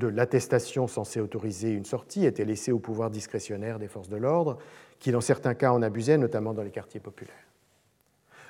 de 0.00 0.08
l'attestation 0.08 0.88
censée 0.88 1.20
autoriser 1.20 1.70
une 1.70 1.84
sortie 1.84 2.24
était 2.24 2.44
laissée 2.44 2.72
au 2.72 2.80
pouvoir 2.80 3.10
discrétionnaire 3.10 3.78
des 3.78 3.86
forces 3.86 4.08
de 4.08 4.16
l'ordre, 4.16 4.58
qui 4.98 5.12
dans 5.12 5.20
certains 5.20 5.54
cas 5.54 5.72
en 5.72 5.82
abusaient, 5.82 6.18
notamment 6.18 6.54
dans 6.54 6.62
les 6.62 6.70
quartiers 6.70 6.98
populaires. 6.98 7.36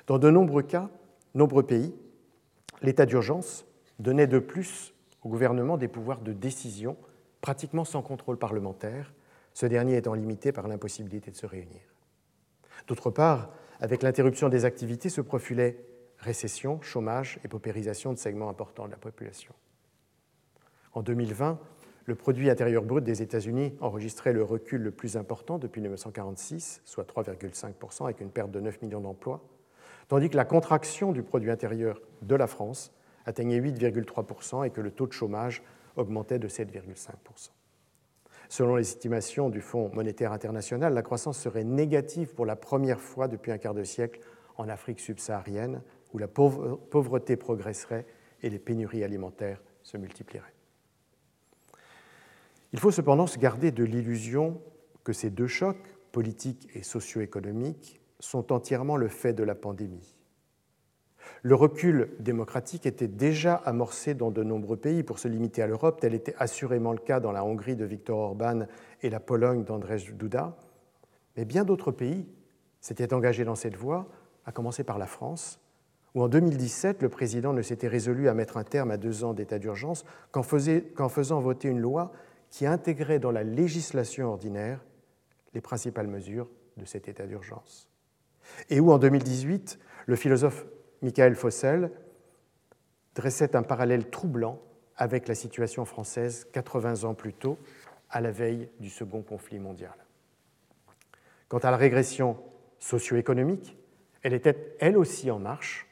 Dans 0.07 0.17
de 0.17 0.29
nombreux 0.29 0.63
cas, 0.63 0.89
nombreux 1.35 1.63
pays, 1.63 1.93
l'état 2.81 3.05
d'urgence 3.05 3.65
donnait 3.99 4.27
de 4.27 4.39
plus 4.39 4.93
au 5.23 5.29
gouvernement 5.29 5.77
des 5.77 5.87
pouvoirs 5.87 6.21
de 6.21 6.33
décision 6.33 6.97
pratiquement 7.41 7.85
sans 7.85 8.01
contrôle 8.01 8.37
parlementaire, 8.37 9.13
ce 9.53 9.65
dernier 9.65 9.97
étant 9.97 10.13
limité 10.13 10.51
par 10.51 10.67
l'impossibilité 10.67 11.31
de 11.31 11.35
se 11.35 11.45
réunir. 11.45 11.81
D'autre 12.87 13.11
part, 13.11 13.49
avec 13.81 14.03
l'interruption 14.03 14.47
des 14.47 14.63
activités 14.63 15.09
se 15.09 15.21
profilait 15.21 15.83
récession, 16.17 16.81
chômage 16.81 17.39
et 17.43 17.47
paupérisation 17.47 18.13
de 18.13 18.17
segments 18.17 18.49
importants 18.49 18.85
de 18.85 18.91
la 18.91 18.97
population. 18.97 19.53
En 20.93 21.01
2020, 21.01 21.59
le 22.05 22.15
produit 22.15 22.49
intérieur 22.49 22.83
brut 22.83 23.03
des 23.03 23.21
États-Unis 23.21 23.73
enregistrait 23.79 24.33
le 24.33 24.43
recul 24.43 24.81
le 24.81 24.91
plus 24.91 25.17
important 25.17 25.59
depuis 25.59 25.81
1946, 25.81 26.81
soit 26.83 27.07
3,5%, 27.09 28.05
avec 28.05 28.21
une 28.21 28.31
perte 28.31 28.51
de 28.51 28.59
9 28.59 28.81
millions 28.81 29.01
d'emplois, 29.01 29.41
tandis 30.07 30.29
que 30.29 30.35
la 30.35 30.45
contraction 30.45 31.11
du 31.11 31.23
produit 31.23 31.51
intérieur 31.51 32.01
de 32.21 32.35
la 32.35 32.47
France 32.47 32.91
atteignait 33.25 33.59
8,3% 33.59 34.65
et 34.65 34.71
que 34.71 34.81
le 34.81 34.91
taux 34.91 35.07
de 35.07 35.13
chômage 35.13 35.63
augmentait 35.95 36.39
de 36.39 36.47
7,5%. 36.47 37.51
Selon 38.49 38.75
les 38.75 38.81
estimations 38.81 39.49
du 39.49 39.61
Fonds 39.61 39.89
monétaire 39.93 40.33
international, 40.33 40.93
la 40.93 41.03
croissance 41.03 41.39
serait 41.39 41.63
négative 41.63 42.33
pour 42.33 42.45
la 42.45 42.57
première 42.57 42.99
fois 42.99 43.29
depuis 43.29 43.51
un 43.53 43.57
quart 43.57 43.73
de 43.73 43.85
siècle 43.85 44.19
en 44.57 44.67
Afrique 44.67 44.99
subsaharienne, 44.99 45.81
où 46.13 46.17
la 46.17 46.27
pauvreté 46.27 47.37
progresserait 47.37 48.05
et 48.43 48.49
les 48.49 48.59
pénuries 48.59 49.05
alimentaires 49.05 49.61
se 49.83 49.95
multiplieraient. 49.95 50.53
Il 52.73 52.79
faut 52.79 52.91
cependant 52.91 53.27
se 53.27 53.37
garder 53.37 53.71
de 53.71 53.83
l'illusion 53.83 54.61
que 55.03 55.13
ces 55.13 55.29
deux 55.29 55.47
chocs, 55.47 55.95
politiques 56.11 56.69
et 56.73 56.83
socio-économiques, 56.83 58.01
sont 58.19 58.51
entièrement 58.51 58.97
le 58.97 59.07
fait 59.07 59.33
de 59.33 59.43
la 59.43 59.55
pandémie. 59.55 60.15
Le 61.43 61.55
recul 61.55 62.11
démocratique 62.19 62.85
était 62.85 63.07
déjà 63.07 63.55
amorcé 63.55 64.13
dans 64.13 64.31
de 64.31 64.43
nombreux 64.43 64.77
pays. 64.77 65.03
Pour 65.03 65.19
se 65.19 65.27
limiter 65.27 65.61
à 65.61 65.67
l'Europe, 65.67 65.99
tel 65.99 66.13
était 66.13 66.35
assurément 66.37 66.91
le 66.91 66.99
cas 66.99 67.19
dans 67.19 67.31
la 67.31 67.43
Hongrie 67.43 67.75
de 67.75 67.85
Viktor 67.85 68.17
Orban 68.17 68.67
et 69.01 69.09
la 69.09 69.19
Pologne 69.19 69.63
d'Andrzej 69.63 70.13
Duda. 70.13 70.55
Mais 71.37 71.45
bien 71.45 71.63
d'autres 71.63 71.91
pays 71.91 72.27
s'étaient 72.79 73.13
engagés 73.13 73.43
dans 73.43 73.55
cette 73.55 73.75
voie, 73.75 74.07
à 74.45 74.51
commencer 74.51 74.83
par 74.83 74.97
la 74.97 75.05
France, 75.05 75.59
où 76.13 76.23
en 76.23 76.27
2017, 76.27 77.01
le 77.01 77.09
président 77.09 77.53
ne 77.53 77.61
s'était 77.61 77.87
résolu 77.87 78.27
à 78.27 78.33
mettre 78.33 78.57
un 78.57 78.63
terme 78.63 78.91
à 78.91 78.97
deux 78.97 79.23
ans 79.23 79.33
d'état 79.33 79.59
d'urgence 79.59 80.03
qu'en 80.31 80.43
faisant 80.43 81.39
voter 81.39 81.69
une 81.69 81.79
loi 81.79 82.11
qui 82.51 82.67
intégrait 82.67 83.19
dans 83.19 83.31
la 83.31 83.43
législation 83.43 84.27
ordinaire 84.27 84.83
les 85.53 85.61
principales 85.61 86.07
mesures 86.07 86.49
de 86.77 86.85
cet 86.85 87.07
état 87.07 87.25
d'urgence. 87.25 87.89
Et 88.69 88.79
où, 88.79 88.91
en 88.91 88.99
2018, 88.99 89.79
le 90.05 90.15
philosophe 90.15 90.65
Michael 91.01 91.35
Fossel 91.35 91.91
dressait 93.15 93.55
un 93.55 93.63
parallèle 93.63 94.09
troublant 94.09 94.61
avec 94.95 95.27
la 95.27 95.35
situation 95.35 95.85
française 95.85 96.47
80 96.51 97.05
ans 97.05 97.13
plus 97.13 97.33
tôt, 97.33 97.57
à 98.09 98.21
la 98.21 98.31
veille 98.31 98.69
du 98.79 98.89
second 98.89 99.21
conflit 99.21 99.57
mondial. 99.57 99.95
Quant 101.47 101.59
à 101.59 101.71
la 101.71 101.77
régression 101.77 102.37
socio-économique, 102.77 103.77
elle 104.21 104.33
était 104.33 104.75
elle 104.79 104.97
aussi 104.97 105.31
en 105.31 105.39
marche 105.39 105.87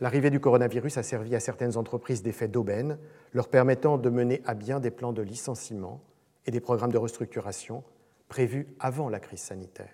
L'arrivée 0.00 0.30
du 0.30 0.40
coronavirus 0.40 0.96
a 0.96 1.02
servi 1.02 1.34
à 1.34 1.40
certaines 1.40 1.76
entreprises 1.76 2.22
d'effet 2.22 2.48
d'aubaine, 2.48 2.98
leur 3.34 3.48
permettant 3.48 3.98
de 3.98 4.08
mener 4.08 4.40
à 4.46 4.54
bien 4.54 4.80
des 4.80 4.90
plans 4.90 5.12
de 5.12 5.22
licenciement 5.22 6.00
et 6.46 6.50
des 6.50 6.60
programmes 6.60 6.92
de 6.92 6.98
restructuration 6.98 7.84
prévus 8.28 8.66
avant 8.78 9.08
la 9.10 9.20
crise 9.20 9.40
sanitaire. 9.40 9.92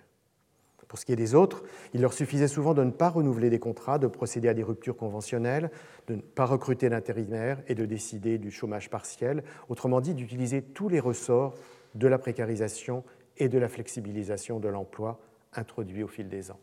Pour 0.89 1.01
ce 1.01 1.05
qui 1.05 1.13
est 1.13 1.17
des 1.17 1.35
autres, 1.35 1.65
il 1.95 2.01
leur 2.01 2.13
suffisait 2.13 2.47
souvent 2.47 2.73
de 2.73 2.85
ne 2.85 2.93
pas 2.93 3.09
renouveler 3.09 3.51
des 3.51 3.59
contrats, 3.59 3.99
de 3.99 4.07
procéder 4.07 4.49
à 4.49 4.55
des 4.55 4.63
ruptures 4.63 4.97
conventionnelles, 4.97 5.71
de 6.07 6.15
ne 6.15 6.21
pas 6.21 6.47
recruter 6.47 6.89
d'intérimaires 6.89 7.61
et 7.67 7.75
de 7.75 7.85
décider 7.85 8.39
du 8.39 8.53
chômage 8.53 8.89
partiel, 8.89 9.43
autrement 9.69 10.01
dit 10.01 10.15
d'utiliser 10.15 10.63
tous 10.63 10.89
les 10.89 11.01
ressorts 11.01 11.55
de 11.97 12.07
la 12.07 12.19
précarisation 12.19 13.03
et 13.37 13.49
de 13.49 13.59
la 13.59 13.69
flexibilisation 13.69 14.61
de 14.61 14.69
l'emploi 14.69 15.19
introduit 15.55 16.05
au 16.05 16.09
fil 16.09 16.29
des 16.29 16.53
ans. 16.53 16.61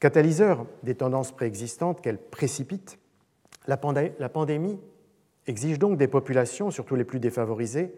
Catalyseur 0.00 0.66
des 0.82 0.94
tendances 0.94 1.30
préexistantes 1.30 2.00
qu'elle 2.00 2.18
précipite, 2.18 2.98
la, 3.66 3.76
pandémie 3.76 4.80
exige 5.46 5.78
donc 5.78 5.98
des 5.98 6.08
populations, 6.08 6.70
surtout 6.70 6.96
les 6.96 7.04
plus 7.04 7.20
défavorisées, 7.20 7.94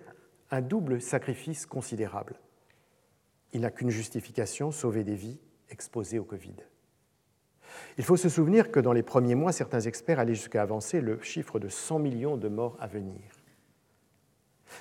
un 0.50 0.61
double 0.61 1.00
sacrifice 1.00 1.64
considérable. 1.64 2.34
Il 3.53 3.61
n'a 3.61 3.70
qu'une 3.70 3.90
justification, 3.90 4.72
sauver 4.72 5.05
des 5.05 5.14
vies 5.14 5.38
exposées 5.70 6.18
au 6.18 6.24
Covid. 6.24 6.57
Il 7.96 8.05
faut 8.05 8.16
se 8.16 8.28
souvenir 8.28 8.72
que 8.72 8.80
dans 8.80 8.92
les 8.92 9.05
premiers 9.05 9.36
mois, 9.36 9.53
certains 9.53 9.80
experts 9.80 10.18
allaient 10.18 10.34
jusqu'à 10.34 10.61
avancer 10.61 11.00
le 11.00 11.20
chiffre 11.22 11.61
de 11.61 11.68
100 11.68 12.00
millions 12.00 12.36
de 12.36 12.48
morts 12.48 12.76
à 12.80 12.88
venir. 12.88 13.20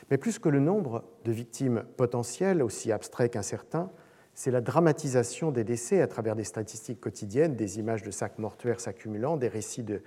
Mais 0.09 0.17
plus 0.17 0.39
que 0.39 0.49
le 0.49 0.59
nombre 0.59 1.03
de 1.24 1.32
victimes 1.32 1.84
potentielles, 1.97 2.63
aussi 2.63 2.91
abstrait 2.91 3.30
qu'incertain, 3.30 3.91
c'est 4.34 4.51
la 4.51 4.61
dramatisation 4.61 5.51
des 5.51 5.63
décès 5.63 6.01
à 6.01 6.07
travers 6.07 6.36
des 6.36 6.43
statistiques 6.43 7.01
quotidiennes, 7.01 7.55
des 7.55 7.79
images 7.79 8.03
de 8.03 8.11
sacs 8.11 8.39
mortuaires 8.39 8.79
s'accumulant, 8.79 9.38
des 9.38 9.47
récits 9.47 9.84
de 9.84 10.01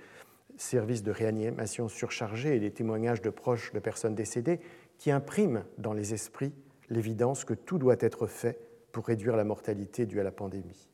services 0.57 1.03
de 1.03 1.11
réanimation 1.11 1.87
surchargés 1.87 2.55
et 2.55 2.59
des 2.59 2.71
témoignages 2.71 3.21
de 3.21 3.29
proches 3.29 3.73
de 3.73 3.79
personnes 3.79 4.15
décédées 4.15 4.59
qui 4.97 5.11
impriment 5.11 5.63
dans 5.77 5.93
les 5.93 6.13
esprits 6.13 6.53
l'évidence 6.89 7.45
que 7.45 7.53
tout 7.53 7.77
doit 7.77 7.97
être 7.99 8.27
fait 8.27 8.59
pour 8.91 9.05
réduire 9.05 9.35
la 9.35 9.43
mortalité 9.43 10.05
due 10.05 10.19
à 10.19 10.23
la 10.23 10.31
pandémie. 10.31 10.89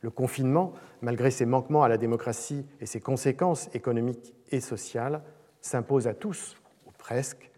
Le 0.00 0.10
confinement, 0.10 0.72
malgré 1.02 1.30
ses 1.30 1.44
manquements 1.44 1.82
à 1.82 1.88
la 1.88 1.98
démocratie 1.98 2.64
et 2.80 2.86
ses 2.86 3.00
conséquences 3.00 3.68
économiques 3.74 4.34
et 4.50 4.60
sociales, 4.60 5.22
s'impose 5.60 6.06
à 6.06 6.14
tous, 6.14 6.56
ou 6.86 6.90
presque, 6.92 7.50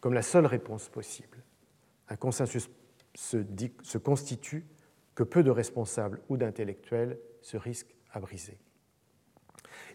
comme 0.00 0.14
la 0.14 0.22
seule 0.22 0.46
réponse 0.46 0.88
possible. 0.88 1.38
Un 2.08 2.16
consensus 2.16 2.68
se, 3.18 3.98
constitue 3.98 4.64
que 5.14 5.24
peu 5.24 5.42
de 5.42 5.50
responsables 5.50 6.20
ou 6.28 6.36
d'intellectuels 6.36 7.18
se 7.42 7.56
risquent 7.56 7.94
à 8.12 8.20
briser. 8.20 8.58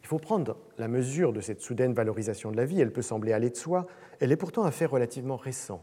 Il 0.02 0.08
faut 0.08 0.20
prendre 0.20 0.58
la 0.78 0.90
mesure 0.90 1.32
de 1.32 1.40
cette 1.40 1.62
soudaine 1.62 1.94
valorisation 1.94 2.52
de 2.52 2.58
la 2.58 2.66
vie. 2.66 2.82
Elle 2.82 2.92
peut 2.92 3.02
sembler 3.02 3.32
aller 3.32 3.50
de 3.50 3.56
soi. 3.56 3.88
Elle 4.20 4.34
est 4.34 4.38
pourtant 4.38 4.66
un 4.66 4.72
fait 4.72 4.86
relativement 4.86 5.38
récent. 5.38 5.82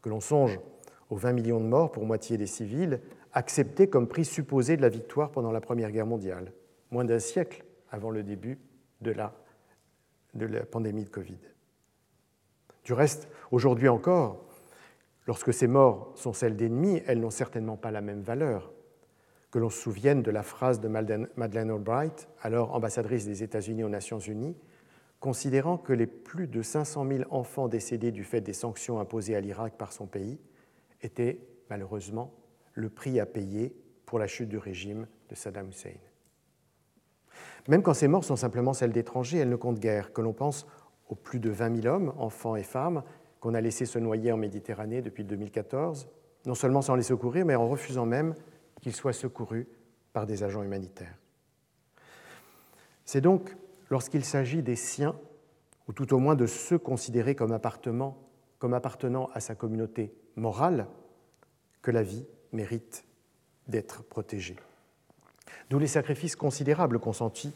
Que 0.00 0.08
l'on 0.08 0.20
songe 0.20 0.58
aux 1.10 1.16
20 1.16 1.32
millions 1.32 1.60
de 1.60 1.66
morts 1.66 1.92
pour 1.92 2.06
moitié 2.06 2.38
des 2.38 2.46
civils, 2.46 3.00
acceptés 3.32 3.88
comme 3.88 4.08
prix 4.08 4.24
supposé 4.24 4.76
de 4.78 4.82
la 4.82 4.88
victoire 4.88 5.30
pendant 5.30 5.52
la 5.52 5.60
Première 5.60 5.90
Guerre 5.90 6.06
mondiale, 6.06 6.52
moins 6.90 7.04
d'un 7.04 7.18
siècle 7.18 7.64
avant 7.90 8.10
le 8.10 8.22
début 8.22 8.58
de 9.02 9.10
la, 9.10 9.34
de 10.34 10.46
la 10.46 10.64
pandémie 10.64 11.04
de 11.04 11.10
Covid. 11.10 11.40
Du 12.84 12.94
reste, 12.94 13.28
aujourd'hui 13.50 13.88
encore, 13.88 14.47
lorsque 15.28 15.52
ces 15.52 15.66
morts 15.66 16.10
sont 16.16 16.32
celles 16.32 16.56
d'ennemis, 16.56 17.02
elles 17.06 17.20
n'ont 17.20 17.30
certainement 17.30 17.76
pas 17.76 17.90
la 17.90 18.00
même 18.00 18.22
valeur. 18.22 18.72
Que 19.50 19.58
l'on 19.58 19.68
se 19.68 19.78
souvienne 19.78 20.22
de 20.22 20.30
la 20.30 20.42
phrase 20.42 20.80
de 20.80 20.88
Madeleine 20.88 21.70
Albright, 21.70 22.28
alors 22.40 22.74
ambassadrice 22.74 23.26
des 23.26 23.42
États-Unis 23.42 23.84
aux 23.84 23.90
Nations 23.90 24.18
Unies, 24.18 24.56
considérant 25.20 25.76
que 25.76 25.92
les 25.92 26.06
plus 26.06 26.46
de 26.46 26.62
500 26.62 27.06
000 27.06 27.24
enfants 27.30 27.68
décédés 27.68 28.10
du 28.10 28.24
fait 28.24 28.40
des 28.40 28.54
sanctions 28.54 29.00
imposées 29.00 29.36
à 29.36 29.40
l'Irak 29.40 29.74
par 29.76 29.92
son 29.92 30.06
pays 30.06 30.40
étaient 31.02 31.40
malheureusement 31.68 32.32
le 32.72 32.88
prix 32.88 33.20
à 33.20 33.26
payer 33.26 33.76
pour 34.06 34.18
la 34.18 34.26
chute 34.26 34.48
du 34.48 34.56
régime 34.56 35.06
de 35.28 35.34
Saddam 35.34 35.68
Hussein. 35.68 35.90
Même 37.68 37.82
quand 37.82 37.94
ces 37.94 38.08
morts 38.08 38.24
sont 38.24 38.36
simplement 38.36 38.72
celles 38.72 38.92
d'étrangers, 38.92 39.38
elles 39.38 39.50
ne 39.50 39.56
comptent 39.56 39.78
guère, 39.78 40.14
que 40.14 40.22
l'on 40.22 40.32
pense 40.32 40.66
aux 41.08 41.14
plus 41.14 41.40
de 41.40 41.50
20 41.50 41.82
000 41.82 41.94
hommes, 41.94 42.14
enfants 42.18 42.56
et 42.56 42.62
femmes, 42.62 43.02
qu'on 43.40 43.54
a 43.54 43.60
laissés 43.60 43.86
se 43.86 43.98
noyer 43.98 44.32
en 44.32 44.36
Méditerranée 44.36 45.02
depuis 45.02 45.24
2014, 45.24 46.08
non 46.46 46.54
seulement 46.54 46.82
sans 46.82 46.94
les 46.94 47.02
secourir, 47.02 47.44
mais 47.44 47.54
en 47.54 47.68
refusant 47.68 48.06
même 48.06 48.34
qu'ils 48.80 48.94
soient 48.94 49.12
secourus 49.12 49.68
par 50.12 50.26
des 50.26 50.42
agents 50.42 50.62
humanitaires. 50.62 51.16
C'est 53.04 53.20
donc 53.20 53.56
lorsqu'il 53.90 54.24
s'agit 54.24 54.62
des 54.62 54.76
siens, 54.76 55.18
ou 55.86 55.92
tout 55.92 56.12
au 56.12 56.18
moins 56.18 56.34
de 56.34 56.46
ceux 56.46 56.78
considérés 56.78 57.34
comme 57.34 57.52
appartenant 57.52 58.20
à 59.32 59.40
sa 59.40 59.54
communauté 59.54 60.12
morale, 60.36 60.86
que 61.80 61.90
la 61.90 62.02
vie 62.02 62.26
mérite 62.52 63.04
d'être 63.66 64.02
protégée. 64.02 64.56
D'où 65.70 65.78
les 65.78 65.86
sacrifices 65.86 66.36
considérables 66.36 66.98
consentis 66.98 67.54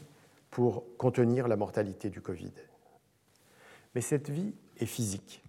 pour 0.49 0.83
contenir 0.97 1.47
la 1.47 1.55
mortalité 1.55 2.09
du 2.09 2.21
Covid. 2.21 2.53
Mais 3.95 4.01
cette 4.01 4.29
vie 4.29 4.53
est 4.77 4.85
physique. 4.85 5.43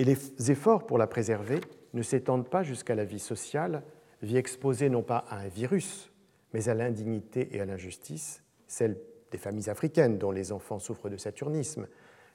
Et 0.00 0.04
les 0.04 0.50
efforts 0.50 0.86
pour 0.86 0.96
la 0.96 1.06
préserver 1.06 1.60
ne 1.92 2.00
s'étendent 2.00 2.48
pas 2.48 2.62
jusqu'à 2.62 2.94
la 2.94 3.04
vie 3.04 3.18
sociale, 3.18 3.82
vie 4.22 4.38
exposée 4.38 4.88
non 4.88 5.02
pas 5.02 5.26
à 5.28 5.40
un 5.40 5.48
virus, 5.48 6.10
mais 6.54 6.70
à 6.70 6.74
l'indignité 6.74 7.54
et 7.54 7.60
à 7.60 7.66
l'injustice, 7.66 8.42
celle 8.66 8.96
des 9.30 9.36
familles 9.36 9.68
africaines 9.68 10.16
dont 10.16 10.30
les 10.30 10.52
enfants 10.52 10.78
souffrent 10.78 11.10
de 11.10 11.18
saturnisme, 11.18 11.86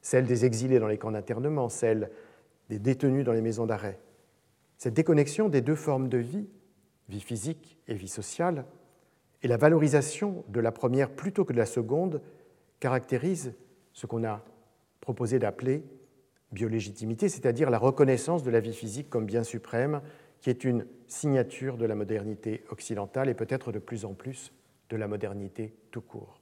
celle 0.03 0.28
des 0.28 0.45
exilés 0.45 0.78
dans 0.78 0.88
les 0.88 0.99
camps 0.99 1.11
d'internement, 1.11 1.68
celle 1.68 2.11
des 2.70 2.78
détenus 2.78 3.26
dans 3.26 3.34
les 3.34 3.41
maisons 3.41 3.66
d'arrêt. 3.66 3.99
Cette 4.78 4.93
déconnexion 4.93 5.49
des 5.49 5.61
deux 5.61 5.74
formes 5.74 6.07
de 6.07 6.20
vie, 6.20 6.47
vie 7.09 7.20
physique 7.20 7.80
et 7.88 7.95
vie 7.95 8.07
sociale, 8.07 8.66
et 9.41 9.47
la 9.47 9.57
valorisation 9.57 10.45
de 10.49 10.59
la 10.59 10.72
première 10.72 11.09
plutôt 11.09 11.45
que 11.45 11.53
de 11.53 11.57
la 11.57 11.66
seconde 11.66 12.22
caractérise 12.80 13.55
ce 13.91 14.05
qu'on 14.05 14.24
a 14.24 14.45
proposé 15.01 15.39
d'appeler 15.39 15.84
biolégitimité, 16.55 17.29
c'est-à-dire 17.29 17.69
la 17.69 17.77
reconnaissance 17.77 18.41
de 18.41 18.49
la 18.49 18.59
vie 18.59 18.73
physique 18.73 19.11
comme 19.11 19.27
bien 19.27 19.43
suprême, 19.43 20.01
qui 20.41 20.49
est 20.49 20.63
une 20.63 20.87
signature 21.07 21.77
de 21.77 21.85
la 21.85 21.93
modernité 21.93 22.63
occidentale 22.71 23.29
et 23.29 23.35
peut-être 23.35 23.71
de 23.71 23.79
plus 23.79 24.05
en 24.05 24.13
plus 24.13 24.51
de 24.89 24.97
la 24.97 25.07
modernité 25.07 25.75
tout 25.91 26.01
court. 26.01 26.41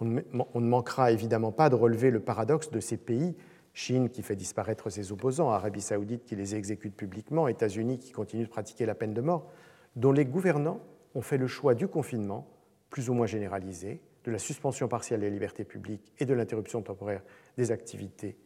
On 0.00 0.04
ne 0.04 0.66
manquera 0.66 1.12
évidemment 1.12 1.52
pas 1.52 1.68
de 1.68 1.74
relever 1.74 2.10
le 2.10 2.20
paradoxe 2.20 2.70
de 2.70 2.80
ces 2.80 2.96
pays, 2.96 3.36
Chine 3.72 4.08
qui 4.08 4.22
fait 4.22 4.36
disparaître 4.36 4.88
ses 4.88 5.12
opposants, 5.12 5.50
Arabie 5.50 5.82
saoudite 5.82 6.24
qui 6.24 6.34
les 6.34 6.54
exécute 6.54 6.96
publiquement, 6.96 7.46
États-Unis 7.46 7.98
qui 7.98 8.10
continuent 8.10 8.44
de 8.44 8.50
pratiquer 8.50 8.86
la 8.86 8.94
peine 8.94 9.12
de 9.12 9.20
mort, 9.20 9.50
dont 9.96 10.12
les 10.12 10.24
gouvernants 10.24 10.80
ont 11.14 11.20
fait 11.20 11.36
le 11.36 11.46
choix 11.46 11.74
du 11.74 11.86
confinement, 11.86 12.48
plus 12.88 13.10
ou 13.10 13.14
moins 13.14 13.26
généralisé, 13.26 14.00
de 14.24 14.30
la 14.30 14.38
suspension 14.38 14.88
partielle 14.88 15.20
des 15.20 15.30
libertés 15.30 15.64
publiques 15.64 16.12
et 16.18 16.24
de 16.24 16.34
l'interruption 16.34 16.82
temporaire 16.82 17.22
des 17.58 17.70
activités 17.70 18.36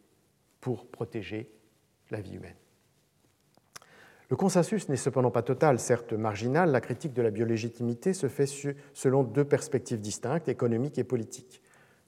pour 0.61 0.87
protéger 0.87 1.51
la 2.11 2.21
vie 2.21 2.35
humaine. 2.35 2.55
Le 4.29 4.37
consensus 4.37 4.87
n'est 4.87 4.95
cependant 4.95 5.31
pas 5.31 5.41
total, 5.41 5.77
certes 5.77 6.13
marginal, 6.13 6.71
la 6.71 6.79
critique 6.79 7.11
de 7.13 7.21
la 7.21 7.31
biolégitimité 7.31 8.13
se 8.13 8.29
fait 8.29 8.45
selon 8.93 9.23
deux 9.23 9.43
perspectives 9.43 9.99
distinctes, 9.99 10.47
économiques 10.47 10.97
et 10.97 11.03
politiques. 11.03 11.61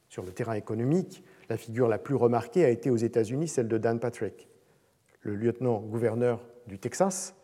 Sur 0.08 0.24
le 0.24 0.32
terrain 0.32 0.54
économique, 0.54 1.22
la 1.50 1.58
figure 1.58 1.90
la 1.90 1.98
plus 1.98 2.16
remarquée 2.16 2.64
a 2.64 2.70
été 2.70 2.90
aux 2.90 2.96
États-Unis 2.96 3.50
celle 3.50 3.68
de 3.68 3.78
Dan 3.78 4.00
Patrick, 4.00 4.48
le 5.20 5.36
lieutenant-gouverneur 5.36 6.40
du 6.68 6.80
Texas, 6.80 7.36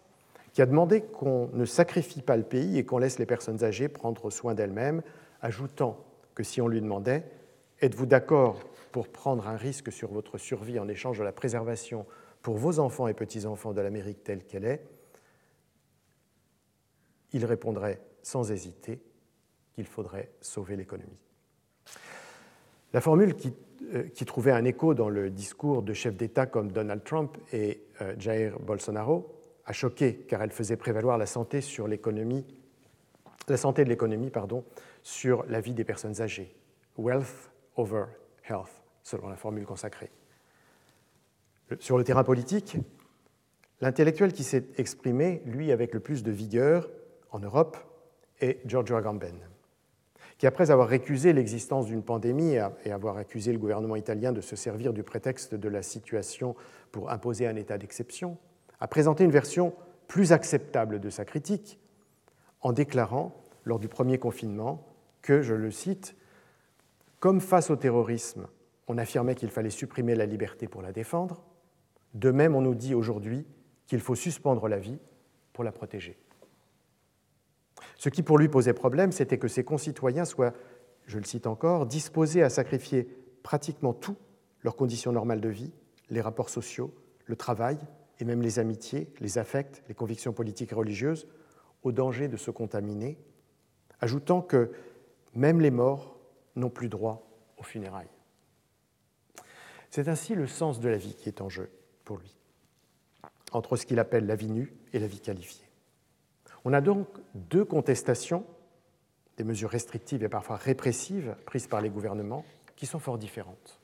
qui 0.53 0.62
a 0.62 0.66
demandé 0.66 1.01
qu'on 1.01 1.49
ne 1.51 1.66
sacrifie 1.66 2.22
pas 2.22 2.38
le 2.38 2.43
pays 2.43 2.78
et 2.78 2.86
qu'on 2.86 2.99
laisse 2.99 3.20
les 3.20 3.26
personnes 3.26 3.64
âgées 3.66 3.89
prendre 3.89 4.30
soin 4.30 4.53
d'elles-mêmes, 4.53 5.01
ajoutant 5.41 6.05
que 6.36 6.43
si 6.43 6.62
on 6.62 6.70
lui 6.70 6.80
demandait 6.80 7.26
Êtes-vous 7.82 8.05
d'accord 8.05 8.60
pour 8.91 9.09
prendre 9.09 9.47
un 9.47 9.57
risque 9.57 9.91
sur 9.91 10.11
votre 10.11 10.37
survie 10.37 10.79
en 10.79 10.87
échange 10.87 11.19
de 11.19 11.23
la 11.23 11.31
préservation 11.31 12.05
pour 12.41 12.57
vos 12.57 12.79
enfants 12.79 13.07
et 13.07 13.13
petits-enfants 13.13 13.73
de 13.73 13.81
l'Amérique 13.81 14.23
telle 14.23 14.43
qu'elle 14.43 14.65
est, 14.65 14.85
il 17.33 17.45
répondrait 17.45 18.01
sans 18.23 18.51
hésiter 18.51 18.99
qu'il 19.73 19.85
faudrait 19.85 20.31
sauver 20.41 20.75
l'économie. 20.75 21.19
La 22.93 23.01
formule 23.01 23.35
qui, 23.35 23.53
euh, 23.93 24.07
trouvait 24.25 24.51
un 24.51 24.65
écho 24.65 24.93
dans 24.93 25.09
le 25.09 25.29
discours 25.29 25.83
de 25.83 25.93
chefs 25.93 26.15
d'État 26.15 26.45
comme 26.45 26.71
Donald 26.71 27.03
Trump 27.03 27.37
et 27.53 27.83
euh, 28.01 28.15
Jair 28.17 28.59
Bolsonaro 28.59 29.35
a 29.65 29.73
choqué 29.73 30.25
car 30.27 30.41
elle 30.41 30.51
faisait 30.51 30.75
prévaloir 30.75 31.17
la 31.17 31.27
santé 31.27 31.61
sur 31.61 31.87
l'économie, 31.87 32.45
la 33.47 33.57
santé 33.57 33.83
de 33.83 33.89
l'économie 33.89 34.31
pardon, 34.31 34.63
sur 35.03 35.45
la 35.47 35.61
vie 35.61 35.73
des 35.73 35.83
personnes 35.83 36.19
âgées. 36.21 36.55
Wealth 36.97 37.51
over 37.77 38.05
health, 38.49 38.78
selon 39.10 39.28
la 39.28 39.36
formule 39.36 39.66
consacrée. 39.66 40.12
Sur 41.80 41.97
le 41.97 42.03
terrain 42.03 42.24
politique, 42.24 42.78
l'intellectuel 43.82 44.34
qui 44.34 44.43
s'est 44.43 44.66
exprimé, 44.78 45.41
lui, 45.45 45.72
avec 45.72 45.93
le 45.93 45.99
plus 45.99 46.22
de 46.22 46.32
vigueur 46.32 46.89
en 47.32 47.39
Europe, 47.39 47.78
est 48.39 48.62
Giorgio 48.66 48.95
Agamben, 48.95 49.36
qui, 50.38 50.45
après 50.45 50.70
avoir 50.70 50.88
récusé 50.88 51.34
l'existence 51.34 51.88
d'une 51.88 52.03
pandémie 52.03 52.57
et 52.86 52.91
avoir 52.91 53.18
accusé 53.18 53.51
le 53.51 53.60
gouvernement 53.60 53.95
italien 53.95 54.32
de 54.32 54.41
se 54.41 54.55
servir 54.55 54.93
du 54.93 55.03
prétexte 55.03 55.55
de 55.55 55.70
la 55.70 55.82
situation 55.82 56.55
pour 56.91 57.10
imposer 57.10 57.47
un 57.47 57.55
état 57.55 57.78
d'exception, 57.78 58.38
a 58.80 58.88
présenté 58.88 59.24
une 59.24 59.32
version 59.32 59.74
plus 60.07 60.32
acceptable 60.34 60.99
de 60.99 61.10
sa 61.10 61.26
critique 61.26 61.80
en 62.62 62.74
déclarant, 62.74 63.36
lors 63.64 63.80
du 63.80 63.88
premier 63.88 64.20
confinement, 64.20 64.86
que, 65.22 65.41
je 65.41 65.53
le 65.53 65.72
cite, 65.72 66.16
comme 67.20 67.41
face 67.41 67.70
au 67.70 67.76
terrorisme, 67.76 68.47
on 68.89 68.97
affirmait 68.97 69.35
qu'il 69.35 69.51
fallait 69.51 69.69
supprimer 69.69 70.15
la 70.15 70.25
liberté 70.25 70.67
pour 70.67 70.81
la 70.81 70.91
défendre, 70.91 71.43
De 72.15 72.31
même, 72.31 72.55
on 72.55 72.61
nous 72.61 72.73
dit 72.73 72.95
aujourd'hui 72.95 73.45
qu'il 73.85 73.99
faut 73.99 74.15
suspendre 74.15 74.67
la 74.67 74.79
vie 74.79 74.97
pour 75.53 75.63
la 75.63 75.71
protéger. 75.71 76.17
Ce 77.97 78.09
qui 78.09 78.23
pour 78.23 78.39
lui 78.39 78.49
posait 78.49 78.73
problème, 78.73 79.11
c'était 79.11 79.37
que 79.37 79.47
ses 79.47 79.63
concitoyens 79.63 80.25
soient, 80.25 80.53
je 81.05 81.19
le 81.19 81.23
cite 81.23 81.45
encore, 81.45 81.85
disposés 81.85 82.41
à 82.41 82.49
sacrifier 82.49 83.07
pratiquement 83.43 83.93
tout, 83.93 84.17
leurs 84.63 84.75
conditions 84.75 85.11
normales 85.11 85.39
de 85.39 85.49
vie, 85.49 85.71
les 86.09 86.21
rapports 86.21 86.49
sociaux, 86.49 86.91
le 87.25 87.35
travail 87.35 87.77
et 88.19 88.25
même 88.25 88.41
les 88.41 88.57
amitiés, 88.57 89.13
les 89.19 89.37
affects, 89.37 89.83
les 89.87 89.93
convictions 89.93 90.33
politiques 90.33 90.71
et 90.71 90.75
religieuses, 90.75 91.27
au 91.83 91.91
danger 91.91 92.27
de 92.27 92.37
se 92.37 92.49
contaminer, 92.49 93.19
ajoutant 94.01 94.41
que 94.41 94.71
même 95.35 95.61
les 95.61 95.71
morts 95.71 96.17
n'ont 96.55 96.71
plus 96.71 96.89
droit 96.89 97.29
aux 97.57 97.63
funérailles. 97.63 98.09
C'est 99.89 100.07
ainsi 100.07 100.35
le 100.35 100.47
sens 100.47 100.79
de 100.79 100.89
la 100.89 100.97
vie 100.97 101.15
qui 101.15 101.29
est 101.29 101.41
en 101.41 101.49
jeu 101.49 101.69
pour 102.05 102.17
lui, 102.17 102.35
entre 103.51 103.75
ce 103.75 103.85
qu'il 103.85 103.99
appelle 103.99 104.25
la 104.25 104.35
vie 104.35 104.51
nue 104.51 104.73
et 104.93 104.99
la 104.99 105.07
vie 105.07 105.19
qualifiée. 105.19 105.65
On 106.65 106.73
a 106.73 106.81
donc 106.81 107.07
deux 107.33 107.65
contestations, 107.65 108.45
des 109.37 109.43
mesures 109.43 109.69
restrictives 109.69 110.23
et 110.23 110.29
parfois 110.29 110.57
répressives 110.57 111.35
prises 111.45 111.67
par 111.67 111.81
les 111.81 111.89
gouvernements, 111.89 112.45
qui 112.75 112.85
sont 112.85 112.99
fort 112.99 113.17
différentes. 113.17 113.79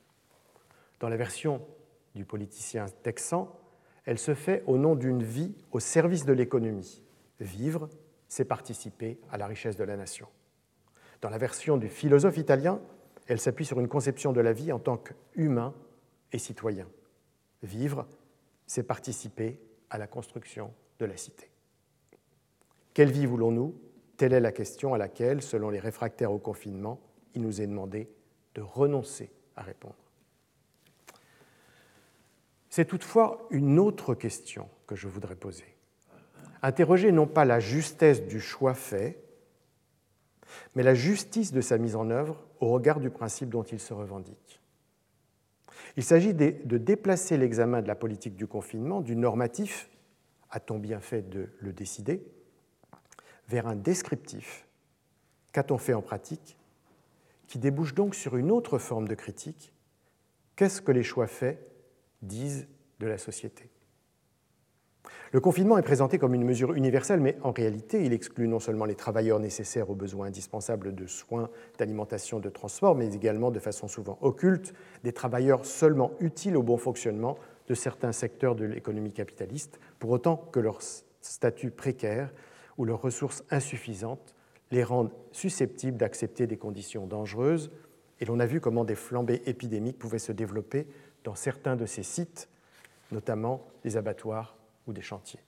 Dans 0.99 1.09
la 1.09 1.17
version 1.17 1.61
du 2.13 2.23
politicien 2.23 2.85
texan, 3.03 3.53
elle 4.05 4.19
se 4.19 4.35
fait 4.35 4.63
au 4.67 4.77
nom 4.77 4.95
d'une 4.95 5.23
vie 5.23 5.55
au 5.71 5.79
service 5.79 6.25
de 6.25 6.33
l'économie. 6.33 7.01
Vivre, 7.39 7.89
c'est 8.27 8.45
participer 8.45 9.19
à 9.31 9.37
la 9.37 9.47
richesse 9.47 9.75
de 9.75 9.83
la 9.83 9.97
nation. 9.97 10.27
Dans 11.21 11.29
la 11.29 11.37
version 11.37 11.77
du 11.77 11.89
philosophe 11.89 12.37
italien, 12.37 12.79
elle 13.27 13.39
s'appuie 13.39 13.65
sur 13.65 13.79
une 13.79 13.87
conception 13.87 14.31
de 14.31 14.41
la 14.41 14.53
vie 14.53 14.71
en 14.71 14.79
tant 14.79 14.97
qu'humain 14.97 15.73
et 16.35 16.39
citoyen. 16.39 16.87
Vivre, 17.63 18.05
c'est 18.67 18.83
participer 18.83 19.59
à 19.89 19.97
la 19.97 20.05
construction 20.05 20.73
de 20.99 21.05
la 21.05 21.15
cité. 21.15 21.49
Quelle 22.93 23.09
vie 23.09 23.25
voulons-nous? 23.25 23.73
Telle 24.17 24.33
est 24.33 24.41
la 24.41 24.51
question 24.51 24.93
à 24.93 24.97
laquelle, 24.97 25.41
selon 25.41 25.69
les 25.69 25.79
réfractaires 25.79 26.33
au 26.33 26.37
confinement, 26.37 26.99
il 27.33 27.41
nous 27.41 27.61
est 27.61 27.67
demandé 27.67 28.09
de 28.53 28.61
renoncer 28.61 29.31
à 29.55 29.61
répondre. 29.61 29.95
C'est 32.69 32.85
toutefois 32.85 33.47
une 33.49 33.79
autre 33.79 34.13
question 34.13 34.69
que 34.87 34.95
je 34.95 35.07
voudrais 35.07 35.35
poser. 35.35 35.65
Interroger 36.61 37.13
non 37.13 37.27
pas 37.27 37.45
la 37.45 37.61
justesse 37.61 38.23
du 38.23 38.41
choix 38.41 38.73
fait, 38.73 39.23
mais 40.75 40.83
la 40.83 40.95
justice 40.95 41.53
de 41.53 41.61
sa 41.61 41.77
mise 41.77 41.95
en 41.95 42.09
œuvre 42.09 42.43
au 42.59 42.71
regard 42.71 42.99
du 42.99 43.09
principe 43.09 43.49
dont 43.49 43.63
il 43.63 43.79
se 43.79 43.93
revendique. 43.93 44.61
Il 45.97 46.03
s'agit 46.03 46.33
de 46.33 46.77
déplacer 46.77 47.37
l'examen 47.37 47.81
de 47.81 47.87
la 47.87 47.95
politique 47.95 48.35
du 48.35 48.47
confinement 48.47 49.01
du 49.01 49.15
normatif, 49.15 49.89
a-t-on 50.49 50.77
bien 50.77 50.99
fait 50.99 51.29
de 51.29 51.49
le 51.59 51.73
décider, 51.73 52.25
vers 53.47 53.67
un 53.67 53.75
descriptif, 53.75 54.67
qu'a-t-on 55.51 55.77
fait 55.77 55.93
en 55.93 56.01
pratique, 56.01 56.57
qui 57.47 57.59
débouche 57.59 57.93
donc 57.93 58.15
sur 58.15 58.35
une 58.35 58.51
autre 58.51 58.77
forme 58.77 59.07
de 59.07 59.15
critique, 59.15 59.71
qu'est-ce 60.55 60.81
que 60.81 60.91
les 60.91 61.03
choix 61.03 61.27
faits 61.27 61.59
disent 62.21 62.67
de 62.99 63.07
la 63.07 63.17
société? 63.17 63.69
Le 65.31 65.39
confinement 65.41 65.77
est 65.77 65.83
présenté 65.83 66.17
comme 66.17 66.33
une 66.33 66.45
mesure 66.45 66.73
universelle, 66.73 67.19
mais 67.19 67.37
en 67.41 67.51
réalité, 67.51 68.05
il 68.05 68.13
exclut 68.13 68.47
non 68.47 68.59
seulement 68.59 68.85
les 68.85 68.95
travailleurs 68.95 69.39
nécessaires 69.39 69.89
aux 69.89 69.95
besoins 69.95 70.27
indispensables 70.27 70.95
de 70.95 71.07
soins, 71.07 71.49
d'alimentation, 71.77 72.39
de 72.39 72.49
transport, 72.49 72.95
mais 72.95 73.13
également, 73.13 73.51
de 73.51 73.59
façon 73.59 73.87
souvent 73.87 74.17
occulte, 74.21 74.73
des 75.03 75.11
travailleurs 75.11 75.65
seulement 75.65 76.11
utiles 76.19 76.55
au 76.55 76.63
bon 76.63 76.77
fonctionnement 76.77 77.37
de 77.67 77.73
certains 77.73 78.11
secteurs 78.11 78.55
de 78.55 78.65
l'économie 78.65 79.11
capitaliste, 79.11 79.79
pour 79.99 80.11
autant 80.11 80.37
que 80.37 80.59
leur 80.59 80.79
statut 81.21 81.71
précaire 81.71 82.31
ou 82.77 82.85
leurs 82.85 83.01
ressources 83.01 83.43
insuffisantes 83.49 84.35
les 84.71 84.83
rendent 84.83 85.11
susceptibles 85.31 85.97
d'accepter 85.97 86.47
des 86.47 86.57
conditions 86.57 87.07
dangereuses. 87.07 87.71
Et 88.19 88.25
l'on 88.25 88.39
a 88.39 88.45
vu 88.45 88.61
comment 88.61 88.85
des 88.85 88.95
flambées 88.95 89.41
épidémiques 89.45 89.99
pouvaient 89.99 90.19
se 90.19 90.31
développer 90.31 90.87
dans 91.23 91.35
certains 91.35 91.75
de 91.75 91.85
ces 91.85 92.03
sites, 92.03 92.47
notamment 93.11 93.67
les 93.83 93.97
abattoirs 93.97 94.55
ou 94.87 94.93
des 94.93 95.01
chantiers. 95.01 95.39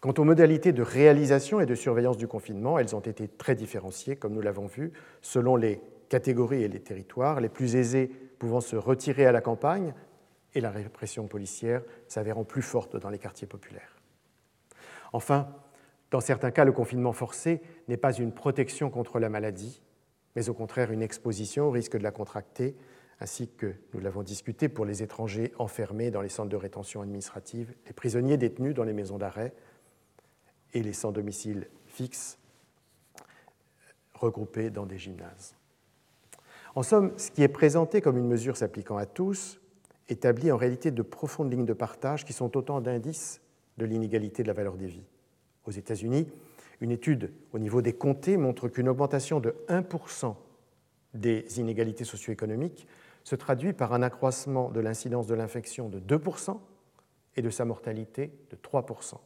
Quant 0.00 0.14
aux 0.18 0.24
modalités 0.24 0.72
de 0.72 0.82
réalisation 0.82 1.60
et 1.60 1.66
de 1.66 1.76
surveillance 1.76 2.16
du 2.16 2.26
confinement, 2.26 2.78
elles 2.78 2.96
ont 2.96 3.00
été 3.00 3.28
très 3.28 3.54
différenciées, 3.54 4.16
comme 4.16 4.32
nous 4.32 4.40
l'avons 4.40 4.66
vu, 4.66 4.92
selon 5.20 5.54
les 5.54 5.80
catégories 6.08 6.64
et 6.64 6.68
les 6.68 6.80
territoires, 6.80 7.40
les 7.40 7.48
plus 7.48 7.76
aisés 7.76 8.08
pouvant 8.38 8.60
se 8.60 8.74
retirer 8.74 9.26
à 9.26 9.32
la 9.32 9.40
campagne 9.40 9.94
et 10.54 10.60
la 10.60 10.70
répression 10.70 11.28
policière 11.28 11.82
s'avérant 12.08 12.44
plus 12.44 12.62
forte 12.62 12.96
dans 12.96 13.10
les 13.10 13.18
quartiers 13.18 13.46
populaires. 13.46 13.96
Enfin, 15.12 15.48
dans 16.10 16.20
certains 16.20 16.50
cas, 16.50 16.64
le 16.64 16.72
confinement 16.72 17.12
forcé 17.12 17.62
n'est 17.88 17.96
pas 17.96 18.12
une 18.12 18.32
protection 18.32 18.90
contre 18.90 19.18
la 19.18 19.28
maladie, 19.28 19.80
mais 20.34 20.48
au 20.48 20.54
contraire 20.54 20.90
une 20.90 21.02
exposition 21.02 21.68
au 21.68 21.70
risque 21.70 21.96
de 21.96 22.02
la 22.02 22.10
contracter 22.10 22.74
ainsi 23.22 23.46
que 23.46 23.72
nous 23.94 24.00
l'avons 24.00 24.24
discuté 24.24 24.68
pour 24.68 24.84
les 24.84 25.04
étrangers 25.04 25.52
enfermés 25.56 26.10
dans 26.10 26.22
les 26.22 26.28
centres 26.28 26.48
de 26.48 26.56
rétention 26.56 27.02
administrative, 27.02 27.72
les 27.86 27.92
prisonniers 27.92 28.36
détenus 28.36 28.74
dans 28.74 28.82
les 28.82 28.92
maisons 28.92 29.16
d'arrêt 29.16 29.54
et 30.74 30.82
les 30.82 30.92
sans 30.92 31.12
domicile 31.12 31.68
fixe 31.86 32.36
regroupés 34.14 34.70
dans 34.70 34.86
des 34.86 34.98
gymnases. 34.98 35.54
En 36.74 36.82
somme, 36.82 37.12
ce 37.16 37.30
qui 37.30 37.44
est 37.44 37.48
présenté 37.48 38.00
comme 38.00 38.18
une 38.18 38.26
mesure 38.26 38.56
s'appliquant 38.56 38.96
à 38.96 39.06
tous 39.06 39.60
établit 40.08 40.50
en 40.50 40.56
réalité 40.56 40.90
de 40.90 41.02
profondes 41.02 41.52
lignes 41.52 41.64
de 41.64 41.72
partage 41.74 42.24
qui 42.24 42.32
sont 42.32 42.56
autant 42.56 42.80
d'indices 42.80 43.40
de 43.78 43.84
l'inégalité 43.84 44.42
de 44.42 44.48
la 44.48 44.54
valeur 44.54 44.76
des 44.76 44.86
vies. 44.86 45.06
Aux 45.64 45.70
États-Unis, 45.70 46.26
une 46.80 46.90
étude 46.90 47.32
au 47.52 47.60
niveau 47.60 47.82
des 47.82 47.92
comtés 47.92 48.36
montre 48.36 48.68
qu'une 48.68 48.88
augmentation 48.88 49.38
de 49.38 49.54
1% 49.68 50.34
des 51.14 51.60
inégalités 51.60 52.04
socio-économiques 52.04 52.88
se 53.24 53.36
traduit 53.36 53.72
par 53.72 53.92
un 53.92 54.02
accroissement 54.02 54.70
de 54.70 54.80
l'incidence 54.80 55.26
de 55.26 55.34
l'infection 55.34 55.88
de 55.88 56.00
2% 56.00 56.58
et 57.36 57.42
de 57.42 57.50
sa 57.50 57.64
mortalité 57.64 58.32
de 58.50 58.56
3%. 58.56 59.16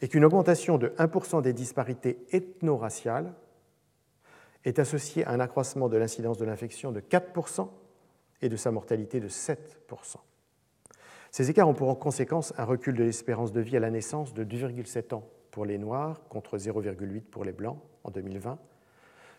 Et 0.00 0.08
qu'une 0.08 0.24
augmentation 0.24 0.78
de 0.78 0.88
1% 0.98 1.42
des 1.42 1.52
disparités 1.52 2.18
ethno-raciales 2.30 3.32
est 4.64 4.78
associée 4.78 5.24
à 5.24 5.30
un 5.30 5.40
accroissement 5.40 5.88
de 5.88 5.96
l'incidence 5.96 6.38
de 6.38 6.44
l'infection 6.44 6.92
de 6.92 7.00
4% 7.00 7.68
et 8.42 8.48
de 8.48 8.56
sa 8.56 8.70
mortalité 8.70 9.20
de 9.20 9.28
7%. 9.28 9.56
Ces 11.30 11.50
écarts 11.50 11.68
ont 11.68 11.74
pour 11.74 11.96
conséquence 11.98 12.54
un 12.56 12.64
recul 12.64 12.96
de 12.96 13.04
l'espérance 13.04 13.52
de 13.52 13.60
vie 13.60 13.76
à 13.76 13.80
la 13.80 13.90
naissance 13.90 14.34
de 14.34 14.44
2,7 14.44 15.14
ans 15.14 15.28
pour 15.50 15.64
les 15.64 15.78
Noirs 15.78 16.20
contre 16.28 16.56
0,8 16.56 17.22
pour 17.22 17.44
les 17.44 17.52
Blancs 17.52 17.78
en 18.04 18.10
2020, 18.10 18.58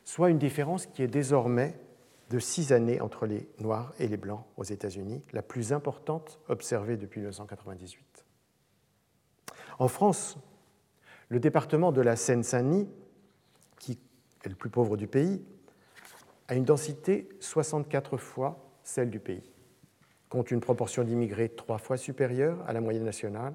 soit 0.03 0.29
une 0.29 0.37
différence 0.37 0.85
qui 0.85 1.03
est 1.03 1.07
désormais 1.07 1.79
de 2.29 2.39
six 2.39 2.71
années 2.71 3.01
entre 3.01 3.25
les 3.25 3.49
Noirs 3.59 3.93
et 3.99 4.07
les 4.07 4.17
Blancs 4.17 4.45
aux 4.57 4.63
États-Unis, 4.63 5.23
la 5.33 5.41
plus 5.41 5.73
importante 5.73 6.39
observée 6.47 6.97
depuis 6.97 7.21
1998. 7.21 8.25
En 9.79 9.87
France, 9.87 10.37
le 11.29 11.39
département 11.39 11.91
de 11.91 12.01
la 12.01 12.15
Seine-Saint-Denis, 12.15 12.87
qui 13.79 13.99
est 14.43 14.49
le 14.49 14.55
plus 14.55 14.69
pauvre 14.69 14.97
du 14.97 15.07
pays, 15.07 15.43
a 16.47 16.55
une 16.55 16.65
densité 16.65 17.29
64 17.39 18.17
fois 18.17 18.73
celle 18.83 19.09
du 19.09 19.19
pays, 19.19 19.51
compte 20.29 20.51
une 20.51 20.59
proportion 20.59 21.03
d'immigrés 21.03 21.49
trois 21.49 21.77
fois 21.77 21.97
supérieure 21.97 22.63
à 22.67 22.73
la 22.73 22.81
moyenne 22.81 23.03
nationale 23.03 23.53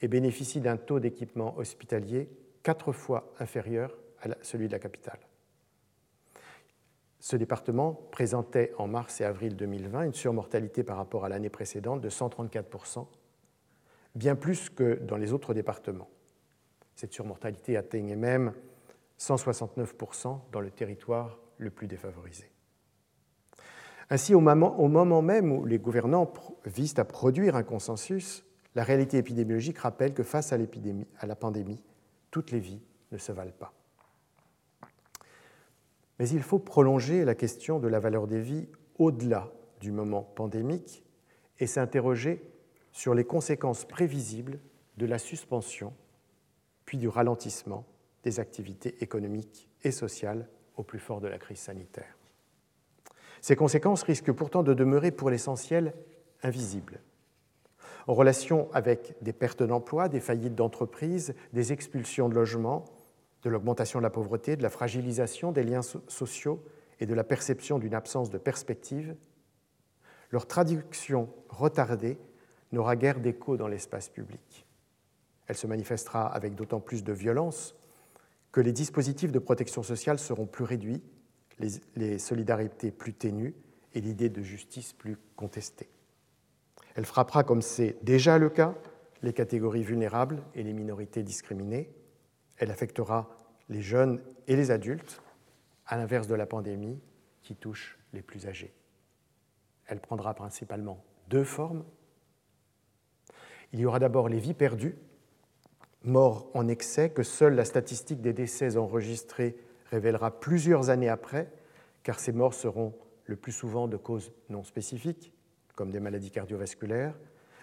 et 0.00 0.08
bénéficie 0.08 0.60
d'un 0.60 0.76
taux 0.76 1.00
d'équipement 1.00 1.56
hospitalier 1.58 2.28
quatre 2.62 2.92
fois 2.92 3.32
inférieur 3.38 3.96
à 4.22 4.28
celui 4.42 4.66
de 4.66 4.72
la 4.72 4.78
capitale. 4.78 5.18
Ce 7.22 7.36
département 7.36 7.92
présentait 8.10 8.72
en 8.78 8.88
mars 8.88 9.20
et 9.20 9.24
avril 9.24 9.54
2020 9.54 10.06
une 10.06 10.12
surmortalité 10.12 10.82
par 10.82 10.96
rapport 10.96 11.24
à 11.24 11.28
l'année 11.28 11.50
précédente 11.50 12.00
de 12.00 12.10
134%, 12.10 13.06
bien 14.16 14.34
plus 14.34 14.68
que 14.68 14.94
dans 14.94 15.16
les 15.16 15.32
autres 15.32 15.54
départements. 15.54 16.10
Cette 16.96 17.12
surmortalité 17.12 17.76
atteignait 17.76 18.16
même 18.16 18.52
169% 19.20 20.40
dans 20.50 20.60
le 20.60 20.72
territoire 20.72 21.38
le 21.58 21.70
plus 21.70 21.86
défavorisé. 21.86 22.50
Ainsi, 24.10 24.34
au 24.34 24.40
moment, 24.40 25.22
même 25.22 25.52
où 25.52 25.64
les 25.64 25.78
gouvernants 25.78 26.32
visent 26.64 26.98
à 26.98 27.04
produire 27.04 27.54
un 27.54 27.62
consensus, 27.62 28.44
la 28.74 28.82
réalité 28.82 29.18
épidémiologique 29.18 29.78
rappelle 29.78 30.12
que 30.12 30.24
face 30.24 30.52
à 30.52 30.58
la 30.58 31.36
pandémie, 31.36 31.84
toutes 32.32 32.50
les 32.50 32.58
vies 32.58 32.82
ne 33.12 33.18
se 33.18 33.30
valent 33.30 33.52
pas. 33.56 33.72
Mais 36.18 36.28
il 36.28 36.42
faut 36.42 36.58
prolonger 36.58 37.24
la 37.24 37.34
question 37.34 37.78
de 37.78 37.88
la 37.88 37.98
valeur 37.98 38.26
des 38.26 38.40
vies 38.40 38.68
au-delà 38.98 39.52
du 39.80 39.90
moment 39.90 40.22
pandémique 40.22 41.04
et 41.58 41.66
s'interroger 41.66 42.42
sur 42.92 43.14
les 43.14 43.24
conséquences 43.24 43.84
prévisibles 43.84 44.60
de 44.98 45.06
la 45.06 45.18
suspension 45.18 45.94
puis 46.84 46.98
du 46.98 47.08
ralentissement 47.08 47.86
des 48.22 48.40
activités 48.40 49.02
économiques 49.02 49.68
et 49.82 49.90
sociales 49.90 50.48
au 50.76 50.82
plus 50.82 50.98
fort 50.98 51.20
de 51.20 51.28
la 51.28 51.38
crise 51.38 51.58
sanitaire. 51.58 52.16
Ces 53.40 53.56
conséquences 53.56 54.02
risquent 54.02 54.32
pourtant 54.32 54.62
de 54.62 54.74
demeurer 54.74 55.10
pour 55.10 55.30
l'essentiel 55.30 55.94
invisibles, 56.42 57.00
en 58.06 58.14
relation 58.14 58.68
avec 58.72 59.16
des 59.22 59.32
pertes 59.32 59.62
d'emploi, 59.62 60.08
des 60.08 60.20
faillites 60.20 60.54
d'entreprises, 60.54 61.34
des 61.52 61.72
expulsions 61.72 62.28
de 62.28 62.34
logements, 62.34 62.84
de 63.42 63.50
l'augmentation 63.50 63.98
de 63.98 64.02
la 64.02 64.10
pauvreté, 64.10 64.56
de 64.56 64.62
la 64.62 64.70
fragilisation 64.70 65.52
des 65.52 65.64
liens 65.64 65.82
sociaux 65.82 66.64
et 67.00 67.06
de 67.06 67.14
la 67.14 67.24
perception 67.24 67.78
d'une 67.78 67.94
absence 67.94 68.30
de 68.30 68.38
perspective, 68.38 69.16
leur 70.30 70.46
traduction 70.46 71.28
retardée 71.48 72.18
n'aura 72.72 72.96
guère 72.96 73.20
d'écho 73.20 73.56
dans 73.56 73.68
l'espace 73.68 74.08
public. 74.08 74.66
Elle 75.46 75.56
se 75.56 75.66
manifestera 75.66 76.26
avec 76.26 76.54
d'autant 76.54 76.80
plus 76.80 77.04
de 77.04 77.12
violence 77.12 77.74
que 78.52 78.60
les 78.60 78.72
dispositifs 78.72 79.32
de 79.32 79.38
protection 79.38 79.82
sociale 79.82 80.18
seront 80.18 80.46
plus 80.46 80.64
réduits, 80.64 81.02
les, 81.96 82.18
solidarités 82.18 82.90
plus 82.90 83.14
ténues 83.14 83.54
et 83.94 84.00
l'idée 84.00 84.28
de 84.28 84.42
justice 84.42 84.92
plus 84.92 85.16
contestée. 85.36 85.88
Elle 86.94 87.04
frappera, 87.04 87.44
comme 87.44 87.62
c'est 87.62 87.96
déjà 88.02 88.38
le 88.38 88.50
cas, 88.50 88.74
les 89.22 89.32
catégories 89.32 89.82
vulnérables 89.82 90.42
et 90.54 90.62
les 90.62 90.72
minorités 90.72 91.22
discriminées. 91.22 91.90
Elle 92.62 92.70
affectera 92.70 93.28
les 93.68 93.82
jeunes 93.82 94.22
et 94.46 94.54
les 94.54 94.70
adultes, 94.70 95.20
à 95.84 95.96
l'inverse 95.96 96.28
de 96.28 96.36
la 96.36 96.46
pandémie 96.46 97.00
qui 97.42 97.56
touche 97.56 97.98
les 98.12 98.22
plus 98.22 98.46
âgés. 98.46 98.72
Elle 99.86 99.98
prendra 99.98 100.32
principalement 100.32 101.02
deux 101.28 101.42
formes. 101.42 101.84
Il 103.72 103.80
y 103.80 103.84
aura 103.84 103.98
d'abord 103.98 104.28
les 104.28 104.38
vies 104.38 104.54
perdues, 104.54 104.94
morts 106.04 106.52
en 106.54 106.68
excès, 106.68 107.10
que 107.10 107.24
seule 107.24 107.56
la 107.56 107.64
statistique 107.64 108.20
des 108.20 108.32
décès 108.32 108.76
enregistrés 108.76 109.56
révélera 109.90 110.38
plusieurs 110.38 110.88
années 110.88 111.08
après, 111.08 111.50
car 112.04 112.20
ces 112.20 112.30
morts 112.30 112.54
seront 112.54 112.94
le 113.24 113.34
plus 113.34 113.50
souvent 113.50 113.88
de 113.88 113.96
causes 113.96 114.30
non 114.50 114.62
spécifiques, 114.62 115.32
comme 115.74 115.90
des 115.90 115.98
maladies 115.98 116.30
cardiovasculaires, 116.30 117.18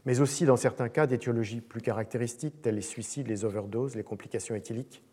mais 0.06 0.20
aussi 0.20 0.46
dans 0.46 0.58
certains 0.58 0.90
cas 0.90 1.08
d'étiologies 1.08 1.62
plus 1.62 1.82
caractéristiques, 1.82 2.62
telles 2.62 2.76
les 2.76 2.82
suicides, 2.82 3.28
les 3.28 3.46
overdoses, 3.46 3.96
les 3.96 4.04
complications 4.04 4.56
éthyliques. 4.56 5.04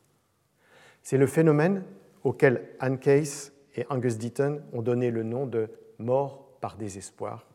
C'est 1.02 1.18
le 1.18 1.26
phénomène 1.26 1.84
auquel 2.24 2.68
Anne 2.80 2.98
Case 2.98 3.52
et 3.76 3.86
Angus 3.90 4.18
Deaton 4.18 4.62
ont 4.72 4.82
donné 4.82 5.10
le 5.10 5.22
nom 5.22 5.46
de 5.46 5.68
mort 5.98 6.58
par 6.60 6.76
désespoir. 6.76 7.46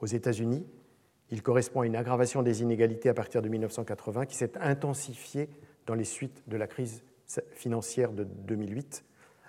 Aux 0.00 0.06
États-Unis, 0.06 0.66
il 1.30 1.42
correspond 1.42 1.82
à 1.82 1.86
une 1.86 1.96
aggravation 1.96 2.42
des 2.42 2.62
inégalités 2.62 3.08
à 3.08 3.14
partir 3.14 3.42
de 3.42 3.48
1980 3.48 4.26
qui 4.26 4.36
s'est 4.36 4.56
intensifiée 4.58 5.48
dans 5.86 5.94
les 5.94 6.04
suites 6.04 6.42
de 6.48 6.56
la 6.56 6.66
crise 6.66 7.02
financière 7.52 8.12
de 8.12 8.24
2008, 8.24 9.04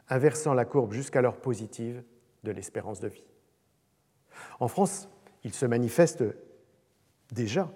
inversant 0.09 0.53
la 0.53 0.65
courbe 0.65 0.93
jusqu'alors 0.93 1.37
positive 1.37 2.03
de 2.43 2.51
l'espérance 2.51 2.99
de 2.99 3.07
vie. 3.07 3.25
En 4.59 4.67
France, 4.67 5.09
il 5.43 5.53
se 5.53 5.65
manifeste 5.65 6.23
déjà 7.31 7.71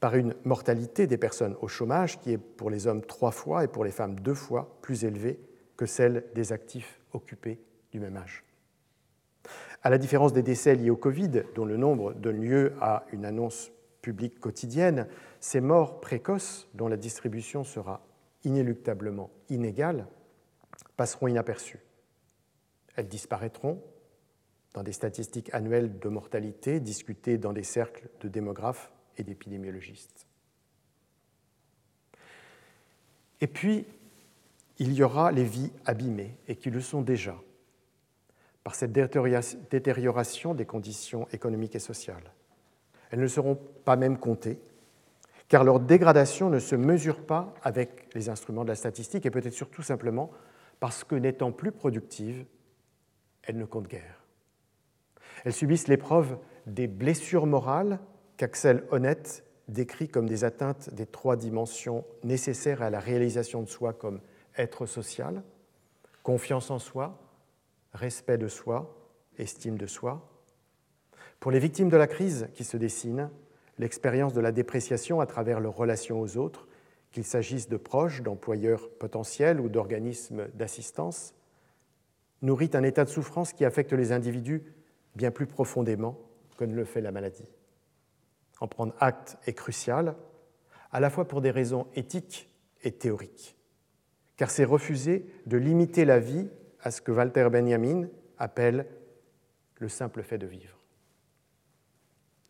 par 0.00 0.16
une 0.16 0.34
mortalité 0.44 1.06
des 1.06 1.18
personnes 1.18 1.56
au 1.60 1.68
chômage 1.68 2.18
qui 2.18 2.32
est 2.32 2.38
pour 2.38 2.70
les 2.70 2.86
hommes 2.86 3.02
trois 3.02 3.30
fois 3.30 3.64
et 3.64 3.68
pour 3.68 3.84
les 3.84 3.90
femmes 3.90 4.18
deux 4.18 4.34
fois 4.34 4.78
plus 4.80 5.04
élevée 5.04 5.38
que 5.76 5.86
celle 5.86 6.24
des 6.34 6.52
actifs 6.52 7.00
occupés 7.12 7.60
du 7.92 8.00
même 8.00 8.16
âge. 8.16 8.44
À 9.82 9.90
la 9.90 9.98
différence 9.98 10.32
des 10.32 10.42
décès 10.42 10.74
liés 10.74 10.90
au 10.90 10.96
Covid, 10.96 11.44
dont 11.54 11.64
le 11.64 11.76
nombre 11.76 12.12
donne 12.12 12.40
lieu 12.40 12.74
à 12.80 13.04
une 13.12 13.24
annonce 13.24 13.72
publique 14.02 14.38
quotidienne, 14.38 15.06
ces 15.40 15.60
morts 15.60 16.00
précoces, 16.00 16.68
dont 16.74 16.88
la 16.88 16.96
distribution 16.96 17.64
sera 17.64 18.02
inéluctablement 18.44 19.30
inégale, 19.48 20.06
passeront 20.96 21.28
inaperçues. 21.28 21.80
Elles 22.96 23.08
disparaîtront 23.08 23.82
dans 24.74 24.82
des 24.82 24.92
statistiques 24.92 25.52
annuelles 25.52 25.98
de 25.98 26.08
mortalité 26.08 26.80
discutées 26.80 27.38
dans 27.38 27.52
des 27.52 27.64
cercles 27.64 28.08
de 28.20 28.28
démographes 28.28 28.92
et 29.16 29.24
d'épidémiologistes. 29.24 30.26
Et 33.40 33.46
puis, 33.46 33.86
il 34.78 34.92
y 34.92 35.02
aura 35.02 35.32
les 35.32 35.44
vies 35.44 35.72
abîmées, 35.84 36.36
et 36.46 36.56
qui 36.56 36.70
le 36.70 36.80
sont 36.80 37.02
déjà, 37.02 37.36
par 38.64 38.74
cette 38.74 38.92
détérioration 38.92 40.54
des 40.54 40.66
conditions 40.66 41.26
économiques 41.32 41.74
et 41.74 41.80
sociales. 41.80 42.32
Elles 43.10 43.20
ne 43.20 43.26
seront 43.26 43.56
pas 43.84 43.96
même 43.96 44.18
comptées, 44.18 44.58
car 45.48 45.64
leur 45.64 45.80
dégradation 45.80 46.48
ne 46.48 46.60
se 46.60 46.76
mesure 46.76 47.26
pas 47.26 47.54
avec 47.62 48.14
les 48.14 48.28
instruments 48.28 48.62
de 48.62 48.68
la 48.68 48.76
statistique, 48.76 49.26
et 49.26 49.30
peut-être 49.30 49.52
surtout 49.52 49.82
simplement 49.82 50.30
parce 50.78 51.02
que 51.02 51.14
n'étant 51.14 51.52
plus 51.52 51.72
productives, 51.72 52.46
elles 53.42 53.58
ne 53.58 53.64
comptent 53.64 53.88
guère. 53.88 54.19
Elles 55.44 55.52
subissent 55.52 55.88
l'épreuve 55.88 56.38
des 56.66 56.86
blessures 56.86 57.46
morales 57.46 57.98
qu'Axel 58.36 58.84
Honneth 58.90 59.44
décrit 59.68 60.08
comme 60.08 60.28
des 60.28 60.44
atteintes 60.44 60.92
des 60.92 61.06
trois 61.06 61.36
dimensions 61.36 62.04
nécessaires 62.24 62.82
à 62.82 62.90
la 62.90 63.00
réalisation 63.00 63.62
de 63.62 63.68
soi 63.68 63.92
comme 63.92 64.20
être 64.56 64.86
social, 64.86 65.42
confiance 66.22 66.70
en 66.70 66.78
soi, 66.78 67.18
respect 67.92 68.38
de 68.38 68.48
soi, 68.48 68.94
estime 69.38 69.76
de 69.76 69.86
soi. 69.86 70.28
Pour 71.38 71.50
les 71.50 71.58
victimes 71.58 71.88
de 71.88 71.96
la 71.96 72.06
crise 72.06 72.48
qui 72.54 72.64
se 72.64 72.76
dessine, 72.76 73.30
l'expérience 73.78 74.34
de 74.34 74.40
la 74.40 74.52
dépréciation 74.52 75.20
à 75.20 75.26
travers 75.26 75.60
leurs 75.60 75.76
relations 75.76 76.20
aux 76.20 76.36
autres, 76.36 76.66
qu'il 77.12 77.24
s'agisse 77.24 77.68
de 77.68 77.76
proches, 77.76 78.22
d'employeurs 78.22 78.90
potentiels 78.98 79.60
ou 79.60 79.68
d'organismes 79.68 80.48
d'assistance, 80.54 81.34
nourrit 82.42 82.70
un 82.74 82.82
état 82.82 83.04
de 83.04 83.10
souffrance 83.10 83.52
qui 83.52 83.64
affecte 83.64 83.92
les 83.92 84.12
individus 84.12 84.62
bien 85.14 85.30
plus 85.30 85.46
profondément 85.46 86.18
que 86.56 86.64
ne 86.64 86.74
le 86.74 86.84
fait 86.84 87.00
la 87.00 87.12
maladie. 87.12 87.50
En 88.60 88.68
prendre 88.68 88.94
acte 89.00 89.38
est 89.46 89.54
crucial, 89.54 90.14
à 90.92 91.00
la 91.00 91.10
fois 91.10 91.26
pour 91.26 91.40
des 91.40 91.50
raisons 91.50 91.86
éthiques 91.94 92.48
et 92.82 92.92
théoriques, 92.92 93.56
car 94.36 94.50
c'est 94.50 94.64
refuser 94.64 95.26
de 95.46 95.56
limiter 95.56 96.04
la 96.04 96.18
vie 96.18 96.48
à 96.82 96.90
ce 96.90 97.00
que 97.00 97.12
Walter 97.12 97.48
Benjamin 97.50 98.08
appelle 98.38 98.86
le 99.78 99.88
simple 99.88 100.22
fait 100.22 100.38
de 100.38 100.46
vivre. 100.46 100.78